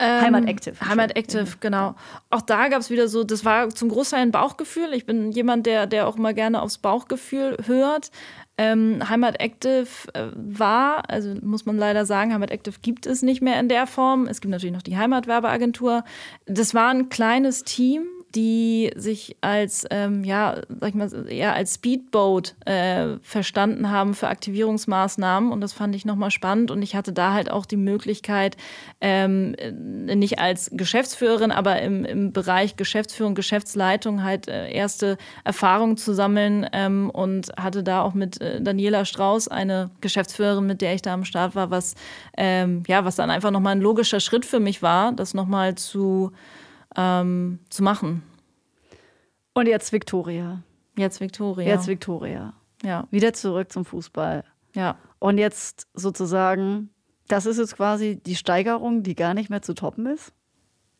Heimat 0.00 0.46
Active. 0.46 0.76
Heimat 0.80 1.16
Active, 1.16 1.56
genau. 1.58 1.96
Auch 2.30 2.42
da 2.42 2.68
gab 2.68 2.80
es 2.80 2.88
wieder 2.88 3.08
so, 3.08 3.24
das 3.24 3.44
war 3.44 3.68
zum 3.70 3.88
Großteil 3.88 4.20
ein 4.20 4.30
Bauchgefühl. 4.30 4.92
Ich 4.94 5.06
bin 5.06 5.32
jemand, 5.32 5.66
der, 5.66 5.88
der 5.88 6.06
auch 6.06 6.16
mal 6.16 6.34
gerne 6.34 6.62
aufs 6.62 6.78
Bauchgefühl 6.78 7.56
hört. 7.66 8.12
Ähm, 8.56 9.08
Heimat 9.08 9.40
Active 9.40 9.88
äh, 10.14 10.28
war, 10.34 11.10
also 11.10 11.34
muss 11.42 11.66
man 11.66 11.78
leider 11.78 12.06
sagen, 12.06 12.32
Heimat 12.32 12.52
Active 12.52 12.76
gibt 12.80 13.06
es 13.06 13.22
nicht 13.22 13.42
mehr 13.42 13.58
in 13.58 13.68
der 13.68 13.88
Form. 13.88 14.28
Es 14.28 14.40
gibt 14.40 14.52
natürlich 14.52 14.74
noch 14.74 14.82
die 14.82 14.96
Heimatwerbeagentur. 14.96 16.04
Das 16.46 16.74
war 16.74 16.90
ein 16.90 17.08
kleines 17.08 17.64
Team, 17.64 18.06
die 18.34 18.92
sich 18.94 19.36
als, 19.40 19.86
ähm, 19.90 20.22
ja, 20.22 20.56
sag 20.80 20.90
ich 20.90 20.94
mal, 20.94 21.26
eher 21.28 21.54
als 21.54 21.76
Speedboat 21.76 22.54
äh, 22.66 23.16
verstanden 23.22 23.90
haben 23.90 24.14
für 24.14 24.28
Aktivierungsmaßnahmen. 24.28 25.50
Und 25.50 25.60
das 25.62 25.72
fand 25.72 25.94
ich 25.94 26.04
nochmal 26.04 26.30
spannend. 26.30 26.70
Und 26.70 26.82
ich 26.82 26.94
hatte 26.94 27.12
da 27.12 27.32
halt 27.32 27.50
auch 27.50 27.64
die 27.64 27.76
Möglichkeit, 27.76 28.56
ähm, 29.00 29.56
nicht 29.72 30.38
als 30.38 30.70
Geschäftsführerin, 30.72 31.50
aber 31.50 31.80
im, 31.80 32.04
im 32.04 32.32
Bereich 32.32 32.76
Geschäftsführung, 32.76 33.34
Geschäftsleitung 33.34 34.22
halt 34.22 34.48
äh, 34.48 34.70
erste 34.70 35.16
Erfahrungen 35.44 35.96
zu 35.96 36.12
sammeln 36.12 36.66
ähm, 36.72 37.08
und 37.10 37.50
hatte 37.56 37.82
da 37.82 38.02
auch 38.02 38.14
mit 38.14 38.40
äh, 38.40 38.60
Daniela 38.60 39.04
Strauß 39.04 39.48
eine 39.48 39.90
Geschäftsführerin, 40.02 40.66
mit 40.66 40.82
der 40.82 40.94
ich 40.94 41.02
da 41.02 41.14
am 41.14 41.24
Start 41.24 41.54
war, 41.54 41.70
was, 41.70 41.94
ähm, 42.36 42.82
ja, 42.86 43.04
was 43.04 43.16
dann 43.16 43.30
einfach 43.30 43.50
nochmal 43.50 43.76
ein 43.76 43.80
logischer 43.80 44.20
Schritt 44.20 44.44
für 44.44 44.60
mich 44.60 44.82
war, 44.82 45.12
das 45.12 45.32
nochmal 45.32 45.76
zu, 45.76 46.32
ähm, 46.96 47.60
zu 47.70 47.82
machen. 47.82 48.22
Und 49.54 49.66
jetzt 49.66 49.92
Victoria. 49.92 50.62
Jetzt 50.96 51.20
Victoria. 51.20 51.66
Jetzt 51.66 51.86
Victoria. 51.86 52.54
ja, 52.82 53.06
Wieder 53.10 53.32
zurück 53.32 53.70
zum 53.72 53.84
Fußball. 53.84 54.44
ja. 54.74 54.96
Und 55.20 55.38
jetzt 55.38 55.88
sozusagen, 55.94 56.90
das 57.26 57.44
ist 57.44 57.58
jetzt 57.58 57.74
quasi 57.74 58.20
die 58.24 58.36
Steigerung, 58.36 59.02
die 59.02 59.16
gar 59.16 59.34
nicht 59.34 59.50
mehr 59.50 59.62
zu 59.62 59.74
toppen 59.74 60.06
ist? 60.06 60.32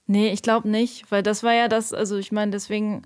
Nee, 0.09 0.33
ich 0.33 0.43
glaube 0.43 0.69
nicht, 0.69 1.09
weil 1.13 1.23
das 1.23 1.45
war 1.45 1.53
ja 1.53 1.69
das, 1.69 1.93
also 1.93 2.17
ich 2.17 2.33
meine, 2.33 2.51
deswegen, 2.51 3.03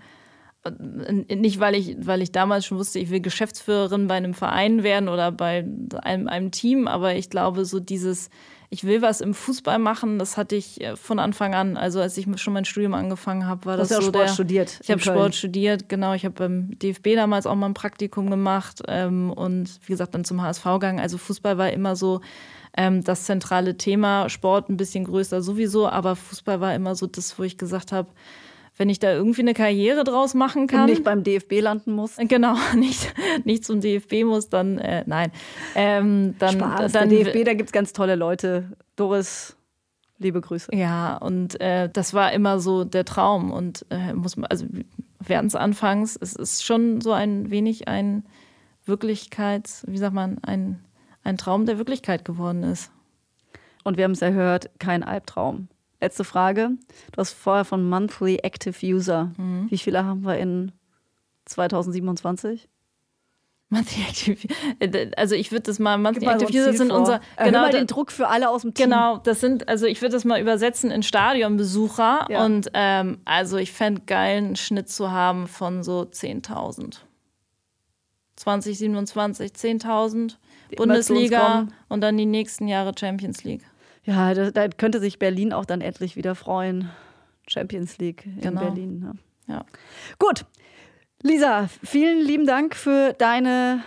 äh, 0.64 1.34
nicht 1.34 1.60
weil 1.60 1.74
ich, 1.74 1.96
weil 1.98 2.22
ich 2.22 2.32
damals 2.32 2.64
schon 2.64 2.78
wusste, 2.78 2.98
ich 2.98 3.10
will 3.10 3.20
Geschäftsführerin 3.20 4.06
bei 4.06 4.14
einem 4.14 4.32
Verein 4.32 4.82
werden 4.82 5.10
oder 5.10 5.32
bei 5.32 5.66
einem, 6.02 6.28
einem 6.28 6.50
Team, 6.50 6.88
aber 6.88 7.14
ich 7.14 7.28
glaube, 7.28 7.66
so 7.66 7.78
dieses, 7.78 8.30
ich 8.72 8.84
will 8.84 9.02
was 9.02 9.20
im 9.20 9.34
Fußball 9.34 9.78
machen, 9.78 10.18
das 10.18 10.38
hatte 10.38 10.56
ich 10.56 10.80
äh, 10.80 10.96
von 10.96 11.18
Anfang 11.18 11.54
an. 11.54 11.76
Also 11.76 12.00
als 12.00 12.16
ich 12.16 12.26
schon 12.40 12.54
mein 12.54 12.64
Studium 12.64 12.94
angefangen 12.94 13.46
habe, 13.46 13.66
war 13.66 13.76
Du 13.76 13.82
hast 13.82 13.90
das 13.90 13.98
so 13.98 14.10
Sport 14.10 14.28
der, 14.28 14.32
studiert 14.32 14.80
Ich 14.82 14.90
habe. 14.90 15.00
Sport 15.00 15.34
studiert, 15.34 15.90
genau. 15.90 16.14
Ich 16.14 16.24
habe 16.24 16.34
beim 16.34 16.78
DFB 16.78 17.14
damals 17.14 17.46
auch 17.46 17.54
mal 17.54 17.66
ein 17.66 17.74
Praktikum 17.74 18.30
gemacht 18.30 18.82
ähm, 18.88 19.30
und 19.30 19.78
wie 19.84 19.92
gesagt 19.92 20.14
dann 20.14 20.24
zum 20.24 20.40
HSV 20.40 20.64
gegangen. 20.64 21.00
Also 21.00 21.18
Fußball 21.18 21.58
war 21.58 21.70
immer 21.70 21.96
so 21.96 22.22
ähm, 22.74 23.04
das 23.04 23.24
zentrale 23.24 23.76
Thema. 23.76 24.30
Sport 24.30 24.70
ein 24.70 24.78
bisschen 24.78 25.04
größer 25.04 25.42
sowieso, 25.42 25.86
aber 25.86 26.16
Fußball 26.16 26.62
war 26.62 26.74
immer 26.74 26.94
so 26.94 27.06
das, 27.06 27.38
wo 27.38 27.42
ich 27.42 27.58
gesagt 27.58 27.92
habe, 27.92 28.08
wenn 28.82 28.88
ich 28.88 28.98
da 28.98 29.12
irgendwie 29.12 29.42
eine 29.42 29.54
Karriere 29.54 30.02
draus 30.02 30.34
machen 30.34 30.62
Und 30.62 30.66
kann. 30.66 30.86
nicht 30.86 31.04
beim 31.04 31.22
DFB 31.22 31.60
landen 31.60 31.92
muss? 31.92 32.16
Genau, 32.16 32.56
nicht, 32.76 33.14
nicht 33.44 33.64
zum 33.64 33.80
DFB 33.80 34.24
muss, 34.24 34.48
dann 34.48 34.78
äh, 34.78 35.04
nein. 35.06 35.30
Ähm, 35.76 36.34
dann, 36.40 36.54
Spaß, 36.54 36.90
dann 36.90 37.08
der 37.08 37.22
DFB, 37.26 37.44
da 37.44 37.54
gibt 37.54 37.68
es 37.68 37.72
ganz 37.72 37.92
tolle 37.92 38.16
Leute. 38.16 38.72
Doris, 38.96 39.56
liebe 40.18 40.40
Grüße. 40.40 40.74
Ja, 40.74 41.16
und 41.18 41.60
äh, 41.60 41.90
das 41.92 42.12
war 42.12 42.32
immer 42.32 42.58
so 42.58 42.82
der 42.82 43.04
Traum. 43.04 43.52
Und 43.52 43.86
äh, 43.90 44.14
muss 44.14 44.36
man, 44.36 44.46
also 44.46 44.66
während 45.20 45.50
es 45.50 45.54
anfangs, 45.54 46.18
es 46.20 46.34
ist 46.34 46.64
schon 46.64 47.00
so 47.00 47.12
ein 47.12 47.52
wenig 47.52 47.86
ein 47.86 48.24
Wirklichkeits, 48.84 49.84
wie 49.86 49.98
sagt 49.98 50.12
man, 50.12 50.38
ein, 50.42 50.82
ein 51.22 51.38
Traum, 51.38 51.66
der 51.66 51.78
Wirklichkeit 51.78 52.24
geworden 52.24 52.64
ist. 52.64 52.90
Und 53.84 53.96
wir 53.96 54.02
haben 54.02 54.10
es 54.10 54.22
erhört, 54.22 54.70
kein 54.80 55.04
Albtraum. 55.04 55.68
Letzte 56.02 56.24
Frage. 56.24 56.70
Du 57.12 57.16
hast 57.18 57.32
vorher 57.32 57.64
von 57.64 57.88
Monthly 57.88 58.38
Active 58.42 58.74
User. 58.84 59.30
Mhm. 59.38 59.70
Wie 59.70 59.78
viele 59.78 60.04
haben 60.04 60.22
wir 60.24 60.36
in 60.36 60.72
2027? 61.44 62.68
Monthly 63.68 64.02
Active 64.02 64.48
Also 65.16 65.34
ich 65.36 65.52
würde 65.52 65.62
das 65.62 65.78
mal 65.78 65.96
Monthly 65.98 66.26
mal 66.26 66.38
so 66.40 66.44
Active 66.46 66.60
Users 66.60 66.76
sind 66.76 66.88
vor. 66.90 66.98
unser 66.98 67.20
Erhöh 67.36 67.50
genau 67.50 67.68
den 67.70 67.86
Druck 67.86 68.10
für 68.10 68.26
alle 68.28 68.50
aus 68.50 68.62
dem 68.62 68.74
Team. 68.74 68.86
Genau, 68.90 69.18
das 69.18 69.40
sind, 69.40 69.68
also 69.68 69.86
ich 69.86 70.02
würde 70.02 70.12
das 70.12 70.24
mal 70.24 70.40
übersetzen 70.40 70.90
in 70.90 71.02
Stadionbesucher 71.04 72.26
Ja. 72.28 72.44
und 72.44 72.68
ähm, 72.74 73.20
also 73.24 73.56
ich 73.56 73.70
fände 73.72 74.02
geil, 74.04 74.38
einen 74.38 74.56
Schnitt 74.56 74.90
zu 74.90 75.10
haben 75.12 75.46
von 75.46 75.84
so 75.84 76.00
10.000. 76.02 76.96
2027 78.36 79.52
10.000 79.52 80.34
Die 80.72 80.74
immer 80.74 80.76
zu 80.76 80.82
uns 80.82 81.08
Bundesliga 81.08 81.68
und 81.88 82.00
dann 82.00 82.18
die 82.18 82.26
nächsten 82.26 82.66
Jahre 82.66 82.92
Champions 82.98 83.44
League. 83.44 83.62
Ja, 84.04 84.34
da, 84.34 84.50
da 84.50 84.68
könnte 84.68 85.00
sich 85.00 85.18
Berlin 85.18 85.52
auch 85.52 85.64
dann 85.64 85.80
endlich 85.80 86.16
wieder 86.16 86.34
freuen. 86.34 86.90
Champions 87.48 87.98
League 87.98 88.24
in 88.26 88.40
Genau. 88.40 88.60
Berlin. 88.60 88.98
Ne? 89.00 89.12
Ja. 89.48 89.64
Gut. 90.18 90.44
Lisa, 91.22 91.68
vielen 91.84 92.24
lieben 92.24 92.46
Dank 92.46 92.74
für 92.74 93.12
deine 93.12 93.82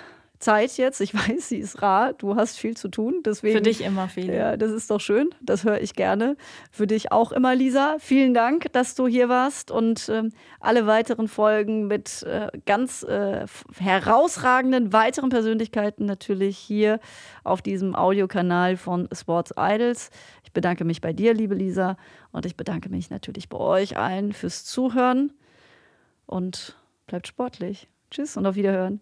Zeit 0.45 0.77
jetzt. 0.77 1.01
Ich 1.01 1.13
weiß, 1.29 1.49
sie 1.49 1.57
ist 1.57 1.81
rar. 1.81 2.13
Du 2.13 2.35
hast 2.35 2.57
viel 2.57 2.77
zu 2.77 2.87
tun. 2.87 3.21
Deswegen, 3.25 3.57
Für 3.57 3.61
dich 3.61 3.81
immer 3.81 4.07
viel. 4.07 4.31
Ja, 4.31 4.55
das 4.55 4.71
ist 4.71 4.91
doch 4.91 5.01
schön. 5.01 5.29
Das 5.41 5.63
höre 5.63 5.81
ich 5.81 5.95
gerne. 5.95 6.37
Für 6.71 6.87
dich 6.87 7.11
auch 7.11 7.31
immer, 7.31 7.55
Lisa. 7.55 7.97
Vielen 7.99 8.33
Dank, 8.33 8.71
dass 8.71 8.95
du 8.95 9.07
hier 9.07 9.27
warst 9.27 9.71
und 9.71 10.07
ähm, 10.09 10.31
alle 10.59 10.87
weiteren 10.87 11.27
Folgen 11.27 11.87
mit 11.87 12.23
äh, 12.23 12.47
ganz 12.65 13.03
äh, 13.03 13.45
herausragenden 13.77 14.93
weiteren 14.93 15.29
Persönlichkeiten 15.29 16.05
natürlich 16.05 16.57
hier 16.57 16.99
auf 17.43 17.61
diesem 17.61 17.95
Audiokanal 17.95 18.77
von 18.77 19.09
Sports 19.11 19.53
Idols. 19.57 20.11
Ich 20.43 20.51
bedanke 20.51 20.85
mich 20.85 21.01
bei 21.01 21.11
dir, 21.11 21.33
liebe 21.33 21.55
Lisa, 21.55 21.97
und 22.31 22.45
ich 22.45 22.55
bedanke 22.55 22.89
mich 22.89 23.09
natürlich 23.09 23.49
bei 23.49 23.57
euch 23.57 23.97
allen 23.97 24.31
fürs 24.31 24.63
Zuhören 24.63 25.33
und 26.27 26.77
bleibt 27.07 27.27
sportlich. 27.27 27.87
Tschüss 28.11 28.37
und 28.37 28.45
auf 28.45 28.55
Wiederhören. 28.55 29.01